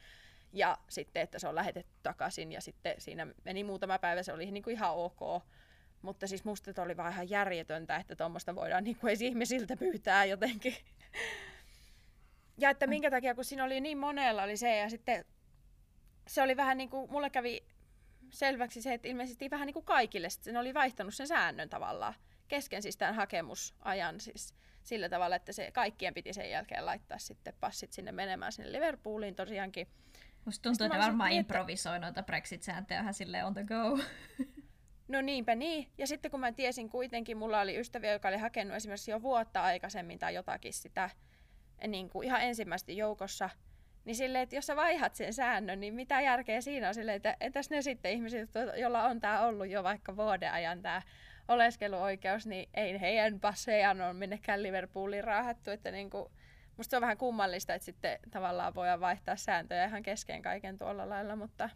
Ja 0.53 0.77
sitten, 0.89 1.21
että 1.21 1.39
se 1.39 1.47
on 1.47 1.55
lähetetty 1.55 1.91
takaisin 2.03 2.51
ja 2.51 2.62
sitten 2.62 2.95
siinä 2.97 3.27
meni 3.43 3.63
muutama 3.63 3.99
päivä, 3.99 4.23
se 4.23 4.33
oli 4.33 4.51
niin 4.51 4.63
kuin 4.63 4.73
ihan 4.73 4.95
ok. 4.95 5.43
Mutta 6.01 6.27
siis 6.27 6.45
musta 6.45 6.81
oli 6.81 6.97
vaan 6.97 7.13
ihan 7.13 7.29
järjetöntä, 7.29 7.95
että 7.95 8.15
tuommoista 8.15 8.55
voidaan 8.55 8.83
niin 8.83 8.95
kuin 8.95 9.23
ihmisiltä 9.23 9.77
pyytää 9.77 10.25
jotenkin. 10.25 10.75
Ja 12.60 12.69
että 12.69 12.88
minkä 12.88 13.12
takia, 13.12 13.36
kun 13.36 13.45
siinä 13.45 13.63
oli 13.63 13.81
niin 13.81 13.97
monella 13.97 14.43
oli 14.43 14.57
se 14.57 14.77
ja 14.77 14.89
sitten 14.89 15.25
se 16.27 16.41
oli 16.41 16.57
vähän 16.57 16.77
niin 16.77 16.89
kuin, 16.89 17.12
mulle 17.12 17.29
kävi 17.29 17.63
selväksi 18.29 18.81
se, 18.81 18.93
että 18.93 19.07
ilmeisesti 19.07 19.49
vähän 19.49 19.65
niin 19.65 19.73
kuin 19.73 19.86
kaikille, 19.86 20.29
sitten 20.29 20.53
ne 20.53 20.60
oli 20.60 20.73
vaihtanut 20.73 21.13
sen 21.13 21.27
säännön 21.27 21.69
tavallaan 21.69 22.13
kesken 22.47 22.81
siis 22.81 22.97
tämän 22.97 23.15
hakemusajan 23.15 24.19
siis 24.19 24.53
sillä 24.83 25.10
tavalla, 25.10 25.36
että 25.36 25.51
se 25.51 25.71
kaikkien 25.71 26.13
piti 26.13 26.33
sen 26.33 26.49
jälkeen 26.49 26.86
laittaa 26.86 27.17
sitten 27.17 27.53
passit 27.60 27.93
sinne 27.93 28.12
menemään 28.12 28.51
sinne 28.51 28.71
Liverpooliin 28.71 29.36
tosiaankin. 29.36 29.88
Musta 30.47 30.63
tuntuu, 30.63 30.86
että 30.86 30.97
varmaan 30.97 31.29
niin, 31.29 31.39
improvisoi 31.39 31.99
noita 31.99 32.23
Brexit-sääntöjä 32.23 33.01
ihan 33.01 33.13
silleen 33.13 33.45
on 33.45 33.53
the 33.53 33.63
go. 33.63 33.99
No 35.07 35.21
niinpä 35.21 35.55
niin. 35.55 35.88
Ja 35.97 36.07
sitten 36.07 36.31
kun 36.31 36.39
mä 36.39 36.51
tiesin 36.51 36.89
kuitenkin, 36.89 37.38
mulla 37.38 37.62
oli 37.62 37.79
ystäviä, 37.79 38.12
joka 38.12 38.27
oli 38.27 38.38
hakenut 38.38 38.75
esimerkiksi 38.75 39.12
jo 39.12 39.21
vuotta 39.21 39.63
aikaisemmin 39.63 40.19
tai 40.19 40.33
jotakin 40.33 40.73
sitä 40.73 41.10
niin 41.88 42.10
kuin 42.10 42.25
ihan 42.25 42.41
ensimmäistä 42.41 42.91
joukossa, 42.91 43.49
niin 44.05 44.15
silleen, 44.15 44.43
että 44.43 44.55
jos 44.55 44.65
sä 44.65 44.75
vaihat 44.75 45.15
sen 45.15 45.33
säännön, 45.33 45.79
niin 45.79 45.93
mitä 45.93 46.21
järkeä 46.21 46.62
siinä 46.62 46.88
on 46.88 46.93
silleen, 46.93 47.15
että 47.15 47.38
entäs 47.39 47.69
ne 47.69 47.81
sitten 47.81 48.12
ihmiset, 48.12 48.49
joilla 48.77 49.03
on 49.03 49.19
tämä 49.19 49.41
ollut 49.41 49.69
jo 49.69 49.83
vaikka 49.83 50.15
vuoden 50.15 50.51
ajan 50.51 50.81
tämä 50.81 51.01
oleskeluoikeus, 51.47 52.47
niin 52.47 52.69
ei 52.73 53.01
heidän 53.01 53.39
passejaan 53.39 54.01
ole 54.01 54.13
minnekään 54.13 54.63
Liverpooliin 54.63 55.23
raahattu, 55.23 55.71
että 55.71 55.91
niin 55.91 56.10
kuin, 56.10 56.31
musta 56.78 56.90
se 56.90 56.98
on 56.98 57.02
vähän 57.02 57.18
kummallista, 57.18 57.74
että 57.74 57.86
sitten 57.86 58.20
tavallaan 58.32 58.76
voidaan 58.76 59.00
vaihtaa 59.00 59.36
sääntöjä 59.36 59.86
ihan 59.86 60.04
kesken 60.04 60.42
kaiken 60.42 60.78
tuolla 60.78 61.10
lailla, 61.10 61.36
mutta 61.36 61.70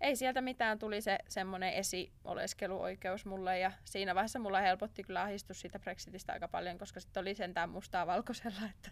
ei 0.00 0.16
sieltä 0.16 0.40
mitään 0.40 0.78
tuli 0.78 1.00
se 1.00 1.18
semmoinen 1.28 1.72
esioleskeluoikeus 1.72 3.26
mulle 3.26 3.58
ja 3.58 3.72
siinä 3.84 4.14
vaiheessa 4.14 4.38
mulla 4.38 4.60
helpotti 4.60 5.02
kyllä 5.02 5.22
ahdistus 5.22 5.60
siitä 5.60 5.78
Brexitistä 5.78 6.32
aika 6.32 6.48
paljon, 6.48 6.78
koska 6.78 7.00
sitten 7.00 7.20
oli 7.20 7.34
sentään 7.34 7.70
mustaa 7.70 8.06
valkoisella, 8.06 8.60
että, 8.70 8.90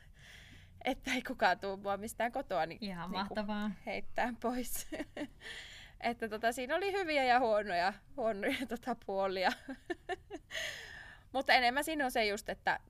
että 0.85 1.11
ei 1.11 1.23
kukaan 1.23 1.61
tuu 1.61 1.77
mua 1.77 1.97
mistään 1.97 2.33
kotoa 2.33 2.67
niin, 2.67 2.85
Ihan 2.85 3.11
niin 3.11 3.19
mahtavaa. 3.19 3.71
heittää 3.87 4.33
pois. 4.41 4.89
että 6.01 6.29
tota, 6.29 6.53
siinä 6.53 6.77
oli 6.77 6.93
hyviä 6.93 7.25
ja 7.25 7.41
huonoja, 7.41 7.93
huonoja 8.17 8.67
tota, 8.69 8.97
puolia. 9.07 9.53
Mutta 11.33 11.53
enemmän 11.53 11.85
siinä 11.85 12.05
on 12.05 12.11
se 12.11 12.27
just, 12.27 12.49
että 12.49 12.81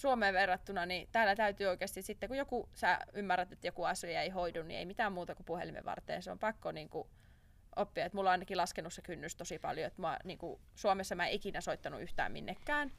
Suomeen 0.00 0.34
verrattuna, 0.34 0.86
niin 0.86 1.08
täällä 1.12 1.36
täytyy 1.36 1.66
oikeasti 1.66 2.02
sitten, 2.02 2.28
kun 2.28 2.36
joku, 2.36 2.68
sä 2.74 2.98
ymmärrät, 3.12 3.52
että 3.52 3.66
joku 3.66 3.84
asia 3.84 4.22
ei 4.22 4.30
hoidu, 4.30 4.62
niin 4.62 4.78
ei 4.78 4.86
mitään 4.86 5.12
muuta 5.12 5.34
kuin 5.34 5.46
puhelimen 5.46 5.84
varten. 5.84 6.22
Se 6.22 6.30
on 6.30 6.38
pakko 6.38 6.72
niin 6.72 6.88
kuin, 6.88 7.08
oppia. 7.76 8.04
että 8.06 8.16
mulla 8.16 8.30
on 8.30 8.32
ainakin 8.32 8.56
laskenut 8.56 8.92
se 8.92 9.02
kynnys 9.02 9.36
tosi 9.36 9.58
paljon, 9.58 9.86
että 9.86 10.02
mä, 10.02 10.18
niin 10.24 10.38
kuin, 10.38 10.60
Suomessa 10.74 11.14
mä 11.14 11.26
en 11.26 11.32
ikinä 11.32 11.60
soittanut 11.60 12.00
yhtään 12.00 12.32
minnekään. 12.32 12.92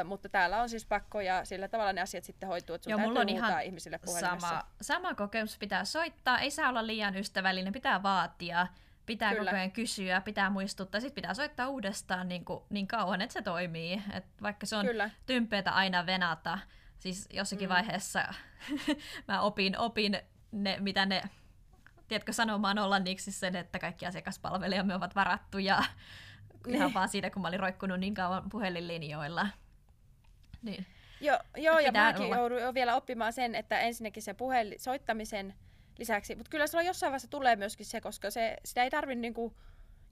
Ö, 0.00 0.04
mutta 0.04 0.28
täällä 0.28 0.62
on 0.62 0.68
siis 0.68 0.86
pakko 0.86 1.20
ja 1.20 1.44
sillä 1.44 1.68
tavalla 1.68 1.92
ne 1.92 2.00
asiat 2.00 2.24
sitten 2.24 2.48
hoituu, 2.48 2.74
että 2.74 2.84
sun 2.84 2.90
Joo, 2.90 3.00
mulla 3.00 3.20
on 3.20 3.28
ihan 3.28 3.62
ihmisille 3.62 3.98
puhelimessa. 3.98 4.48
Sama, 4.48 4.70
sama 4.80 5.14
kokemus 5.14 5.58
pitää 5.58 5.84
soittaa, 5.84 6.38
ei 6.38 6.50
saa 6.50 6.68
olla 6.68 6.86
liian 6.86 7.16
ystävällinen, 7.16 7.72
pitää 7.72 8.02
vaatia, 8.02 8.66
pitää 9.08 9.34
Kyllä. 9.34 9.50
koko 9.50 9.56
ajan 9.56 9.72
kysyä, 9.72 10.20
pitää 10.20 10.50
muistuttaa, 10.50 11.00
sitten 11.00 11.14
pitää 11.14 11.34
soittaa 11.34 11.68
uudestaan 11.68 12.28
niin, 12.28 12.44
kuin, 12.44 12.62
niin 12.70 12.86
kauan, 12.86 13.20
että 13.20 13.32
se 13.32 13.42
toimii. 13.42 14.02
Et 14.12 14.24
vaikka 14.42 14.66
se 14.66 14.76
on 14.76 14.86
Kyllä. 14.86 15.10
tympeätä 15.26 15.72
aina 15.72 16.06
venata, 16.06 16.58
siis 16.98 17.28
jossakin 17.32 17.68
mm. 17.68 17.72
vaiheessa 17.72 18.34
mä 19.28 19.40
opin, 19.40 19.78
opin 19.78 20.18
ne, 20.52 20.76
mitä 20.80 21.06
ne, 21.06 21.22
tiedätkö, 22.08 22.32
sanomaan 22.32 22.78
olla 22.78 22.98
niiksi 22.98 23.32
sen, 23.32 23.56
että 23.56 23.78
kaikki 23.78 24.06
asiakaspalvelijamme 24.06 24.94
ovat 24.94 25.14
varattuja 25.14 25.82
ihan 26.66 26.94
vaan 26.94 27.08
siitä, 27.08 27.30
kun 27.30 27.42
mä 27.42 27.48
olin 27.48 27.60
roikkunut 27.60 28.00
niin 28.00 28.14
kauan 28.14 28.50
puhelinlinjoilla. 28.50 29.48
Niin. 30.62 30.86
Joo, 31.20 31.38
joo 31.56 31.78
ja 31.78 31.92
mäkin 31.92 32.28
joudun 32.28 32.74
vielä 32.74 32.96
oppimaan 32.96 33.32
sen, 33.32 33.54
että 33.54 33.80
ensinnäkin 33.80 34.22
sen 34.22 34.36
puhelin 34.36 34.80
soittamisen 34.80 35.54
lisäksi, 35.98 36.34
mutta 36.34 36.50
kyllä 36.50 36.66
se 36.66 36.76
on 36.76 36.86
jossain 36.86 37.10
vaiheessa 37.10 37.30
tulee 37.30 37.56
myöskin 37.56 37.86
se, 37.86 38.00
koska 38.00 38.30
se, 38.30 38.56
sitä 38.64 38.82
ei 38.84 38.90
tarvitse 38.90 39.20
niinku 39.20 39.56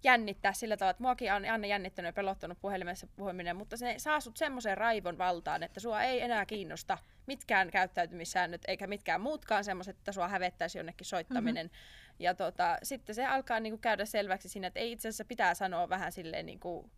jännittää 0.04 0.52
sillä 0.52 0.76
tavalla, 0.76 0.90
että 0.90 1.02
muakin 1.02 1.32
on 1.32 1.44
aina 1.44 1.66
jännittänyt 1.66 2.08
ja 2.08 2.12
pelottanut 2.12 2.60
puhelimessa 2.60 3.06
puhuminen, 3.16 3.56
mutta 3.56 3.76
se 3.76 3.94
saa 3.98 4.20
sut 4.20 4.36
semmoisen 4.36 4.78
raivon 4.78 5.18
valtaan, 5.18 5.62
että 5.62 5.80
sua 5.80 6.02
ei 6.02 6.20
enää 6.22 6.46
kiinnosta 6.46 6.98
mitkään 7.26 7.70
käyttäytymissäännöt 7.70 8.62
eikä 8.68 8.86
mitkään 8.86 9.20
muutkaan 9.20 9.64
semmoiset, 9.64 9.96
että 9.98 10.12
sua 10.12 10.28
hävettäisi 10.28 10.78
jonnekin 10.78 11.06
soittaminen. 11.06 11.66
Mm-hmm. 11.66 12.16
Ja 12.18 12.34
tota, 12.34 12.78
sitten 12.82 13.14
se 13.14 13.26
alkaa 13.26 13.60
niinku 13.60 13.78
käydä 13.78 14.04
selväksi 14.04 14.48
siinä, 14.48 14.66
että 14.66 14.80
ei 14.80 14.92
itse 14.92 15.08
asiassa 15.08 15.24
pitää 15.24 15.54
sanoa 15.54 15.88
vähän 15.88 16.12
silleen 16.12 16.46
niinku 16.46 16.90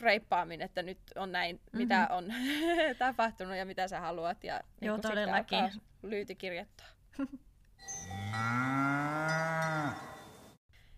reippaammin, 0.00 0.62
että 0.62 0.82
nyt 0.82 0.98
on 1.16 1.32
näin, 1.32 1.56
mm-hmm. 1.56 1.78
mitä 1.78 2.08
on 2.10 2.34
tapahtunut 2.98 3.56
ja 3.56 3.66
mitä 3.66 3.88
sä 3.88 4.00
haluat. 4.00 4.44
Ja 4.44 4.60
Joo, 4.80 4.96
niin 4.96 5.02
todellakin. 5.02 5.70
Lyyti 6.02 6.34
kirjoittaa. 6.34 6.86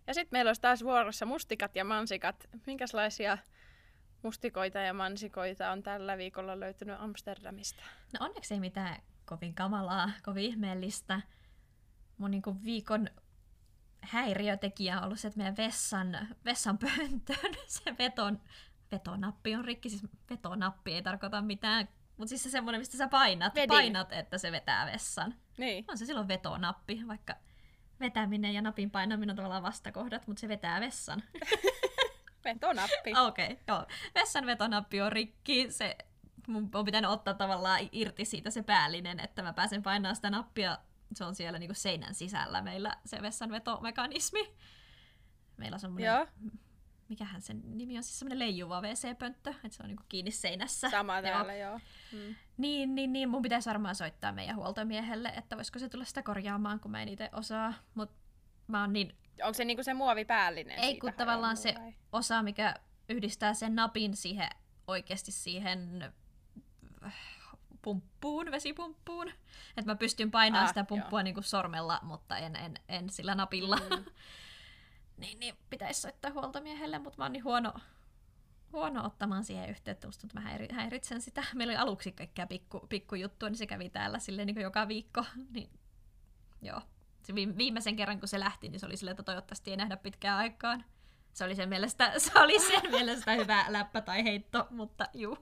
Ja 0.06 0.14
sitten 0.14 0.36
meillä 0.36 0.48
olisi 0.48 0.60
taas 0.60 0.84
vuorossa 0.84 1.26
mustikat 1.26 1.76
ja 1.76 1.84
mansikat. 1.84 2.48
Minkälaisia 2.66 3.38
mustikoita 4.22 4.78
ja 4.78 4.94
mansikoita 4.94 5.70
on 5.70 5.82
tällä 5.82 6.16
viikolla 6.18 6.60
löytynyt 6.60 6.96
Amsterdamista? 7.00 7.82
No 8.12 8.26
onneksi 8.26 8.54
ei 8.54 8.60
mitään 8.60 9.02
kovin 9.24 9.54
kamalaa, 9.54 10.10
kovin 10.24 10.44
ihmeellistä. 10.44 11.20
Mun 12.18 12.30
niinku 12.30 12.56
viikon 12.64 13.08
häiriötekijä 14.00 14.98
on 14.98 15.04
ollut 15.04 15.18
se, 15.18 15.28
että 15.28 15.38
meidän 15.38 15.56
vessan, 15.56 16.28
vessan 16.44 16.78
pöntön 16.78 17.54
se 17.66 17.98
veton, 17.98 18.40
vetonappi 18.92 19.54
on 19.54 19.64
rikki. 19.64 19.90
Siis 19.90 20.06
vetonappi 20.30 20.92
ei 20.94 21.02
tarkoita 21.02 21.42
mitään, 21.42 21.88
mutta 22.20 22.28
siis 22.28 22.42
se 22.42 22.50
semmoinen, 22.50 22.80
mistä 22.80 22.96
sä 22.96 23.08
painat, 23.08 23.54
Vedin. 23.54 23.68
painat, 23.68 24.12
että 24.12 24.38
se 24.38 24.52
vetää 24.52 24.86
vessan. 24.86 25.34
Niin. 25.58 25.84
On 25.88 25.98
se 25.98 26.06
silloin 26.06 26.28
vetonappi, 26.28 27.02
vaikka 27.08 27.34
vetäminen 28.00 28.54
ja 28.54 28.62
napin 28.62 28.90
painaminen 28.90 29.30
on 29.30 29.36
tavallaan 29.36 29.62
vastakohdat, 29.62 30.26
mutta 30.26 30.40
se 30.40 30.48
vetää 30.48 30.80
vessan. 30.80 31.22
Vetonappi. 32.44 33.12
Okei, 33.26 33.52
okay, 33.52 33.56
joo. 33.68 33.86
Vessan 34.14 34.46
vetonappi 34.46 35.00
on 35.00 35.12
rikki. 35.12 35.70
Se, 35.70 35.96
mun 36.46 36.70
on 36.74 36.84
pitänyt 36.84 37.10
ottaa 37.10 37.34
tavallaan 37.34 37.80
irti 37.92 38.24
siitä 38.24 38.50
se 38.50 38.62
päällinen, 38.62 39.20
että 39.20 39.42
mä 39.42 39.52
pääsen 39.52 39.82
painamaan 39.82 40.16
sitä 40.16 40.30
nappia. 40.30 40.78
Se 41.14 41.24
on 41.24 41.34
siellä 41.34 41.58
niinku 41.58 41.74
seinän 41.74 42.14
sisällä 42.14 42.62
meillä 42.62 42.96
se 43.04 43.22
vessan 43.22 43.50
vetomekanismi. 43.50 44.54
Meillä 45.56 45.74
on 45.74 45.80
semmoinen, 45.80 46.28
mikähän 47.10 47.42
sen 47.42 47.62
nimi 47.64 47.96
on, 47.96 48.02
siis 48.02 48.18
semmoinen 48.18 48.38
leijuva 48.38 48.80
WC-pönttö, 48.80 49.50
että 49.50 49.76
se 49.76 49.82
on 49.82 49.88
niinku 49.88 50.04
kiinni 50.08 50.30
seinässä. 50.30 50.90
sama 50.90 51.14
Joo. 51.14 51.22
täällä 51.22 51.54
joo. 51.54 51.80
Mm. 52.12 52.34
Niin, 52.56 52.94
niin, 52.94 53.12
niin, 53.12 53.28
mun 53.28 53.42
pitäisi 53.42 53.68
varmaan 53.68 53.94
soittaa 53.94 54.32
meidän 54.32 54.56
huoltomiehelle, 54.56 55.28
että 55.28 55.56
voisiko 55.56 55.78
se 55.78 55.88
tulla 55.88 56.04
sitä 56.04 56.22
korjaamaan, 56.22 56.80
kun 56.80 56.90
mä 56.90 57.02
en 57.02 57.08
itse 57.08 57.28
osaa. 57.32 57.74
Mutta 57.94 58.14
mä 58.66 58.80
oon 58.80 58.92
niin 58.92 59.16
Onko 59.42 59.54
se 59.54 59.64
niinku 59.64 59.82
se 59.82 59.94
muovipäällinen 59.94 60.78
Ei, 60.78 60.84
siitä 60.84 61.00
kun 61.00 61.12
tavallaan 61.12 61.56
se 61.56 61.74
vai? 61.78 61.94
osa, 62.12 62.42
mikä 62.42 62.74
yhdistää 63.08 63.54
sen 63.54 63.74
napin 63.74 64.16
siihen 64.16 64.48
oikeasti 64.86 65.32
siihen 65.32 66.12
pumppuun, 67.82 68.50
vesipumppuun. 68.50 69.28
Että 69.76 69.92
mä 69.92 69.94
pystyn 69.94 70.30
painamaan 70.30 70.64
Ah, 70.64 70.68
sitä 70.68 70.84
pumppua 70.84 71.22
niin 71.22 71.34
kuin 71.34 71.44
sormella, 71.44 72.00
mutta 72.02 72.36
en, 72.38 72.56
en, 72.56 72.74
en 72.88 73.10
sillä 73.10 73.34
napilla. 73.34 73.76
Mm. 73.76 74.04
niin, 75.20 75.40
niin 75.40 75.56
pitäisi 75.70 76.00
soittaa 76.00 76.30
huoltomiehelle, 76.30 76.98
mutta 76.98 77.18
mä 77.18 77.24
oon 77.24 77.32
niin 77.32 77.44
huono, 77.44 77.72
huono 78.72 79.06
ottamaan 79.06 79.44
siihen 79.44 79.70
yhteyttä. 79.70 80.08
Musta 80.08 80.26
mä 80.34 80.40
häiri- 80.40 80.74
häiritsen 80.74 81.20
sitä. 81.20 81.44
Meillä 81.54 81.70
oli 81.70 81.78
aluksi 81.78 82.12
kaikkea 82.12 82.46
pikku, 82.46 82.80
pikkujuttua, 82.88 83.48
niin 83.48 83.56
se 83.58 83.66
kävi 83.66 83.90
täällä 83.90 84.18
silleen 84.18 84.46
niin 84.46 84.54
kuin 84.54 84.64
joka 84.64 84.88
viikko. 84.88 85.24
Niin, 85.54 85.70
joo. 86.62 86.82
Se 87.22 87.34
viime- 87.34 87.56
viimeisen 87.56 87.96
kerran, 87.96 88.18
kun 88.20 88.28
se 88.28 88.40
lähti, 88.40 88.68
niin 88.68 88.80
se 88.80 88.86
oli 88.86 88.96
silleen, 88.96 89.12
että 89.12 89.22
toivottavasti 89.22 89.70
ei 89.70 89.76
nähdä 89.76 89.96
pitkään 89.96 90.38
aikaan. 90.38 90.84
Se 91.32 91.44
oli 91.44 91.54
sen 91.54 91.68
mielestä, 91.68 92.12
se 92.18 92.32
oli 92.40 92.58
sen 92.60 92.90
mielestä 92.90 93.32
hyvä 93.32 93.64
läppä 93.68 94.00
tai 94.00 94.24
heitto, 94.24 94.66
mutta 94.70 95.06
juu. 95.14 95.36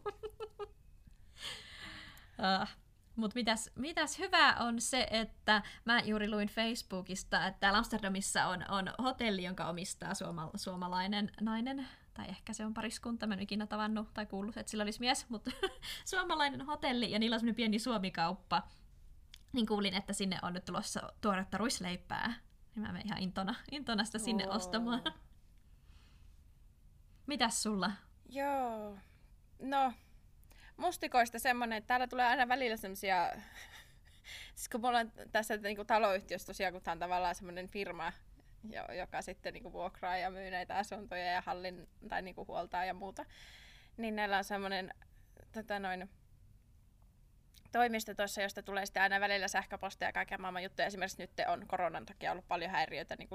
uh, 2.39 2.69
mutta 3.19 3.35
mitäs, 3.35 3.71
mitäs 3.75 4.19
hyvä 4.19 4.55
on 4.55 4.81
se, 4.81 5.07
että 5.11 5.63
mä 5.85 6.01
juuri 6.01 6.31
luin 6.31 6.49
Facebookista, 6.49 7.47
että 7.47 7.61
täällä 7.61 7.79
Amsterdamissa 7.79 8.47
on, 8.47 8.65
on 8.69 8.91
hotelli, 9.03 9.45
jonka 9.45 9.69
omistaa 9.69 10.15
suoma, 10.15 10.51
suomalainen 10.57 11.33
nainen, 11.41 11.89
tai 12.15 12.29
ehkä 12.29 12.53
se 12.53 12.67
on 12.67 12.75
pariskunta, 12.75 13.27
mä 13.27 13.35
en 13.35 13.41
ikinä 13.41 13.67
tavannut 13.67 14.15
tai 14.15 14.27
kuullut, 14.27 14.57
että 14.57 14.71
sillä 14.71 14.83
olisi 14.83 15.01
mies, 15.01 15.29
mutta 15.29 15.51
suomalainen 16.05 16.67
hotelli, 16.67 17.11
ja 17.11 17.19
niillä 17.19 17.35
on 17.35 17.41
semmoinen 17.41 17.57
pieni 17.57 17.79
suomikauppa, 17.79 18.63
niin 19.53 19.67
kuulin, 19.67 19.95
että 19.95 20.13
sinne 20.13 20.39
on 20.43 20.53
nyt 20.53 20.65
tulossa 20.65 21.13
tuoretta 21.21 21.59
ruisleipää, 21.59 22.35
niin 22.75 22.83
mä 22.83 22.93
menen 22.93 23.07
ihan 23.07 23.19
intona, 23.19 23.55
intona 23.71 24.05
sitä 24.05 24.19
sinne 24.19 24.49
Oo. 24.49 24.55
ostamaan. 24.55 25.03
Mitäs 27.27 27.63
sulla? 27.63 27.91
Joo. 28.29 28.99
No, 29.63 29.93
mustikoista 30.79 31.39
semmonen, 31.39 31.79
että 31.79 31.89
täällä 31.89 32.07
tulee 32.07 32.27
aina 32.27 32.49
välillä 32.49 32.77
semmosia... 32.77 33.33
siis 34.55 34.69
kun 34.69 34.81
mulla 34.81 34.99
on 34.99 35.13
tässä 35.33 35.57
niinku 35.57 35.85
taloyhtiössä 35.85 36.47
tosiaan, 36.47 36.73
kun 36.73 36.83
tää 36.83 36.93
on 36.93 36.99
tavallaan 36.99 37.35
semmoinen 37.35 37.69
firma, 37.69 38.13
jo- 38.71 38.95
joka 38.99 39.23
sitten 39.23 39.53
niinku 39.53 39.73
vuokraa 39.73 40.17
ja 40.17 40.31
myy 40.31 40.51
näitä 40.51 40.77
asuntoja 40.77 41.33
ja 41.33 41.41
hallin, 41.41 41.89
tai 42.09 42.23
niinku 42.23 42.47
huoltaa 42.47 42.85
ja 42.85 42.95
muuta, 42.95 43.25
niin 43.97 44.17
näillä 44.17 44.39
on 44.39 44.45
semmoinen 44.45 44.95
tota 45.53 45.79
noin, 45.79 46.11
toimisto 47.73 48.15
tuossa, 48.15 48.43
josta 48.43 48.63
tulee 48.63 48.87
sitten 48.87 49.03
aina 49.03 49.21
välillä 49.21 49.49
sähköpostia 49.49 50.09
ja 50.09 50.13
kaiken 50.13 50.41
maailman 50.41 50.63
juttuja. 50.63 50.87
Esimerkiksi 50.87 51.23
nyt 51.23 51.31
on 51.49 51.67
koronan 51.67 52.07
takia 52.07 52.33
ollut 52.33 52.49
paljon 52.49 52.71
häiriöitä 52.71 53.17
niin 53.17 53.29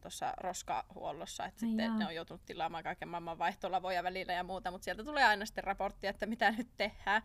tuossa 0.00 0.34
roskahuollossa, 0.40 1.44
että 1.46 1.66
Ai 1.66 1.68
sitten 1.70 1.86
jaa. 1.86 1.98
ne 1.98 2.06
on 2.06 2.14
joutunut 2.14 2.44
tilaamaan 2.46 2.84
kaiken 2.84 3.08
maailman 3.08 3.38
vaihtolavoja 3.38 4.02
välillä 4.02 4.32
ja 4.32 4.44
muuta, 4.44 4.70
mutta 4.70 4.84
sieltä 4.84 5.04
tulee 5.04 5.24
aina 5.24 5.46
sitten 5.46 5.64
raporttia, 5.64 6.10
että 6.10 6.26
mitä 6.26 6.50
nyt 6.50 6.68
tehdään. 6.76 7.22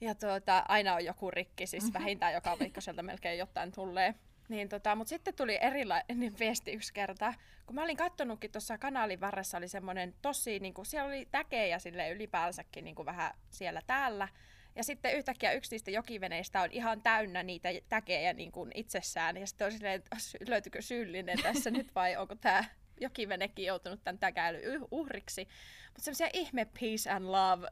Ja 0.00 0.14
tuota, 0.14 0.64
aina 0.68 0.94
on 0.94 1.04
joku 1.04 1.30
rikki, 1.30 1.66
siis 1.66 1.84
Mhm. 1.84 1.94
vähintään 1.94 2.32
joka 2.34 2.58
viikko 2.58 2.80
sieltä 2.80 3.02
melkein 3.02 3.38
jotain 3.38 3.72
tulee. 3.72 4.14
Niin 4.48 4.68
tota, 4.68 4.94
mutta 4.94 5.08
sitten 5.08 5.34
tuli 5.34 5.58
erilainen 5.60 6.38
viesti 6.38 6.72
yksi 6.72 6.92
kerta. 6.92 7.34
Kun 7.66 7.74
mä 7.74 7.82
olin 7.82 7.96
kattonutkin 7.96 8.52
tuossa 8.52 8.78
kanaalin 8.78 9.20
varressa 9.20 9.58
oli 9.58 9.68
semmoinen 9.68 10.14
tosi, 10.22 10.58
niin 10.58 10.74
kuin, 10.74 10.86
siellä 10.86 11.08
oli 11.08 11.28
täkejä 11.30 11.78
sille 11.78 12.10
ylipäänsäkin 12.10 12.84
niin 12.84 12.94
kuin 12.94 13.06
vähän 13.06 13.34
siellä 13.50 13.82
täällä. 13.86 14.28
Ja 14.76 14.84
sitten 14.84 15.16
yhtäkkiä 15.16 15.52
yksi 15.52 15.70
niistä 15.70 15.90
jokiveneistä 15.90 16.62
on 16.62 16.68
ihan 16.72 17.02
täynnä 17.02 17.42
niitä 17.42 17.68
täkejä 17.88 18.32
niin 18.32 18.52
kuin 18.52 18.70
itsessään. 18.74 19.36
Ja 19.36 19.46
sitten 19.46 19.64
on 19.64 19.72
silleen, 19.72 19.94
että 19.94 20.16
löytyykö 20.48 20.82
syyllinen 20.82 21.42
tässä 21.42 21.70
nyt 21.70 21.94
vai 21.94 22.16
onko 22.16 22.34
tämä 22.34 22.64
jokivenekin 23.00 23.64
joutunut 23.64 24.04
tämän 24.04 24.18
täkäilyn 24.18 24.86
uhriksi. 24.90 25.48
Mutta 25.86 26.02
semmoisia 26.02 26.28
ihme 26.32 26.64
peace 26.64 27.10
and 27.10 27.24
love 27.24 27.68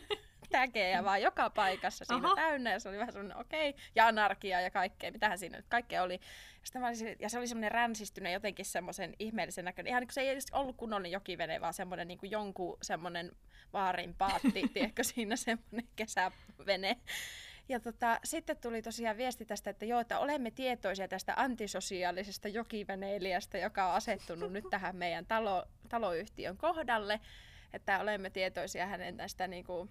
täkejä 0.50 1.04
vaan 1.04 1.22
joka 1.22 1.50
paikassa 1.50 2.04
siinä 2.04 2.26
Aha. 2.26 2.36
täynnä. 2.36 2.72
Ja 2.72 2.80
se 2.80 2.88
oli 2.88 2.98
vähän 2.98 3.12
semmoinen 3.12 3.38
okei. 3.38 3.70
Okay. 3.70 3.82
Ja 3.94 4.06
anarkia 4.06 4.60
ja 4.60 4.70
kaikkea. 4.70 5.12
Mitähän 5.12 5.38
siinä 5.38 5.56
nyt 5.56 5.66
kaikkea 5.68 6.02
oli. 6.02 6.20
Ja, 6.74 6.94
sille- 6.94 7.16
ja 7.18 7.28
se 7.28 7.38
oli 7.38 7.46
semmoinen 7.46 7.72
ränsistynyt 7.72 8.32
jotenkin 8.32 8.64
semmoisen 8.64 9.14
ihmeellisen 9.18 9.64
näköinen. 9.64 9.90
Ihan 9.90 10.00
niin 10.00 10.08
kuin 10.08 10.14
se 10.14 10.20
ei 10.20 10.28
edes 10.28 10.46
ollut 10.52 10.76
kunnollinen 10.76 11.12
jokivene, 11.12 11.60
vaan 11.60 11.74
semmoinen 11.74 12.08
niin 12.08 12.18
kuin 12.18 12.30
jonkun 12.30 12.78
semmoinen 12.82 13.32
vaarin 13.72 14.14
paatti, 14.14 14.68
tiedätkö, 14.74 15.04
siinä 15.04 15.36
semmoinen 15.36 15.88
kesävene. 15.96 16.96
Ja 17.68 17.80
tota, 17.80 18.20
sitten 18.24 18.56
tuli 18.56 18.82
tosiaan 18.82 19.16
viesti 19.16 19.44
tästä, 19.44 19.70
että 19.70 19.84
joo, 19.84 20.00
että 20.00 20.18
olemme 20.18 20.50
tietoisia 20.50 21.08
tästä 21.08 21.34
antisosiaalisesta 21.36 22.48
jokiveneilijästä, 22.48 23.58
joka 23.58 23.88
on 23.88 23.94
asettunut 23.94 24.52
nyt 24.52 24.64
tähän 24.70 24.96
meidän 24.96 25.26
talo, 25.26 25.66
taloyhtiön 25.88 26.56
kohdalle. 26.56 27.20
Että 27.72 28.00
olemme 28.00 28.30
tietoisia 28.30 28.86
hänen 28.86 29.16
tästä 29.16 29.46
niinku, 29.46 29.88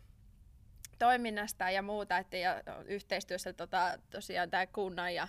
toiminnasta 0.99 1.69
ja 1.69 1.81
muuta, 1.81 2.17
että 2.17 2.37
ja 2.37 2.63
yhteistyössä 2.85 3.53
tota, 3.53 3.99
tosiaan 4.09 4.49
tämä 4.49 4.67
kunnan 4.67 5.15
ja, 5.15 5.27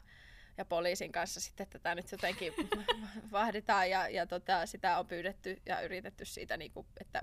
ja 0.58 0.64
poliisin 0.64 1.12
kanssa 1.12 1.40
sitten 1.40 1.66
tätä 1.70 1.94
nyt 1.94 2.12
jotenkin 2.12 2.52
vahditaan 3.32 3.90
ja, 3.90 4.08
ja 4.08 4.26
tota, 4.26 4.66
sitä 4.66 4.98
on 4.98 5.06
pyydetty 5.06 5.62
ja 5.66 5.80
yritetty 5.80 6.24
siitä, 6.24 6.56
niinku, 6.56 6.86
että 7.00 7.22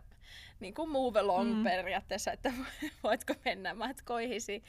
niinku 0.59 0.85
move 0.85 1.19
along 1.19 1.57
Mm. 1.57 1.63
periaatteessa, 1.63 2.31
että 2.31 2.53
voitko 3.03 3.33
mennä 3.45 3.73
matkoihisi. 3.73 4.63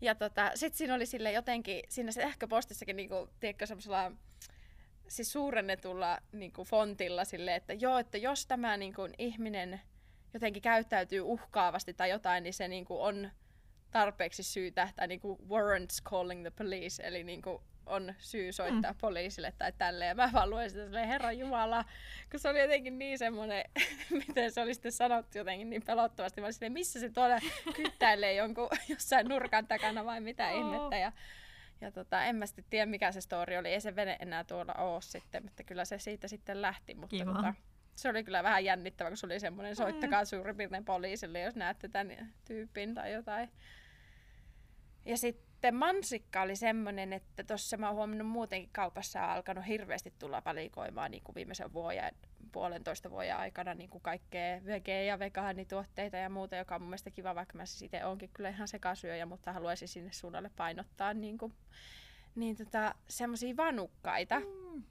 Ja 0.00 0.14
tota, 0.14 0.50
sitten 0.54 0.78
siinä 0.78 0.94
oli 0.94 1.06
sille 1.06 1.32
jotenkin, 1.32 1.82
siinä 1.88 2.12
sähköpostissakin 2.12 2.96
niinku, 2.96 3.28
tiedätkö, 3.40 3.66
semmoisella 3.66 4.12
siis 5.08 5.32
suurennetulla 5.32 6.18
niinku, 6.32 6.64
fontilla 6.64 7.24
sille, 7.24 7.54
että 7.54 7.72
joo, 7.72 7.98
että 7.98 8.18
jos 8.18 8.46
tämä 8.46 8.76
niinku, 8.76 9.08
ihminen 9.18 9.80
jotenkin 10.34 10.62
käyttäytyy 10.62 11.20
uhkaavasti 11.20 11.94
tai 11.94 12.10
jotain, 12.10 12.42
niin 12.42 12.54
se 12.54 12.68
niinku, 12.68 13.02
on 13.02 13.30
tarpeeksi 13.90 14.42
syytä, 14.42 14.88
tai 14.96 15.08
niinku, 15.08 15.38
warrants 15.48 16.02
calling 16.02 16.42
the 16.42 16.50
police, 16.50 17.02
eli 17.02 17.24
niinku, 17.24 17.62
on 17.86 18.14
syy 18.18 18.52
soittaa 18.52 18.92
mm. 18.92 18.98
poliisille 18.98 19.52
tai 19.58 19.72
tälleen. 19.78 20.16
Mä 20.16 20.30
vaan 20.32 20.50
luen 20.50 20.70
sitä 20.70 20.84
silleen, 20.84 21.08
Herra 21.08 21.32
Jumala, 21.32 21.84
kun 22.30 22.40
se 22.40 22.48
oli 22.48 22.60
jotenkin 22.60 22.98
niin 22.98 23.18
semmoinen, 23.18 23.64
miten 24.26 24.52
se 24.52 24.60
oli 24.60 24.74
sitten 24.74 24.92
sanottu 24.92 25.38
jotenkin 25.38 25.70
niin 25.70 25.82
pelottavasti. 25.86 26.40
Mä 26.40 26.44
olin 26.44 26.54
silleen, 26.54 26.72
missä 26.72 27.00
se 27.00 27.10
tuolla 27.10 27.38
kyttäilee 27.76 28.34
jonkun 28.34 28.68
jossain 28.88 29.28
nurkan 29.28 29.66
takana 29.66 30.04
vai 30.04 30.20
mitä 30.20 30.48
Oo. 30.48 30.58
ihmettä. 30.58 30.96
Ja, 30.96 31.12
ja 31.80 31.90
tota, 31.90 32.24
en 32.24 32.36
mä 32.36 32.46
sitten 32.46 32.64
tiedä, 32.70 32.86
mikä 32.86 33.12
se 33.12 33.20
story 33.20 33.56
oli. 33.56 33.68
Ei 33.68 33.80
se 33.80 33.96
vene 33.96 34.16
enää 34.20 34.44
tuolla 34.44 34.74
oo 34.74 35.00
sitten, 35.00 35.42
mutta 35.42 35.64
kyllä 35.64 35.84
se 35.84 35.98
siitä 35.98 36.28
sitten 36.28 36.62
lähti. 36.62 36.94
Mutta 36.94 37.16
Kiva. 37.16 37.34
tota, 37.34 37.54
se 37.94 38.08
oli 38.08 38.24
kyllä 38.24 38.42
vähän 38.42 38.64
jännittävä, 38.64 39.10
kun 39.10 39.16
se 39.16 39.26
oli 39.26 39.40
semmoinen, 39.40 39.76
soittakaa 39.76 40.24
suurin 40.24 40.56
piirtein 40.56 40.84
poliisille, 40.84 41.40
jos 41.40 41.56
näette 41.56 41.88
tämän 41.88 42.32
tyypin 42.44 42.94
tai 42.94 43.12
jotain. 43.12 43.50
Ja 45.04 45.16
sitten 45.16 45.51
mansikka 45.72 46.42
oli 46.42 46.56
semmoinen, 46.56 47.12
että 47.12 47.44
tuossa 47.44 47.76
mä 47.76 47.86
oon 47.86 47.96
huomannut 47.96 48.28
muutenkin 48.28 48.70
kaupassa 48.72 49.22
on 49.22 49.30
alkanut 49.30 49.66
hirveästi 49.66 50.12
tulla 50.18 50.42
valikoimaan 50.44 51.10
niin 51.10 51.22
kuin 51.22 51.34
viimeisen 51.34 51.72
vuoden, 51.72 52.14
puolentoista 52.52 53.10
vuoden 53.10 53.36
aikana 53.36 53.74
niin 53.74 53.90
kuin 53.90 54.02
kaikkea 54.02 54.60
vege- 54.60 55.04
ja 55.04 55.18
vegaanituotteita 55.18 56.16
ja 56.16 56.28
muuta, 56.28 56.56
joka 56.56 56.74
on 56.74 56.80
mun 56.80 56.88
mielestä 56.88 57.10
kiva, 57.10 57.34
vaikka 57.34 57.56
mä 57.58 57.66
siis 57.66 57.82
itse 57.82 58.04
onkin 58.04 58.30
kyllä 58.32 58.48
ihan 58.48 58.68
sekasyöjä, 58.68 59.26
mutta 59.26 59.52
haluaisin 59.52 59.88
sinne 59.88 60.12
suunnalle 60.12 60.50
painottaa 60.56 61.14
niin 61.14 61.38
kuin, 61.38 61.52
niin 62.34 62.56
tota, 62.56 62.94
semmoisia 63.08 63.56
vanukkaita. 63.56 64.40
Mm. 64.40 64.82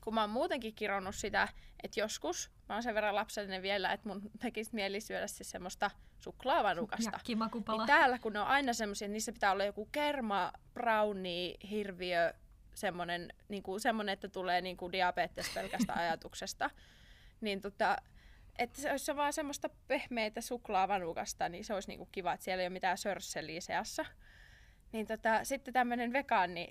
kun 0.00 0.14
mä 0.14 0.20
oon 0.20 0.30
muutenkin 0.30 0.74
kironnut 0.74 1.14
sitä, 1.14 1.48
että 1.84 2.00
joskus 2.00 2.50
mä 2.68 2.74
oon 2.74 2.82
sen 2.82 2.94
verran 2.94 3.14
lapsellinen 3.14 3.62
vielä, 3.62 3.92
että 3.92 4.08
mun 4.08 4.30
tekisi 4.38 4.74
mieli 4.74 5.00
syödä 5.00 5.26
siis 5.26 5.50
semmoista 5.50 5.90
suklaavanukasta. 6.18 7.10
Niin 7.86 7.86
täällä 7.86 8.18
kun 8.18 8.32
ne 8.32 8.40
on 8.40 8.46
aina 8.46 8.72
semmoisia, 8.72 9.08
niin 9.08 9.12
niissä 9.12 9.32
pitää 9.32 9.52
olla 9.52 9.64
joku 9.64 9.88
kerma, 9.92 10.52
brownie, 10.74 11.54
hirviö, 11.70 12.34
semmoinen, 12.74 13.32
niin 13.48 13.62
kuin, 13.62 13.80
semmoinen 13.80 14.12
että 14.12 14.28
tulee 14.28 14.60
niin 14.60 14.76
kuin 14.76 14.92
diabetes 14.92 15.54
pelkästä 15.54 15.92
ajatuksesta. 16.00 16.70
Niin 17.40 17.60
tota, 17.60 17.96
että 18.58 18.80
se 18.80 18.90
olisi 18.90 19.16
vaan 19.16 19.32
semmoista 19.32 19.70
pehmeitä 19.88 20.40
suklaavanukasta, 20.40 21.48
niin 21.48 21.64
se 21.64 21.74
olisi 21.74 21.88
niinku 21.88 22.08
kiva, 22.12 22.32
että 22.32 22.44
siellä 22.44 22.62
ei 22.62 22.66
ole 22.66 22.72
mitään 22.72 22.98
sörsseliä 22.98 23.60
seassa. 23.60 24.04
Niin 24.92 25.06
tota, 25.06 25.44
sitten 25.44 25.74
tämmöinen 25.74 26.12
vegaani 26.12 26.68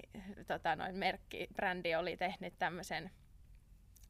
tota, 0.48 0.76
noin 0.76 0.96
merkki, 0.96 1.48
brändi 1.54 1.96
oli 1.96 2.18
tehnyt 2.18 2.54
tämmöisen 2.60 3.12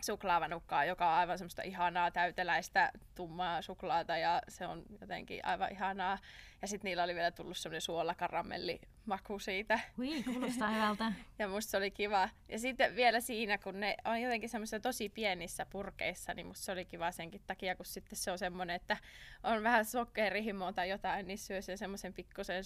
suklaavanukkaa, 0.05 0.85
joka 0.85 1.07
on 1.07 1.13
aivan 1.13 1.37
semmoista 1.37 1.61
ihanaa 1.61 2.11
täyteläistä 2.11 2.91
tummaa 3.15 3.61
suklaata 3.61 4.17
ja 4.17 4.41
se 4.47 4.67
on 4.67 4.83
jotenkin 5.01 5.45
aivan 5.45 5.71
ihanaa. 5.71 6.17
Ja 6.61 6.67
sitten 6.67 6.89
niillä 6.89 7.03
oli 7.03 7.15
vielä 7.15 7.31
tullut 7.31 7.57
semmoinen 7.57 7.81
suolakaramelli 7.81 8.81
maku 9.05 9.39
siitä. 9.39 9.79
Ui, 9.99 10.23
kuulostaa 10.23 10.69
hyvältä. 10.69 11.11
ja 11.39 11.47
musta 11.47 11.71
se 11.71 11.77
oli 11.77 11.91
kiva. 11.91 12.29
Ja 12.49 12.59
sitten 12.59 12.95
vielä 12.95 13.19
siinä, 13.19 13.57
kun 13.57 13.79
ne 13.79 13.95
on 14.05 14.21
jotenkin 14.21 14.49
semmoisissa 14.49 14.79
tosi 14.79 15.09
pienissä 15.09 15.65
purkeissa, 15.65 16.33
niin 16.33 16.47
musta 16.47 16.65
se 16.65 16.71
oli 16.71 16.85
kiva 16.85 17.11
senkin 17.11 17.41
takia, 17.47 17.75
kun 17.75 17.85
sitten 17.85 18.17
se 18.17 18.31
on 18.31 18.39
semmoinen, 18.39 18.75
että 18.75 18.97
on 19.43 19.63
vähän 19.63 19.85
sokerihimoa 19.85 20.73
tai 20.73 20.89
jotain, 20.89 21.27
niin 21.27 21.37
syö 21.37 21.61
sen 21.61 21.77
semmoisen 21.77 22.13
pikkusen 22.13 22.63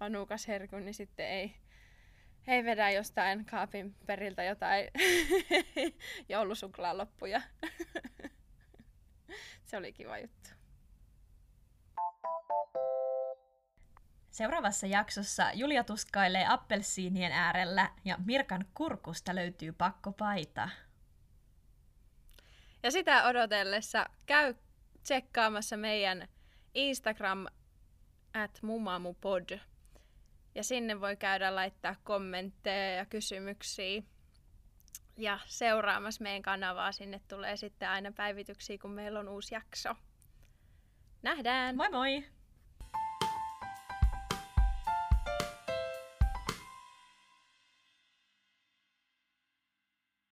vanukasherkun, 0.00 0.84
niin 0.84 0.94
sitten 0.94 1.26
ei, 1.26 1.54
ei 2.48 2.64
vedä 2.64 2.90
jostain 2.90 3.44
kaapin 3.44 3.94
periltä 4.06 4.44
jotain 4.44 4.90
joulusuklaan 6.28 6.98
loppuja. 6.98 7.42
se 9.66 9.76
oli 9.76 9.92
kiva 9.92 10.18
juttu. 10.18 10.48
Seuraavassa 14.30 14.86
jaksossa 14.86 15.50
Julia 15.54 15.84
tuskailee 15.84 16.46
appelsiinien 16.48 17.32
äärellä 17.32 17.90
ja 18.04 18.18
Mirkan 18.24 18.64
kurkusta 18.74 19.34
löytyy 19.34 19.72
pakkopaita. 19.72 20.68
Ja 22.82 22.90
sitä 22.90 23.24
odotellessa 23.24 24.06
käy 24.26 24.54
tsekkaamassa 25.02 25.76
meidän 25.76 26.28
Instagram 26.74 27.46
at 28.34 28.58
mumamupod. 28.62 29.58
Ja 30.58 30.64
sinne 30.64 31.00
voi 31.00 31.16
käydä 31.16 31.54
laittaa 31.54 31.96
kommentteja 32.04 32.94
ja 32.94 33.06
kysymyksiä. 33.06 34.02
Ja 35.16 35.38
seuraamassa 35.46 36.22
meidän 36.22 36.42
kanavaa 36.42 36.92
sinne 36.92 37.20
tulee 37.28 37.56
sitten 37.56 37.88
aina 37.88 38.12
päivityksiä, 38.12 38.78
kun 38.78 38.90
meillä 38.90 39.20
on 39.20 39.28
uusi 39.28 39.54
jakso. 39.54 39.94
Nähdään! 41.22 41.76
Moi 41.76 41.90
moi! 41.90 42.24